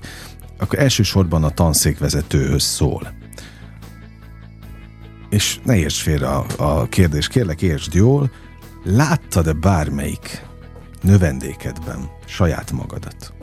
akkor 0.57 0.79
elsősorban 0.79 1.43
a 1.43 1.49
tanszékvezetőhöz 1.49 2.63
szól 2.63 3.13
és 5.29 5.59
ne 5.63 5.77
érts 5.77 6.01
félre 6.01 6.27
a, 6.27 6.45
a 6.57 6.87
kérdés, 6.87 7.27
kérlek 7.27 7.61
értsd 7.61 7.93
jól, 7.93 8.31
láttad-e 8.83 9.53
bármelyik 9.53 10.45
növendékedben 11.01 12.09
saját 12.25 12.71
magadat? 12.71 13.33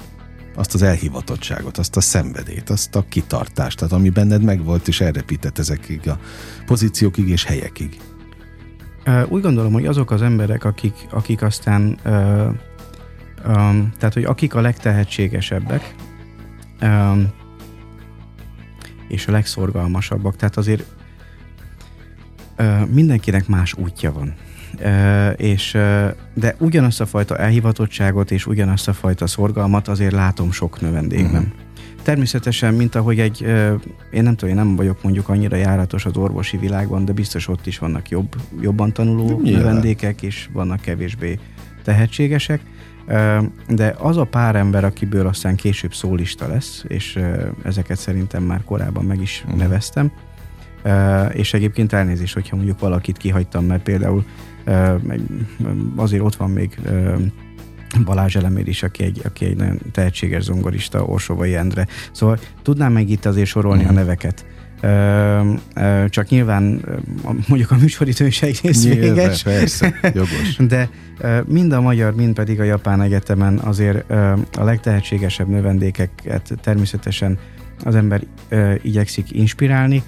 Azt 0.57 0.75
az 0.75 0.83
elhivatottságot, 0.83 1.79
azt 1.79 1.97
a 1.97 2.01
szenvedét, 2.01 2.71
azt 2.71 2.97
a 2.97 3.05
kitartást, 3.09 3.79
tehát 3.79 3.93
ami 3.93 4.11
benned 4.11 4.43
megvolt, 4.43 4.89
és 4.89 5.01
elrepített 5.01 5.59
ezekig 5.59 6.09
a 6.09 6.19
pozíciókig 6.67 7.29
és 7.29 7.45
helyekig. 7.45 8.01
Úgy 9.29 9.43
gondolom, 9.43 9.73
hogy 9.73 9.87
azok 9.87 10.11
az 10.11 10.23
emberek, 10.23 10.65
akik, 10.65 10.95
akik 11.11 11.43
aztán, 11.43 11.99
uh, 12.05 12.47
um, 13.47 13.93
tehát 13.99 14.15
hogy 14.15 14.25
akik 14.25 14.55
a 14.55 14.61
legtehetségesebbek, 14.61 15.95
um, 16.83 17.33
és 19.09 19.27
a 19.27 19.33
legszorgalmasabbak, 19.33 20.37
tehát 20.37 20.57
azért 20.57 20.85
mindenkinek 22.89 23.49
más 23.49 23.75
útja 23.75 24.13
van. 24.13 24.35
És, 25.37 25.79
de 26.35 26.55
ugyanazt 26.59 27.01
a 27.01 27.07
fajta 27.07 27.37
elhivatottságot 27.37 28.31
és 28.31 28.47
ugyanazt 28.47 28.89
a 28.89 28.93
fajta 28.93 29.27
szorgalmat 29.27 29.89
azért 29.89 30.13
látom 30.13 30.53
sok 30.53 30.81
növendékben. 30.81 31.43
Uh-huh. 31.43 31.65
Természetesen, 32.03 32.75
mint 32.75 32.95
ahogy 32.95 33.21
egy, 33.21 33.41
én 34.11 34.23
nem 34.23 34.37
tudom, 34.37 34.51
én 34.51 34.65
nem 34.65 34.77
vagyok 34.77 35.03
mondjuk 35.03 35.29
annyira 35.29 35.57
járatos 35.57 36.05
az 36.05 36.17
orvosi 36.17 36.57
világban, 36.57 37.05
de 37.05 37.13
biztos 37.13 37.49
ott 37.49 37.67
is 37.67 37.79
vannak 37.79 38.09
jobb, 38.09 38.35
jobban 38.61 38.93
tanuló 38.93 39.41
Nyilván. 39.43 39.63
növendékek, 39.63 40.23
és 40.23 40.49
vannak 40.53 40.81
kevésbé 40.81 41.39
tehetségesek. 41.85 42.61
De 43.69 43.95
az 43.99 44.17
a 44.17 44.25
pár 44.25 44.57
ember, 44.57 44.85
akiből 44.85 45.27
aztán 45.27 45.57
később 45.57 45.95
szólista 45.95 46.49
lesz, 46.49 46.85
és 46.89 47.19
ezeket 47.63 47.99
szerintem 47.99 48.43
már 48.43 48.65
korábban 48.65 49.05
meg 49.05 49.21
is 49.21 49.43
uh-huh. 49.45 49.61
neveztem, 49.61 50.13
és 51.33 51.55
egyébként 51.55 51.93
elnézés, 51.93 52.33
hogyha 52.33 52.57
mondjuk 52.57 52.81
valakit 52.81 53.17
kihagytam, 53.17 53.65
mert 53.65 53.83
például 53.83 54.25
azért 55.97 56.23
ott 56.23 56.37
van 56.37 56.51
még 56.51 56.79
Balázs 58.05 58.37
Elemér 58.37 58.69
is, 58.69 58.83
aki 58.83 59.03
egy, 59.03 59.21
aki 59.25 59.45
egy 59.45 59.57
nagyon 59.57 59.79
tehetséges 59.93 60.43
zongorista, 60.43 61.05
Orsovai 61.05 61.55
Endre. 61.55 61.87
Szóval 62.13 62.39
tudnám 62.63 62.93
meg 62.93 63.11
itt 63.11 63.25
azért 63.25 63.49
sorolni 63.49 63.85
mm. 63.85 63.89
a 63.89 63.93
neveket. 63.93 64.47
Ö, 64.81 65.53
ö, 65.75 66.05
csak 66.09 66.29
nyilván 66.29 66.85
mondjuk 67.49 67.71
a 67.71 67.77
műsoridő 67.77 68.27
is 68.27 68.43
egész 68.43 68.85
véges. 68.85 69.43
Persze, 69.43 69.95
jogos. 70.03 70.57
De 70.69 70.89
ö, 71.19 71.41
mind 71.47 71.73
a 71.73 71.81
magyar, 71.81 72.15
mind 72.15 72.35
pedig 72.35 72.61
a 72.61 72.65
japán 72.65 73.01
egyetemen 73.01 73.59
azért 73.59 74.05
ö, 74.11 74.33
a 74.53 74.65
legtehetségesebb 74.65 75.49
növendékeket 75.49 76.53
természetesen 76.63 77.39
az 77.85 77.95
ember 77.95 78.23
ö, 78.49 78.75
igyekszik 78.83 79.33
inspirálni, 79.33 80.03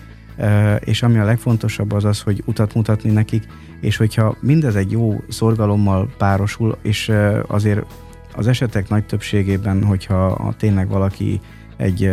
és 0.80 1.03
ami 1.03 1.18
a 1.18 1.24
legfontosabb 1.24 1.93
az 1.93 2.05
az, 2.05 2.20
hogy 2.20 2.43
utat 2.45 2.74
mutatni 2.74 3.11
nekik, 3.11 3.47
és 3.80 3.97
hogyha 3.97 4.36
mindez 4.41 4.76
egy 4.76 4.91
jó 4.91 5.20
szorgalommal 5.28 6.11
párosul, 6.18 6.78
és 6.82 7.12
azért 7.47 7.86
az 8.34 8.47
esetek 8.47 8.89
nagy 8.89 9.07
többségében, 9.07 9.84
hogyha 9.84 10.55
tényleg 10.59 10.89
valaki 10.89 11.41
egy 11.76 12.11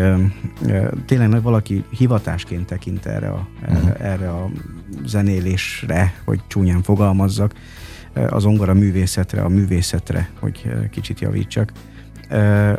tényleg 1.06 1.42
valaki 1.42 1.84
hivatásként 1.90 2.66
tekint 2.66 3.06
erre 3.06 3.30
a, 3.30 3.48
uh-huh. 3.62 3.90
erre 4.00 4.30
a 4.30 4.50
zenélésre, 5.06 6.14
hogy 6.26 6.40
csúnyán 6.48 6.82
fogalmazzak, 6.82 7.54
az 8.30 8.46
ongora 8.46 8.74
művészetre, 8.74 9.42
a 9.42 9.50
művészetre, 9.50 10.30
hogy 10.40 10.74
kicsit 10.92 11.20
javítsak, 11.20 11.72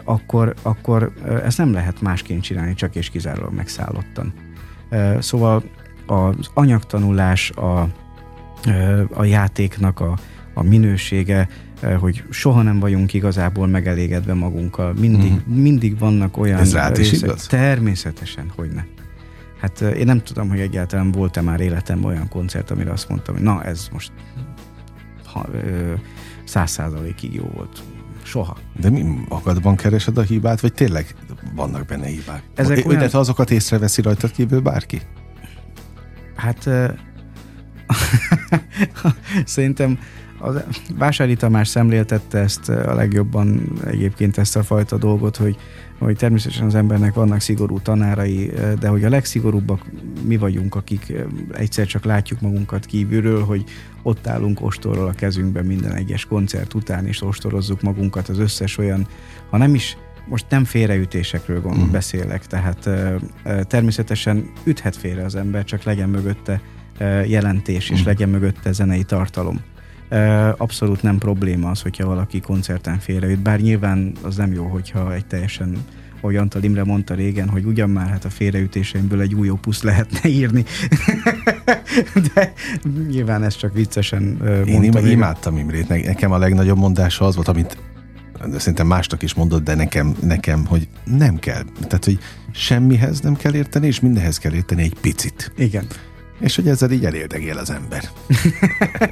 akkor, 0.04 0.54
akkor 0.62 1.12
ezt 1.44 1.58
nem 1.58 1.72
lehet 1.72 2.00
másként 2.00 2.42
csinálni, 2.42 2.74
csak 2.74 2.94
és 2.94 3.10
kizárólag 3.10 3.54
megszállottan. 3.54 4.32
Szóval 5.18 5.62
az 6.06 6.50
anyagtanulás, 6.54 7.50
a, 7.50 7.88
a 9.10 9.24
játéknak 9.24 10.00
a, 10.00 10.18
a 10.54 10.62
minősége, 10.62 11.48
hogy 11.98 12.24
soha 12.30 12.62
nem 12.62 12.78
vagyunk 12.78 13.12
igazából 13.12 13.66
megelégedve 13.66 14.34
magunkkal. 14.34 14.92
Mindig, 14.92 15.32
uh-huh. 15.32 15.54
mindig 15.54 15.98
vannak 15.98 16.36
olyan... 16.36 16.58
Ez 16.58 16.72
rád 16.72 16.98
is 16.98 17.12
igaz? 17.12 17.46
Természetesen, 17.46 18.52
hogy 18.56 18.70
ne. 18.70 18.82
Hát 19.60 19.80
én 19.80 20.04
nem 20.04 20.22
tudom, 20.22 20.48
hogy 20.48 20.60
egyáltalán 20.60 21.12
volt-e 21.12 21.40
már 21.40 21.60
életemben 21.60 22.10
olyan 22.10 22.28
koncert, 22.28 22.70
amire 22.70 22.90
azt 22.90 23.08
mondtam, 23.08 23.34
hogy 23.34 23.44
na, 23.44 23.64
ez 23.64 23.88
most 23.92 24.12
száz 26.44 26.70
százalékig 26.70 27.34
jó 27.34 27.44
volt. 27.54 27.82
Soha. 28.26 28.56
De 28.80 28.90
mi 28.90 29.04
magadban 29.28 29.76
keresed 29.76 30.18
a 30.18 30.22
hibát, 30.22 30.60
vagy 30.60 30.72
tényleg 30.72 31.14
vannak 31.54 31.86
benne 31.86 32.06
hibák? 32.06 32.42
Ezek 32.54 32.86
olyan... 32.86 32.98
Illetve 32.98 33.18
azokat 33.18 33.50
észreveszi 33.50 34.02
rajtad 34.02 34.30
kívül 34.30 34.60
bárki? 34.60 35.00
Hát 36.36 36.68
szerintem 39.44 39.98
a 40.46 40.64
Vásári 40.98 41.34
Tamás 41.34 41.68
szemléltette 41.68 42.38
ezt 42.38 42.68
a 42.68 42.94
legjobban 42.94 43.72
egyébként 43.84 44.38
ezt 44.38 44.56
a 44.56 44.62
fajta 44.62 44.96
dolgot, 44.96 45.36
hogy, 45.36 45.56
hogy 45.98 46.16
természetesen 46.16 46.66
az 46.66 46.74
embernek 46.74 47.14
vannak 47.14 47.40
szigorú 47.40 47.80
tanárai, 47.80 48.52
de 48.80 48.88
hogy 48.88 49.04
a 49.04 49.08
legszigorúbbak 49.08 49.80
mi 50.24 50.36
vagyunk, 50.36 50.74
akik 50.74 51.12
egyszer 51.52 51.86
csak 51.86 52.04
látjuk 52.04 52.40
magunkat 52.40 52.86
kívülről, 52.86 53.44
hogy 53.44 53.64
ott 54.02 54.26
állunk 54.26 54.62
ostorral 54.62 55.06
a 55.06 55.12
kezünkben 55.12 55.64
minden 55.64 55.92
egyes 55.92 56.24
koncert 56.24 56.74
után, 56.74 57.06
és 57.06 57.22
ostorozzuk 57.22 57.82
magunkat 57.82 58.28
az 58.28 58.38
összes 58.38 58.78
olyan, 58.78 59.06
ha 59.50 59.56
nem 59.56 59.74
is 59.74 59.96
most 60.28 60.46
nem 60.48 60.64
félreütésekről 60.64 61.60
gond, 61.60 61.76
uh-huh. 61.76 61.90
beszélek, 61.90 62.46
tehát 62.46 62.90
természetesen 63.66 64.50
üthet 64.64 64.96
félre 64.96 65.24
az 65.24 65.34
ember, 65.34 65.64
csak 65.64 65.82
legyen 65.82 66.08
mögötte 66.08 66.60
jelentés, 67.26 67.84
és 67.84 67.90
uh-huh. 67.90 68.06
legyen 68.06 68.28
mögötte 68.28 68.72
zenei 68.72 69.02
tartalom. 69.02 69.60
Abszolút 70.56 71.02
nem 71.02 71.18
probléma 71.18 71.70
az, 71.70 71.82
hogyha 71.82 72.06
valaki 72.06 72.40
koncerten 72.40 72.98
félreüt, 72.98 73.38
bár 73.38 73.60
nyilván 73.60 74.12
az 74.22 74.36
nem 74.36 74.52
jó, 74.52 74.64
hogyha 74.64 75.14
egy 75.14 75.26
teljesen 75.26 75.76
ahogy 76.20 76.36
Antal 76.36 76.62
Imre 76.62 76.84
mondta 76.84 77.14
régen, 77.14 77.48
hogy 77.48 77.64
ugyan 77.64 77.90
már 77.90 78.08
hát 78.08 78.24
a 78.24 78.30
félreütéseimből 78.30 79.20
egy 79.20 79.34
új 79.34 79.50
opuszt 79.50 79.82
lehetne 79.82 80.28
írni. 80.28 80.64
de 82.34 82.52
nyilván 83.08 83.42
ez 83.42 83.56
csak 83.56 83.74
viccesen 83.74 84.22
mondta. 84.66 85.00
Én 85.00 85.06
imádtam 85.06 85.56
Imrét, 85.56 85.88
nekem 85.88 86.32
a 86.32 86.38
legnagyobb 86.38 86.78
mondása 86.78 87.24
az 87.24 87.34
volt, 87.34 87.48
amit 87.48 87.76
de 88.50 88.58
szerintem 88.58 88.86
másnak 88.86 89.22
is 89.22 89.34
mondott, 89.34 89.64
de 89.64 89.74
nekem, 89.74 90.16
nekem, 90.22 90.66
hogy 90.66 90.88
nem 91.04 91.38
kell. 91.38 91.62
Tehát, 91.80 92.04
hogy 92.04 92.18
semmihez 92.52 93.20
nem 93.20 93.36
kell 93.36 93.54
érteni, 93.54 93.86
és 93.86 94.00
mindenhez 94.00 94.38
kell 94.38 94.52
érteni 94.52 94.82
egy 94.82 94.96
picit. 95.00 95.52
Igen. 95.56 95.86
És 96.40 96.54
hogy 96.54 96.68
ezzel 96.68 96.90
így 96.90 97.04
elérdegél 97.04 97.58
az 97.58 97.70
ember. 97.70 98.08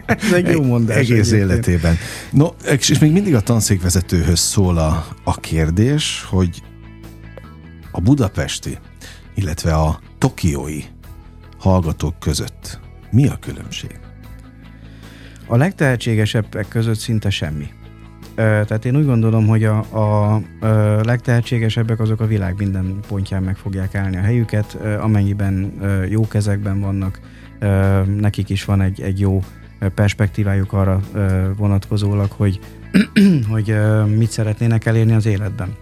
Ez 0.07 0.33
egy 0.33 0.49
jó 0.49 0.62
mondás. 0.62 0.97
Egész 0.97 1.33
egyébként. 1.33 1.51
életében. 1.51 1.97
No, 2.31 2.49
és 2.70 2.99
még 2.99 3.12
mindig 3.12 3.35
a 3.35 3.41
tanszékvezetőhöz 3.41 4.39
szól 4.39 4.79
a, 4.79 5.07
a 5.25 5.41
kérdés, 5.41 6.27
hogy 6.29 6.62
a 7.91 8.01
budapesti, 8.01 8.79
illetve 9.35 9.75
a 9.75 10.01
tokiói 10.18 10.83
hallgatók 11.59 12.18
között 12.18 12.81
mi 13.11 13.29
a 13.29 13.37
különbség? 13.41 13.99
A 15.47 15.57
legtehetségesebbek 15.57 16.68
között 16.68 16.99
szinte 16.99 17.31
semmi. 17.31 17.66
Tehát 18.35 18.85
én 18.85 18.97
úgy 18.97 19.05
gondolom, 19.05 19.47
hogy 19.47 19.64
a, 19.64 19.78
a, 19.78 20.41
legtehetségesebbek 21.03 22.01
azok 22.01 22.20
a 22.20 22.26
világ 22.26 22.55
minden 22.59 22.99
pontján 23.09 23.43
meg 23.43 23.57
fogják 23.57 23.95
állni 23.95 24.16
a 24.16 24.20
helyüket, 24.20 24.78
amennyiben 25.01 25.72
jó 26.09 26.28
kezekben 26.28 26.80
vannak, 26.80 27.20
nekik 28.20 28.49
is 28.49 28.64
van 28.64 28.80
egy, 28.80 29.01
egy 29.01 29.20
jó 29.20 29.43
perspektívájuk 29.95 30.72
arra 30.72 31.01
vonatkozólag, 31.57 32.30
hogy, 32.30 32.61
hogy 33.53 33.76
mit 34.16 34.30
szeretnének 34.30 34.87
elérni 34.87 35.12
az 35.12 35.26
életben. 35.26 35.76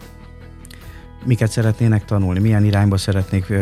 Miket 1.25 1.51
szeretnének 1.51 2.05
tanulni, 2.05 2.41
milyen 2.41 2.65
irányba 2.65 2.97
szeretnék 2.97 3.53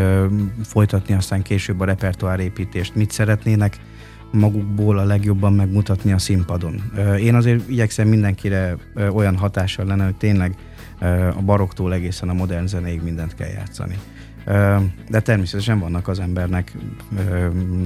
folytatni 0.64 1.14
aztán 1.14 1.42
később 1.42 1.80
a 1.80 1.84
repertoárépítést, 1.84 2.94
mit 2.94 3.10
szeretnének 3.10 3.76
magukból 4.32 4.98
a 4.98 5.04
legjobban 5.04 5.52
megmutatni 5.52 6.12
a 6.12 6.18
színpadon. 6.18 6.82
Én 7.20 7.34
azért 7.34 7.68
igyekszem 7.68 8.08
mindenkire 8.08 8.76
olyan 9.12 9.36
hatással 9.36 9.86
lenne, 9.86 10.04
hogy 10.04 10.16
tényleg 10.16 10.54
a 11.36 11.42
baroktól 11.44 11.92
egészen 11.92 12.28
a 12.28 12.32
modern 12.32 12.66
zenéig 12.66 13.02
mindent 13.02 13.34
kell 13.34 13.48
játszani. 13.48 13.98
De 15.08 15.20
természetesen 15.20 15.78
vannak 15.78 16.08
az 16.08 16.20
embernek 16.20 16.76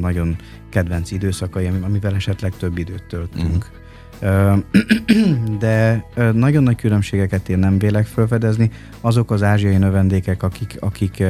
nagyon 0.01 0.37
kedvenc 0.69 1.11
időszakai, 1.11 1.71
amivel 1.83 2.15
esetleg 2.15 2.57
több 2.57 2.79
időt 2.79 3.05
töltünk. 3.09 3.71
Mm. 3.71 3.83
De 5.59 6.05
nagyon 6.33 6.63
nagy 6.63 6.77
különbségeket 6.77 7.49
én 7.49 7.59
nem 7.59 7.79
vélek 7.79 8.07
felfedezni. 8.07 8.71
Azok 9.01 9.31
az 9.31 9.43
ázsiai 9.43 9.77
növendékek, 9.77 10.43
akik, 10.43 10.77
akik 10.81 11.25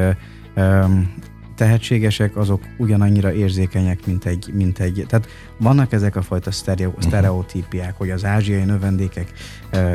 tehetségesek, 1.55 2.37
azok 2.37 2.63
ugyanannyira 2.79 3.33
érzékenyek, 3.33 4.07
mint 4.07 4.25
egy, 4.25 4.51
mint 4.55 4.79
egy 4.79 5.05
tehát 5.09 5.29
vannak 5.59 5.93
ezek 5.93 6.17
a 6.17 6.23
fajta 6.23 6.51
sztereo, 6.51 6.89
uh-huh. 6.89 7.05
sztereotípiák, 7.05 7.97
hogy 7.97 8.11
az 8.11 8.25
ázsiai 8.25 8.65
növendékek 8.65 9.33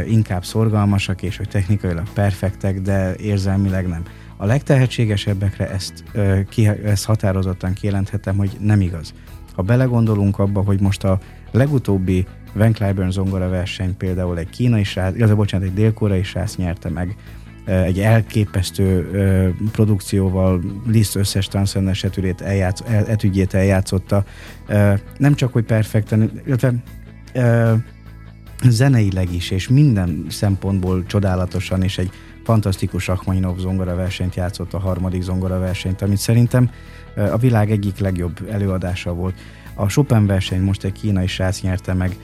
inkább 0.08 0.46
szorgalmasak, 0.46 1.22
és 1.22 1.38
hogy 1.38 1.48
technikailag 1.48 2.10
perfektek, 2.14 2.82
de 2.82 3.16
érzelmileg 3.16 3.88
nem. 3.88 4.04
A 4.38 4.46
legtehetségesebbekre 4.46 5.70
ezt, 5.70 6.04
ki, 6.50 6.68
ezt 6.68 7.06
határozottan 7.06 7.74
kijelenthetem, 7.74 8.38
hogy 8.38 8.58
nem 8.60 8.82
igaz. 8.82 9.14
Ha 9.56 9.62
belegondolunk 9.62 10.40
abba, 10.40 10.62
hogy 10.62 10.82
most 10.82 11.04
a 11.04 11.20
legutóbbi 11.52 12.26
Van 12.54 12.74
Cliburn 12.74 13.12
zongora 13.12 13.50
verseny 13.50 13.98
például 13.98 14.38
egy 14.38 14.50
kínai 14.50 14.84
srác, 14.84 15.16
illetve 15.16 15.36
bocsánat, 15.36 15.68
egy 15.68 15.74
dél-koreai 15.74 16.24
srác 16.24 16.56
nyerte 16.56 16.90
meg, 16.90 17.16
egy 17.70 18.00
elképesztő 18.00 19.08
produkcióval 19.72 20.62
Liszt 20.88 21.16
összes 21.16 21.48
transzcendens 21.48 22.04
etügyét, 22.04 22.42
eljátsz, 22.42 22.82
etügyét 22.88 23.54
eljátszotta. 23.54 24.24
Nem 25.18 25.36
csak, 25.36 25.54
hogy 25.54 25.64
perfekten, 25.64 26.42
illetve 26.46 26.74
zeneileg 28.64 29.34
is, 29.34 29.52
és 29.52 29.68
minden 29.68 30.26
szempontból 30.30 31.06
csodálatosan, 31.06 31.84
és 31.84 31.98
egy 31.98 32.12
fantasztikus 32.44 33.10
Achmaninov 33.10 33.58
zongora 33.58 33.96
versenyt 33.96 34.36
játszott, 34.36 34.74
a 34.74 34.80
harmadik 34.80 35.22
zongora 35.22 35.60
versenyt, 35.60 36.02
amit 36.02 36.18
szerintem 36.18 36.70
a 37.16 37.38
világ 37.38 37.72
egyik 37.72 37.98
legjobb 37.98 38.48
előadása 38.52 39.14
volt. 39.14 39.36
A 39.76 39.86
Chopin 39.86 40.26
verseny 40.26 40.62
most 40.62 40.84
egy 40.84 40.92
kínai 40.92 41.28
srác 41.28 41.62
nyerte 41.62 41.94
meg, 41.94 42.16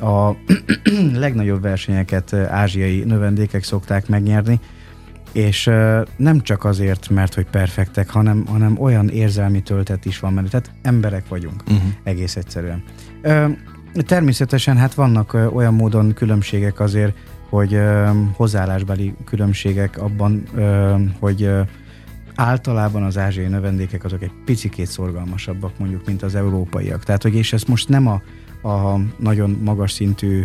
a 0.00 0.36
legnagyobb 1.24 1.62
versenyeket 1.62 2.32
ázsiai 2.32 3.02
növendékek 3.04 3.64
szokták 3.64 4.08
megnyerni, 4.08 4.60
és 5.32 5.70
nem 6.16 6.40
csak 6.40 6.64
azért, 6.64 7.08
mert 7.08 7.34
hogy 7.34 7.46
perfektek, 7.46 8.10
hanem, 8.10 8.46
hanem 8.46 8.78
olyan 8.78 9.08
érzelmi 9.08 9.62
töltet 9.62 10.04
is 10.04 10.18
van 10.18 10.34
benne. 10.34 10.48
Tehát 10.48 10.70
emberek 10.82 11.28
vagyunk, 11.28 11.62
uh-huh. 11.62 11.82
egész 12.02 12.36
egyszerűen. 12.36 12.82
Természetesen 13.94 14.76
hát 14.76 14.94
vannak 14.94 15.34
olyan 15.52 15.74
módon 15.74 16.14
különbségek 16.14 16.80
azért, 16.80 17.16
hogy 17.48 17.80
hozzáállásbeli 18.32 19.14
különbségek 19.24 20.02
abban, 20.02 20.42
hogy 21.18 21.50
általában 22.34 23.02
az 23.02 23.18
ázsiai 23.18 23.46
növendékek 23.46 24.04
azok 24.04 24.22
egy 24.22 24.32
picikét 24.44 24.86
szorgalmasabbak 24.86 25.78
mondjuk, 25.78 26.06
mint 26.06 26.22
az 26.22 26.34
európaiak. 26.34 27.04
Tehát, 27.04 27.22
hogy 27.22 27.34
és 27.34 27.52
ezt 27.52 27.68
most 27.68 27.88
nem 27.88 28.06
a, 28.06 28.22
a 28.62 28.98
nagyon 29.16 29.58
magas 29.64 29.92
szintű 29.92 30.42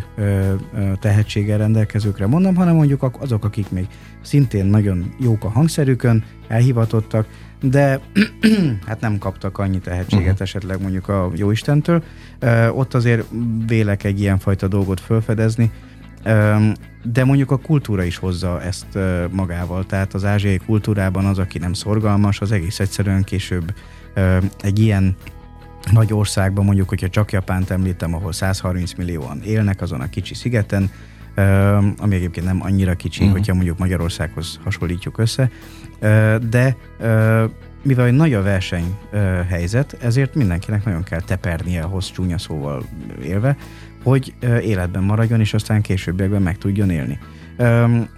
tehetséggel 0.99 1.57
rendelkezőkre 1.57 2.27
mondom, 2.27 2.55
hanem 2.55 2.75
mondjuk 2.75 3.09
azok, 3.19 3.45
akik 3.45 3.71
még 3.71 3.87
szintén 4.21 4.65
nagyon 4.65 5.13
jók 5.19 5.43
a 5.43 5.49
hangszerükön, 5.49 6.23
elhivatottak, 6.47 7.27
de 7.61 7.99
hát 8.87 8.99
nem 8.99 9.17
kaptak 9.17 9.57
annyi 9.57 9.79
tehetséget 9.79 10.25
uh-huh. 10.25 10.41
esetleg 10.41 10.81
mondjuk 10.81 11.07
a 11.07 11.31
Jóistentől. 11.35 12.03
Ö, 12.39 12.67
ott 12.67 12.93
azért 12.93 13.27
vélek 13.67 14.03
egy 14.03 14.19
ilyenfajta 14.19 14.67
dolgot 14.67 14.99
felfedezni, 14.99 15.71
de 17.03 17.25
mondjuk 17.25 17.51
a 17.51 17.57
kultúra 17.57 18.03
is 18.03 18.17
hozza 18.17 18.61
ezt 18.61 18.97
magával. 19.31 19.85
Tehát 19.85 20.13
az 20.13 20.25
ázsiai 20.25 20.57
kultúrában 20.57 21.25
az, 21.25 21.39
aki 21.39 21.57
nem 21.57 21.73
szorgalmas, 21.73 22.41
az 22.41 22.51
egész 22.51 22.79
egyszerűen 22.79 23.23
később 23.23 23.73
egy 24.61 24.79
ilyen 24.79 25.15
nagy 25.91 26.13
országban, 26.13 26.65
mondjuk, 26.65 26.89
hogyha 26.89 27.09
csak 27.09 27.31
Japánt 27.31 27.69
említem, 27.69 28.13
ahol 28.13 28.31
130 28.31 28.93
millióan 28.93 29.41
élnek 29.43 29.81
azon 29.81 30.01
a 30.01 30.09
kicsi 30.09 30.33
szigeten, 30.33 30.91
ami 31.97 32.15
egyébként 32.15 32.45
nem 32.45 32.61
annyira 32.61 32.95
kicsi, 32.95 33.19
uh-huh. 33.19 33.37
hogyha 33.37 33.53
mondjuk 33.53 33.77
Magyarországhoz 33.77 34.59
hasonlítjuk 34.63 35.17
össze, 35.17 35.49
de 36.49 36.75
mivel 37.81 38.11
nagy 38.11 38.33
a 38.33 38.41
verseny 38.41 38.97
helyzet, 39.47 39.97
ezért 40.01 40.35
mindenkinek 40.35 40.85
nagyon 40.85 41.03
kell 41.03 41.21
tepernie 41.21 41.81
ahhoz 41.81 42.11
csúnya 42.11 42.37
szóval 42.37 42.83
élve, 43.23 43.57
hogy 44.03 44.33
életben 44.61 45.03
maradjon, 45.03 45.39
és 45.39 45.53
aztán 45.53 45.81
későbbiekben 45.81 46.41
meg 46.41 46.57
tudjon 46.57 46.89
élni. 46.89 47.19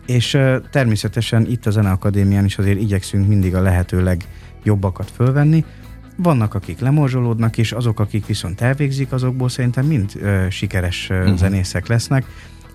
És 0.05 0.37
természetesen 0.71 1.45
itt 1.45 1.65
a 1.65 1.71
Zeneakadémián 1.71 2.45
is 2.45 2.57
azért 2.57 2.79
igyekszünk 2.79 3.27
mindig 3.27 3.55
a 3.55 3.61
lehető 3.61 4.03
legjobbakat 4.03 5.11
fölvenni, 5.11 5.65
vannak, 6.17 6.53
akik 6.53 6.79
lemorzsolódnak, 6.79 7.57
és 7.57 7.71
azok, 7.71 7.99
akik 7.99 8.25
viszont 8.25 8.61
elvégzik, 8.61 9.11
azokból 9.11 9.49
szerintem 9.49 9.85
mind 9.85 10.11
ö, 10.21 10.45
sikeres 10.49 11.09
ö, 11.09 11.19
uh-huh. 11.19 11.37
zenészek 11.37 11.87
lesznek. 11.87 12.25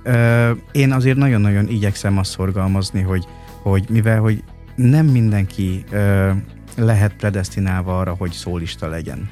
Ö, 0.03 0.51
én 0.73 0.93
azért 0.93 1.17
nagyon-nagyon 1.17 1.69
igyekszem 1.69 2.19
azt 2.19 2.31
szorgalmazni, 2.31 3.01
hogy, 3.01 3.27
hogy 3.63 3.85
mivel, 3.91 4.21
hogy 4.21 4.43
nem 4.75 5.07
mindenki 5.07 5.85
ö, 5.91 6.31
lehet 6.77 7.15
predestinálva 7.15 7.99
arra, 7.99 8.15
hogy 8.19 8.33
szólista 8.33 8.89
legyen. 8.89 9.29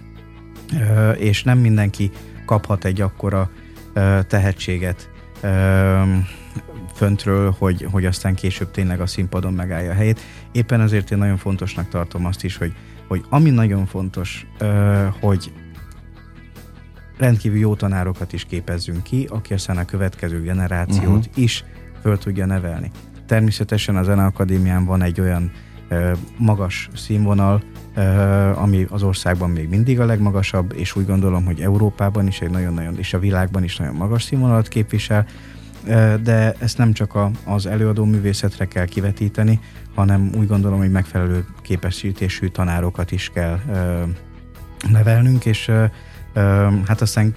Ö, 0.80 1.11
és 1.11 1.42
nem 1.42 1.58
mindenki 1.58 2.11
kaphat 2.46 2.84
egy 2.84 3.00
akkora 3.00 3.50
ö, 3.92 4.18
tehetséget, 4.28 5.11
ö, 5.40 6.02
föntről, 6.94 7.54
hogy, 7.58 7.86
hogy 7.90 8.06
aztán 8.06 8.34
később 8.34 8.70
tényleg 8.70 9.00
a 9.00 9.06
színpadon 9.06 9.52
megállja 9.52 9.90
a 9.90 9.94
helyét. 9.94 10.20
Éppen 10.52 10.80
ezért 10.80 11.11
én 11.11 11.18
nagyon 11.18 11.36
fontosnak 11.36 11.88
tartom 11.88 12.26
azt 12.26 12.44
is, 12.44 12.56
hogy, 12.56 12.72
hogy 13.11 13.24
ami 13.28 13.50
nagyon 13.50 13.86
fontos, 13.86 14.46
hogy 15.20 15.52
rendkívül 17.18 17.58
jó 17.58 17.74
tanárokat 17.74 18.32
is 18.32 18.44
képezzünk 18.44 19.02
ki, 19.02 19.26
aki 19.30 19.54
aztán 19.54 19.76
a 19.76 19.84
következő 19.84 20.42
generációt 20.42 21.26
uh-huh. 21.26 21.42
is 21.42 21.64
föl 22.00 22.18
tudja 22.18 22.46
nevelni. 22.46 22.90
Természetesen 23.26 23.96
a 23.96 24.02
Zeneakadémián 24.02 24.84
van 24.84 25.02
egy 25.02 25.20
olyan 25.20 25.52
magas 26.36 26.88
színvonal, 26.94 27.62
ami 28.54 28.86
az 28.90 29.02
országban 29.02 29.50
még 29.50 29.68
mindig 29.68 30.00
a 30.00 30.04
legmagasabb, 30.04 30.72
és 30.76 30.96
úgy 30.96 31.06
gondolom, 31.06 31.44
hogy 31.44 31.61
Európában 31.61 32.26
is 32.26 32.40
egy 32.40 32.50
nagyon-nagyon, 32.50 32.98
és 32.98 33.14
a 33.14 33.18
világban 33.18 33.64
is 33.64 33.76
nagyon 33.76 33.94
magas 33.94 34.22
színvonalat 34.22 34.68
képvisel, 34.68 35.26
de 36.22 36.54
ezt 36.58 36.78
nem 36.78 36.92
csak 36.92 37.14
a, 37.14 37.30
az 37.44 37.66
előadó 37.66 38.04
művészetre 38.04 38.64
kell 38.64 38.84
kivetíteni, 38.84 39.61
hanem 39.95 40.30
úgy 40.36 40.47
gondolom, 40.47 40.78
hogy 40.78 40.91
megfelelő 40.91 41.47
képesítésű 41.62 42.49
tanárokat 42.49 43.12
is 43.12 43.30
kell 43.34 43.61
nevelnünk, 44.91 45.45
és 45.45 45.70
hát 46.86 47.01
aztán 47.01 47.34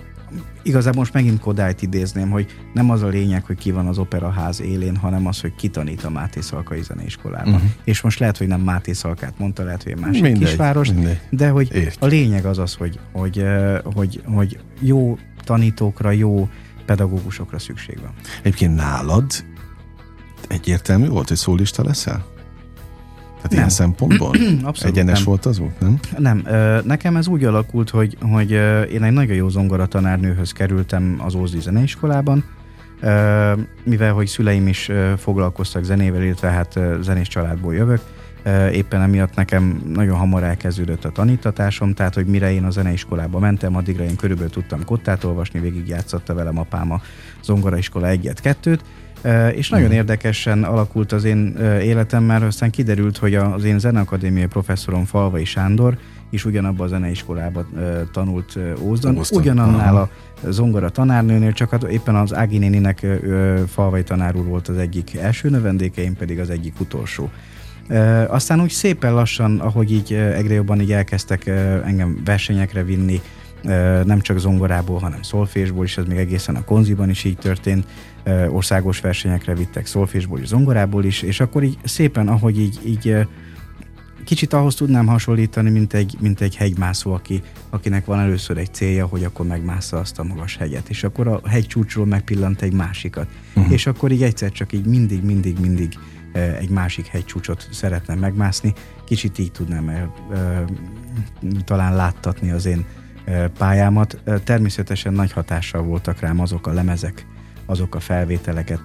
igazából 0.61 0.99
most 0.99 1.13
megint 1.13 1.39
Kodályt 1.39 1.81
idézném, 1.81 2.29
hogy 2.29 2.45
nem 2.73 2.89
az 2.89 3.01
a 3.01 3.07
lényeg, 3.07 3.45
hogy 3.45 3.57
ki 3.57 3.71
van 3.71 3.87
az 3.87 3.97
operaház 3.97 4.61
élén, 4.61 4.95
hanem 4.95 5.27
az, 5.27 5.41
hogy 5.41 5.55
ki 5.55 5.67
tanít 5.67 6.03
a 6.03 6.09
Máté 6.09 6.41
Szalkai 6.41 6.81
Zeneiskolában. 6.81 7.53
Uh-huh. 7.53 7.69
És 7.83 8.01
most 8.01 8.19
lehet, 8.19 8.37
hogy 8.37 8.47
nem 8.47 8.61
Máté 8.61 8.93
Szalkát 8.93 9.39
mondta, 9.39 9.63
lehet, 9.63 9.83
hogy 9.83 9.91
egy 9.91 9.99
másik 9.99 10.21
mindegy, 10.21 10.47
kisváros, 10.47 10.91
mindegy. 10.91 11.19
de 11.29 11.49
hogy 11.49 11.69
Értjük. 11.73 12.03
a 12.03 12.05
lényeg 12.05 12.45
az 12.45 12.57
az, 12.57 12.73
hogy, 12.73 12.99
hogy, 13.11 13.45
hogy, 13.83 14.21
hogy 14.25 14.59
jó 14.79 15.17
tanítókra, 15.43 16.11
jó 16.11 16.49
pedagógusokra 16.85 17.59
szükség 17.59 17.99
van. 18.01 18.11
Egyébként 18.41 18.75
nálad 18.75 19.25
egyértelmű 20.47 21.07
volt, 21.07 21.27
hogy 21.27 21.37
szólista 21.37 21.83
leszel? 21.83 22.31
Tehát 23.43 23.57
nem. 23.57 23.57
ilyen 23.57 23.69
szempontból 23.69 24.35
Abszolút 24.69 24.97
egyenes 24.97 25.17
nem. 25.17 25.27
volt 25.27 25.45
az 25.45 25.59
út, 25.59 25.79
nem? 25.79 25.99
Nem. 26.17 26.43
Nekem 26.85 27.15
ez 27.15 27.27
úgy 27.27 27.43
alakult, 27.43 27.89
hogy, 27.89 28.17
hogy 28.21 28.51
én 28.91 29.03
egy 29.03 29.11
nagyon 29.11 29.35
jó 29.35 29.49
zongora 29.49 29.85
tanárnőhöz 29.85 30.51
kerültem 30.51 31.21
az 31.25 31.35
Ózdi 31.35 31.59
Zeneiskolában, 31.59 32.43
mivel 33.83 34.13
hogy 34.13 34.27
szüleim 34.27 34.67
is 34.67 34.91
foglalkoztak 35.17 35.83
zenével, 35.83 36.23
illetve 36.23 36.49
hát 36.49 36.79
zenés 37.01 37.27
családból 37.27 37.73
jövök, 37.73 38.01
éppen 38.71 39.01
emiatt 39.01 39.35
nekem 39.35 39.81
nagyon 39.93 40.17
hamar 40.17 40.43
elkezdődött 40.43 41.05
a 41.05 41.09
tanítatásom, 41.09 41.93
tehát 41.93 42.13
hogy 42.13 42.25
mire 42.25 42.51
én 42.51 42.63
a 42.63 42.69
zeneiskolába 42.69 43.39
mentem, 43.39 43.75
addigra 43.75 44.03
én 44.03 44.15
körülbelül 44.15 44.51
tudtam 44.51 44.85
kottát 44.85 45.23
olvasni, 45.23 45.59
végig 45.59 45.87
játszotta 45.87 46.33
velem 46.33 46.57
apám 46.57 46.91
a 46.91 47.01
zongoraiskola 47.43 48.07
egyet-kettőt, 48.07 48.83
és 49.53 49.69
nagyon 49.69 49.89
mm. 49.89 49.91
érdekesen 49.91 50.63
alakult 50.63 51.11
az 51.11 51.23
én 51.23 51.55
életem, 51.81 52.23
mert 52.23 52.43
aztán 52.43 52.69
kiderült, 52.69 53.17
hogy 53.17 53.35
az 53.35 53.63
én 53.63 53.79
zeneakadémiai 53.79 54.45
professzorom 54.45 55.05
Falvai 55.05 55.45
Sándor 55.45 55.97
is 56.29 56.45
ugyanabban 56.45 56.85
a 56.85 56.89
zeneiskolába 56.89 57.65
tanult 58.11 58.59
Ózdon, 58.81 59.19
ugyanannál 59.31 59.95
a 59.95 60.09
zongora 60.49 60.89
tanárnőnél, 60.89 61.51
csak 61.51 61.69
hát 61.69 61.83
éppen 61.83 62.15
az 62.15 62.33
Ági 62.33 62.57
néninek 62.57 63.05
Falvai 63.67 64.03
tanár 64.03 64.35
úr 64.35 64.45
volt 64.45 64.67
az 64.67 64.77
egyik 64.77 65.15
első 65.15 65.49
növendéke, 65.49 66.01
én 66.01 66.15
pedig 66.15 66.39
az 66.39 66.49
egyik 66.49 66.79
utolsó. 66.79 67.29
E, 67.87 68.27
aztán 68.29 68.61
úgy 68.61 68.69
szépen 68.69 69.13
lassan, 69.13 69.59
ahogy 69.59 69.91
így 69.91 70.13
egyre 70.13 70.53
jobban 70.53 70.81
így 70.81 70.91
elkezdtek 70.91 71.47
engem 71.85 72.21
versenyekre 72.25 72.83
vinni, 72.83 73.21
nem 74.03 74.19
csak 74.21 74.39
zongorából, 74.39 74.99
hanem 74.99 75.21
szolfésból 75.21 75.85
is, 75.85 75.97
ez 75.97 76.05
még 76.05 76.17
egészen 76.17 76.55
a 76.55 76.63
konziban 76.63 77.09
is 77.09 77.23
így 77.23 77.37
történt, 77.37 77.85
országos 78.49 78.99
versenyekre 78.99 79.55
vittek 79.55 79.85
szolfésból 79.85 80.39
és 80.39 80.47
zongorából 80.47 81.03
is, 81.03 81.21
és 81.21 81.39
akkor 81.39 81.63
így 81.63 81.77
szépen, 81.83 82.27
ahogy 82.27 82.59
így, 82.59 82.79
így 82.85 83.27
kicsit 84.23 84.53
ahhoz 84.53 84.75
tudnám 84.75 85.05
hasonlítani, 85.05 85.69
mint 85.69 85.93
egy, 85.93 86.17
mint 86.19 86.41
egy 86.41 86.55
hegymászó, 86.55 87.13
aki, 87.13 87.41
akinek 87.69 88.05
van 88.05 88.19
először 88.19 88.57
egy 88.57 88.73
célja, 88.73 89.05
hogy 89.05 89.23
akkor 89.23 89.45
megmásza 89.45 89.97
azt 89.97 90.19
a 90.19 90.23
magas 90.23 90.57
hegyet, 90.57 90.89
és 90.89 91.03
akkor 91.03 91.27
a 91.27 91.41
hegy 91.49 91.67
csúcsról 91.67 92.05
megpillant 92.05 92.61
egy 92.61 92.73
másikat. 92.73 93.27
Uh-huh. 93.55 93.73
És 93.73 93.85
akkor 93.85 94.11
így 94.11 94.23
egyszer 94.23 94.51
csak 94.51 94.73
így 94.73 94.85
mindig, 94.85 95.23
mindig, 95.23 95.59
mindig 95.59 95.97
egy 96.59 96.69
másik 96.69 97.05
hegycsúcsot 97.05 97.67
szeretne 97.71 98.15
megmászni. 98.15 98.73
Kicsit 99.05 99.39
így 99.39 99.51
tudnám 99.51 99.89
el, 99.89 100.13
talán 101.63 101.95
láttatni 101.95 102.51
az 102.51 102.65
én 102.65 102.85
pályámat. 103.57 104.21
Természetesen 104.43 105.13
nagy 105.13 105.31
hatással 105.31 105.81
voltak 105.81 106.19
rám 106.19 106.39
azok 106.39 106.67
a 106.67 106.73
lemezek, 106.73 107.25
azok 107.65 107.95
a 107.95 107.99
felvételeket, 107.99 108.81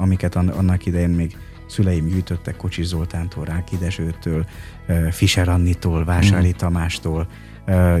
amiket 0.00 0.34
annak 0.34 0.86
idején 0.86 1.10
még 1.10 1.36
szüleim 1.66 2.06
gyűjtöttek 2.06 2.56
Kocsis 2.56 2.86
Zoltántól, 2.86 3.44
Ráki 3.44 3.76
Dezsőtől, 3.76 4.46
Fischer 5.10 5.48
Annitól, 5.48 6.04
Vásári 6.04 6.48
mm. 6.48 6.56
Tamástól, 6.56 7.26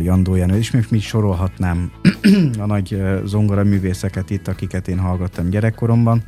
Jandó 0.02 0.34
Jenő, 0.34 0.56
és 0.56 0.70
még 0.70 0.86
mit 0.90 1.00
sorolhatnám 1.00 1.92
a 2.58 2.66
nagy 2.66 3.02
zongora 3.24 3.64
művészeket 3.64 4.30
itt, 4.30 4.48
akiket 4.48 4.88
én 4.88 4.98
hallgattam 4.98 5.50
gyerekkoromban. 5.50 6.22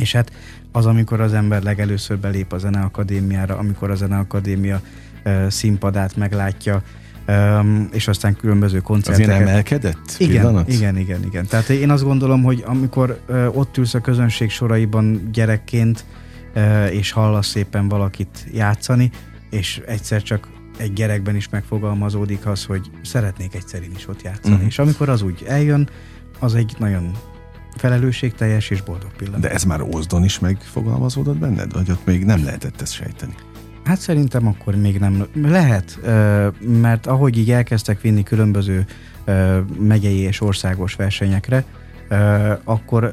És 0.00 0.12
hát 0.12 0.32
az, 0.72 0.86
amikor 0.86 1.20
az 1.20 1.32
ember 1.32 1.62
legelőször 1.62 2.18
belép 2.18 2.52
a 2.52 2.58
Zeneakadémiára, 2.58 3.56
amikor 3.56 3.90
a 3.90 3.94
Zeneakadémia 3.94 4.80
színpadát 5.48 6.16
meglátja, 6.16 6.82
Um, 7.28 7.88
és 7.92 8.08
aztán 8.08 8.36
különböző 8.36 8.80
koncerteket. 8.80 9.30
Azért 9.30 9.48
emelkedett 9.48 10.14
igen, 10.18 10.40
pillanat? 10.40 10.68
Igen, 10.68 10.96
igen, 10.96 11.24
igen. 11.24 11.46
Tehát 11.46 11.68
én 11.68 11.90
azt 11.90 12.04
gondolom, 12.04 12.42
hogy 12.42 12.62
amikor 12.66 13.20
uh, 13.28 13.56
ott 13.56 13.76
ülsz 13.76 13.94
a 13.94 14.00
közönség 14.00 14.50
soraiban 14.50 15.28
gyerekként, 15.32 16.04
uh, 16.54 16.94
és 16.94 17.10
hallasz 17.10 17.46
szépen 17.46 17.88
valakit 17.88 18.46
játszani, 18.52 19.10
és 19.50 19.82
egyszer 19.86 20.22
csak 20.22 20.48
egy 20.78 20.92
gyerekben 20.92 21.36
is 21.36 21.48
megfogalmazódik 21.48 22.46
az, 22.46 22.64
hogy 22.64 22.90
szeretnék 23.02 23.54
egyszer 23.54 23.82
én 23.82 23.92
is 23.96 24.08
ott 24.08 24.22
játszani. 24.22 24.54
Uh-huh. 24.54 24.68
És 24.68 24.78
amikor 24.78 25.08
az 25.08 25.22
úgy 25.22 25.44
eljön, 25.48 25.88
az 26.38 26.54
egy 26.54 26.74
nagyon 26.78 27.10
felelősségteljes 27.76 28.70
és 28.70 28.82
boldog 28.82 29.10
pillanat. 29.16 29.40
De 29.40 29.50
ez 29.50 29.64
már 29.64 29.80
Ózdon 29.80 30.24
is 30.24 30.38
megfogalmazódott 30.38 31.38
benned? 31.38 31.72
Vagy 31.72 31.90
ott 31.90 32.06
még 32.06 32.24
nem 32.24 32.44
lehetett 32.44 32.80
ezt 32.80 32.92
sejteni? 32.92 33.34
Hát 33.84 34.00
szerintem 34.00 34.46
akkor 34.46 34.74
még 34.74 34.98
nem 34.98 35.26
lehet, 35.44 35.98
mert 36.80 37.06
ahogy 37.06 37.38
így 37.38 37.50
elkezdtek 37.50 38.00
vinni 38.00 38.22
különböző 38.22 38.84
megyei 39.78 40.18
és 40.18 40.40
országos 40.40 40.94
versenyekre, 40.94 41.64
akkor 42.64 43.12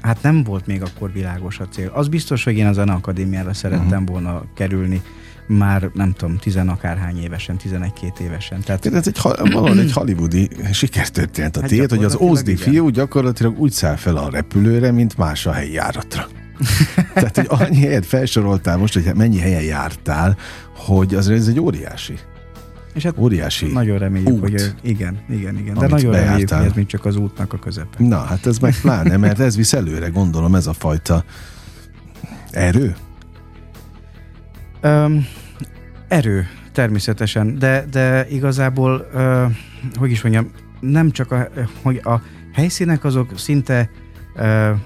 hát 0.00 0.22
nem 0.22 0.42
volt 0.42 0.66
még 0.66 0.82
akkor 0.82 1.12
világos 1.12 1.60
a 1.60 1.68
cél. 1.68 1.90
Az 1.94 2.08
biztos, 2.08 2.44
hogy 2.44 2.56
én 2.56 2.66
a 2.66 2.72
Zeneakadémiára 2.72 3.54
szerettem 3.54 4.02
uh-huh. 4.02 4.08
volna 4.08 4.42
kerülni, 4.54 5.02
már 5.46 5.90
nem 5.94 6.12
tudom, 6.12 6.36
tizenakárhány 6.36 7.22
évesen, 7.22 7.56
11-2 7.68 8.18
évesen. 8.20 8.60
Tehát 8.60 8.86
ez 8.86 9.06
egy, 9.06 9.18
valahol 9.22 9.78
egy 9.78 9.92
hollywoodi 9.92 10.48
sikertörténet 10.72 11.56
a 11.56 11.60
hát 11.60 11.68
tiéd, 11.68 11.90
hogy 11.90 12.04
az 12.04 12.16
Ózdi 12.16 12.56
fiú 12.56 12.88
gyakorlatilag 12.88 13.58
úgy 13.58 13.72
száll 13.72 13.96
fel 13.96 14.16
a 14.16 14.30
repülőre, 14.30 14.92
mint 14.92 15.16
más 15.16 15.46
a 15.46 15.52
helyi 15.52 15.72
járatra. 15.72 16.26
Tehát, 17.14 17.36
hogy 17.36 17.46
annyi 17.48 17.80
helyet 17.80 18.06
felsoroltál 18.06 18.76
most, 18.76 18.94
hogy 18.94 19.14
mennyi 19.14 19.38
helyen 19.38 19.62
jártál, 19.62 20.36
hogy 20.76 21.14
azért 21.14 21.38
ez 21.38 21.48
egy 21.48 21.60
óriási 21.60 22.18
és 22.94 23.02
hát 23.02 23.18
óriási 23.18 23.66
Nagyon 23.66 23.98
reméljük, 23.98 24.28
út, 24.28 24.40
hogy 24.40 24.74
igen, 24.82 25.18
igen, 25.28 25.58
igen. 25.58 25.74
De 25.74 25.86
nagyon 25.86 26.10
bejártál. 26.10 26.26
reméljük, 26.28 26.50
hogy 26.50 26.66
ez 26.66 26.72
még 26.72 26.86
csak 26.86 27.04
az 27.04 27.16
útnak 27.16 27.52
a 27.52 27.58
közepe. 27.58 27.96
Na, 27.98 28.18
hát 28.18 28.46
ez 28.46 28.58
meg 28.58 28.80
pláne, 28.80 29.16
mert 29.16 29.38
ez 29.38 29.56
visz 29.56 29.72
előre, 29.72 30.08
gondolom, 30.08 30.54
ez 30.54 30.66
a 30.66 30.72
fajta 30.72 31.24
erő? 32.50 32.94
Um, 34.82 35.26
erő, 36.08 36.46
természetesen, 36.72 37.58
de, 37.58 37.84
de 37.90 38.28
igazából, 38.28 39.08
uh, 39.14 39.52
hogy 39.94 40.10
is 40.10 40.22
mondjam, 40.22 40.50
nem 40.80 41.10
csak 41.10 41.32
a, 41.32 41.48
hogy 41.82 42.00
a 42.04 42.22
helyszínek 42.52 43.04
azok 43.04 43.38
szinte 43.38 43.90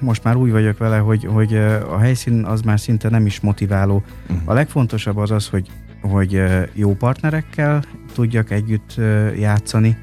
most 0.00 0.24
már 0.24 0.36
úgy 0.36 0.50
vagyok 0.50 0.78
vele, 0.78 0.98
hogy, 0.98 1.24
hogy 1.24 1.56
a 1.90 1.98
helyszín 1.98 2.44
az 2.44 2.60
már 2.60 2.80
szinte 2.80 3.08
nem 3.08 3.26
is 3.26 3.40
motiváló. 3.40 4.02
Uh-huh. 4.22 4.42
A 4.44 4.52
legfontosabb 4.52 5.16
az 5.16 5.30
az, 5.30 5.48
hogy, 5.48 5.70
hogy 6.00 6.42
jó 6.72 6.94
partnerekkel 6.94 7.82
tudjak 8.14 8.50
együtt 8.50 8.94
játszani, 9.38 9.96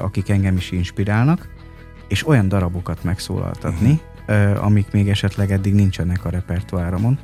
akik 0.00 0.28
engem 0.28 0.56
is 0.56 0.70
inspirálnak, 0.70 1.48
és 2.08 2.26
olyan 2.26 2.48
darabokat 2.48 3.04
megszólaltatni, 3.04 4.00
uh-huh. 4.28 4.64
amik 4.64 4.90
még 4.92 5.08
esetleg 5.08 5.52
eddig 5.52 5.74
nincsenek 5.74 6.24
a 6.24 6.30
repertoáromon. 6.30 7.18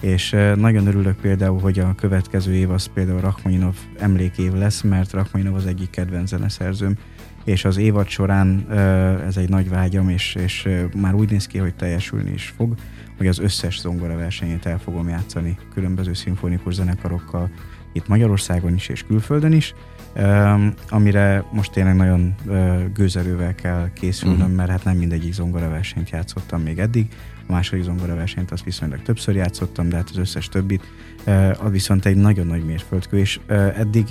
És 0.00 0.30
nagyon 0.54 0.86
örülök 0.86 1.16
például, 1.16 1.60
hogy 1.60 1.78
a 1.78 1.94
következő 1.94 2.54
év 2.54 2.70
az 2.70 2.86
például 2.94 3.20
Rachmaninov 3.20 3.74
emlékév 3.98 4.52
lesz, 4.52 4.80
mert 4.82 5.12
Rachmaninov 5.12 5.54
az 5.54 5.66
egyik 5.66 5.90
kedvenc 5.90 6.28
zeneszerzőm, 6.28 6.94
és 7.48 7.64
az 7.64 7.76
évad 7.76 8.08
során 8.08 8.70
ez 9.26 9.36
egy 9.36 9.48
nagy 9.48 9.68
vágyam, 9.68 10.08
és, 10.08 10.34
és 10.34 10.68
már 10.96 11.14
úgy 11.14 11.30
néz 11.30 11.46
ki, 11.46 11.58
hogy 11.58 11.74
teljesülni 11.74 12.30
is 12.32 12.52
fog, 12.56 12.74
hogy 13.16 13.26
az 13.26 13.38
összes 13.38 13.80
zongora 13.80 14.16
versenyét 14.16 14.66
el 14.66 14.78
fogom 14.78 15.08
játszani 15.08 15.58
különböző 15.74 16.14
szimfonikus 16.14 16.74
zenekarokkal, 16.74 17.50
itt 17.92 18.08
Magyarországon 18.08 18.74
is 18.74 18.88
és 18.88 19.04
külföldön 19.06 19.52
is, 19.52 19.74
amire 20.88 21.44
most 21.52 21.72
tényleg 21.72 21.96
nagyon 21.96 22.34
gőzerővel 22.94 23.54
kell 23.54 23.90
készülnöm, 23.92 24.40
uh-huh. 24.40 24.56
mert 24.56 24.70
hát 24.70 24.84
nem 24.84 24.96
mindegyik 24.96 25.32
zongoraversenyt 25.32 26.10
játszottam 26.10 26.62
még 26.62 26.78
eddig. 26.78 27.06
A 27.46 27.52
második 27.52 27.84
zongoraversenyt 27.84 28.50
azt 28.50 28.64
viszonylag 28.64 29.02
többször 29.02 29.34
játszottam, 29.34 29.88
de 29.88 29.96
hát 29.96 30.08
az 30.10 30.16
összes 30.16 30.48
többit. 30.48 30.82
Az 31.58 31.70
viszont 31.70 32.06
egy 32.06 32.16
nagyon 32.16 32.46
nagy 32.46 32.64
mérföldkő, 32.64 33.18
és 33.18 33.40
eddig 33.76 34.06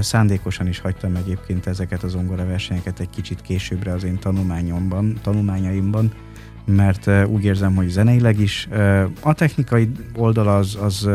szándékosan 0.00 0.66
is 0.66 0.78
hagytam 0.78 1.14
egyébként 1.16 1.66
ezeket 1.66 2.02
a 2.02 2.08
zongoraversenyeket 2.08 3.00
egy 3.00 3.10
kicsit 3.10 3.42
későbbre 3.42 3.92
az 3.92 4.04
én 4.04 4.18
tanulmányomban, 4.18 5.18
tanulmányaimban, 5.22 6.12
mert 6.64 7.10
úgy 7.26 7.44
érzem, 7.44 7.74
hogy 7.74 7.88
zeneileg 7.88 8.40
is. 8.40 8.68
A 9.20 9.32
technikai 9.34 9.90
oldal 10.14 10.48
az, 10.48 10.78
az 10.80 11.08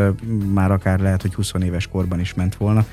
már 0.54 0.72
akár 0.72 1.00
lehet, 1.00 1.22
hogy 1.22 1.34
20 1.34 1.54
éves 1.64 1.88
korban 1.88 2.20
is 2.20 2.34
ment 2.34 2.56
volna, 2.56 2.86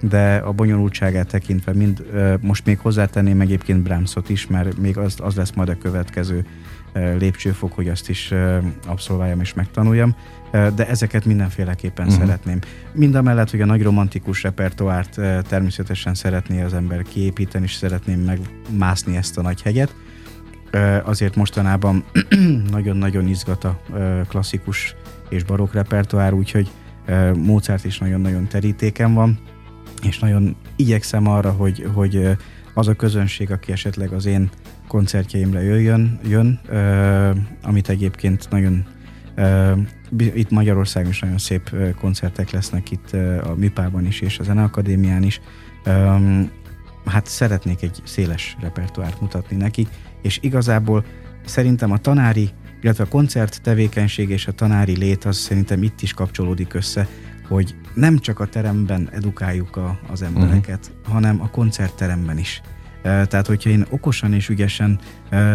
de 0.00 0.36
a 0.36 0.52
bonyolultságát 0.52 1.28
tekintve 1.28 1.72
mind, 1.72 2.04
most 2.40 2.64
még 2.64 2.78
hozzátenném 2.78 3.40
egyébként 3.40 3.82
Brahmsot 3.82 4.28
is, 4.28 4.46
mert 4.46 4.78
még 4.78 4.98
az, 4.98 5.16
az 5.22 5.34
lesz 5.34 5.52
majd 5.52 5.68
a 5.68 5.78
következő 5.78 6.46
lépcsőfok, 7.18 7.72
hogy 7.72 7.88
azt 7.88 8.08
is 8.08 8.32
abszolváljam 8.86 9.40
és 9.40 9.54
megtanuljam, 9.54 10.16
de 10.74 10.86
ezeket 10.88 11.24
mindenféleképpen 11.24 12.06
uh-huh. 12.06 12.22
szeretném. 12.22 12.58
Mind 12.92 13.14
a 13.14 13.22
mellett, 13.22 13.50
hogy 13.50 13.60
a 13.60 13.66
nagy 13.66 13.82
romantikus 13.82 14.42
repertoárt 14.42 15.20
természetesen 15.48 16.14
szeretné 16.14 16.62
az 16.62 16.74
ember 16.74 17.02
kiépíteni, 17.02 17.64
és 17.64 17.74
szeretném 17.74 18.20
megmászni 18.20 19.16
ezt 19.16 19.38
a 19.38 19.42
nagy 19.42 19.62
hegyet, 19.62 19.94
azért 21.04 21.36
mostanában 21.36 22.04
nagyon-nagyon 22.70 23.26
izgat 23.26 23.64
a 23.64 23.80
klasszikus 24.28 24.94
és 25.28 25.44
barokk 25.44 25.72
repertoár, 25.72 26.32
úgyhogy 26.32 26.70
Mozart 27.34 27.84
is 27.84 27.98
nagyon-nagyon 27.98 28.48
terítéken 28.48 29.14
van, 29.14 29.38
és 30.02 30.18
nagyon 30.18 30.56
igyekszem 30.76 31.26
arra, 31.26 31.50
hogy, 31.50 31.90
hogy 31.94 32.36
az 32.74 32.88
a 32.88 32.94
közönség, 32.94 33.50
aki 33.50 33.72
esetleg 33.72 34.12
az 34.12 34.26
én 34.26 34.50
koncertjeimre 34.88 35.62
jöjjön, 35.62 36.20
jön, 36.28 36.60
amit 37.62 37.88
egyébként 37.88 38.46
nagyon 38.50 38.84
itt 40.18 40.50
Magyarországon 40.50 41.10
is 41.10 41.20
nagyon 41.20 41.38
szép 41.38 41.76
koncertek 42.00 42.50
lesznek 42.50 42.90
itt 42.90 43.12
a 43.42 43.54
Műpában 43.56 44.06
is 44.06 44.20
és 44.20 44.38
a 44.38 44.42
Zeneakadémián 44.42 45.22
is. 45.22 45.40
Hát 47.04 47.26
szeretnék 47.26 47.82
egy 47.82 48.00
széles 48.04 48.56
repertoárt 48.60 49.20
mutatni 49.20 49.56
neki, 49.56 49.86
és 50.22 50.38
igazából 50.42 51.04
szerintem 51.44 51.90
a 51.90 51.98
tanári, 51.98 52.50
illetve 52.80 53.04
a 53.04 53.08
koncert 53.08 53.62
tevékenység 53.62 54.30
és 54.30 54.46
a 54.46 54.52
tanári 54.52 54.96
lét 54.96 55.24
az 55.24 55.36
szerintem 55.36 55.82
itt 55.82 56.00
is 56.00 56.12
kapcsolódik 56.12 56.74
össze, 56.74 57.08
hogy 57.48 57.74
nem 57.94 58.18
csak 58.18 58.40
a 58.40 58.46
teremben 58.46 59.08
edukáljuk 59.12 59.76
a, 59.76 59.98
az 60.10 60.22
embereket, 60.22 60.90
uh-huh. 60.90 61.14
hanem 61.14 61.40
a 61.40 61.50
koncertteremben 61.50 62.38
is. 62.38 62.60
Tehát, 63.06 63.46
hogyha 63.46 63.70
én 63.70 63.86
okosan 63.90 64.32
és 64.32 64.48
ügyesen 64.48 64.98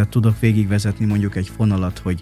tudok 0.10 0.40
végigvezetni 0.40 1.06
mondjuk 1.06 1.36
egy 1.36 1.52
fonalat, 1.56 2.00
hogy 2.00 2.22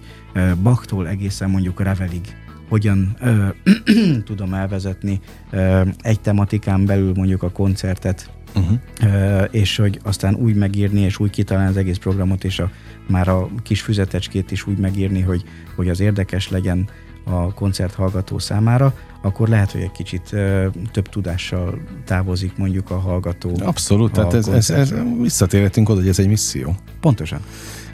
Baktól 0.63 1.07
egészen 1.07 1.49
mondjuk 1.49 1.79
Ravelig 1.79 2.21
hogyan 2.69 3.15
ö, 3.19 3.47
tudom 4.25 4.53
elvezetni 4.53 5.19
ö, 5.49 5.81
egy 6.01 6.19
tematikán 6.19 6.85
belül 6.85 7.13
mondjuk 7.15 7.43
a 7.43 7.49
koncertet, 7.49 8.29
uh-huh. 8.55 9.47
és 9.51 9.75
hogy 9.75 9.99
aztán 10.03 10.35
úgy 10.35 10.55
megírni, 10.55 10.99
és 10.99 11.19
úgy 11.19 11.29
kitalálni 11.29 11.69
az 11.69 11.77
egész 11.77 11.97
programot, 11.97 12.43
és 12.43 12.59
a, 12.59 12.71
már 13.07 13.27
a 13.27 13.49
kis 13.63 13.81
füzetecskét 13.81 14.51
is 14.51 14.67
úgy 14.67 14.77
megírni, 14.77 15.21
hogy, 15.21 15.43
hogy 15.75 15.89
az 15.89 15.99
érdekes 15.99 16.49
legyen 16.49 16.89
a 17.29 17.53
koncert 17.53 17.93
hallgató 17.93 18.39
számára, 18.39 18.93
akkor 19.21 19.47
lehet, 19.47 19.71
hogy 19.71 19.81
egy 19.81 19.91
kicsit 19.91 20.33
ö, 20.33 20.67
több 20.91 21.09
tudással 21.09 21.79
távozik 22.05 22.57
mondjuk 22.57 22.91
a 22.91 22.99
hallgató. 22.99 23.51
Abszolút, 23.63 24.11
tehát 24.11 24.33
ez, 24.33 24.47
ez, 24.47 24.69
ez, 24.69 24.93
visszatérhetünk 25.21 25.89
oda, 25.89 25.99
hogy 25.99 26.09
ez 26.09 26.19
egy 26.19 26.27
misszió. 26.27 26.75
Pontosan. 26.99 27.39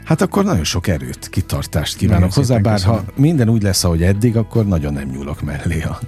Hát 0.06 0.20
akkor 0.20 0.44
nagyon 0.44 0.64
sok 0.64 0.86
erőt, 0.86 1.28
kitartást 1.28 1.96
kívánok 1.96 2.20
nagyon 2.20 2.34
hozzá, 2.34 2.58
bár 2.58 2.74
köszönöm. 2.74 2.96
ha 2.96 3.04
minden 3.16 3.48
úgy 3.48 3.62
lesz, 3.62 3.84
ahogy 3.84 4.02
eddig, 4.02 4.36
akkor 4.36 4.66
nagyon 4.66 4.92
nem 4.92 5.08
nyúlok 5.08 5.42
mellé 5.42 5.82
a, 5.82 6.00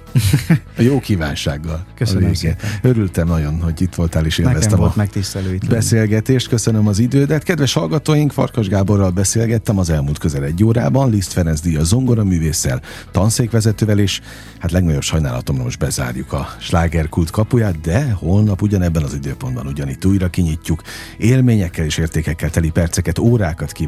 a 0.77 0.81
jó 0.81 0.99
kívánsággal. 0.99 1.85
Köszönöm 1.95 2.33
szépen. 2.33 2.57
Örültem 2.81 3.27
nagyon, 3.27 3.61
hogy 3.61 3.81
itt 3.81 3.95
voltál 3.95 4.25
és 4.25 4.37
élveztem 4.37 4.81
a 4.81 4.93
beszélgetést. 5.69 6.47
Köszönöm 6.47 6.87
az 6.87 6.99
idődet. 6.99 7.43
Kedves 7.43 7.73
hallgatóink, 7.73 8.31
Farkas 8.31 8.67
Gáborral 8.67 9.09
beszélgettem 9.11 9.77
az 9.77 9.89
elmúlt 9.89 10.17
közel 10.17 10.43
egy 10.43 10.63
órában, 10.63 11.09
Liszt 11.09 11.31
Ferenc 11.31 11.59
Díja 11.59 11.83
zongora 11.83 12.23
művésszel, 12.23 12.81
tanszékvezetővel, 13.11 13.99
és 13.99 14.21
hát 14.59 14.71
legnagyobb 14.71 15.01
sajnálatomra 15.01 15.63
most 15.63 15.79
bezárjuk 15.79 16.33
a 16.33 16.47
slágerkult 16.59 17.31
kapuját, 17.31 17.81
de 17.81 18.11
holnap 18.11 18.61
ugyanebben 18.61 19.03
az 19.03 19.13
időpontban 19.13 19.67
ugyanitt 19.67 20.05
újra 20.05 20.29
kinyitjuk. 20.29 20.81
Élményekkel 21.17 21.85
és 21.85 21.97
értékekkel 21.97 22.49
teli 22.49 22.69
perceket, 22.69 23.19
órákat 23.19 23.71
kívánok 23.71 23.87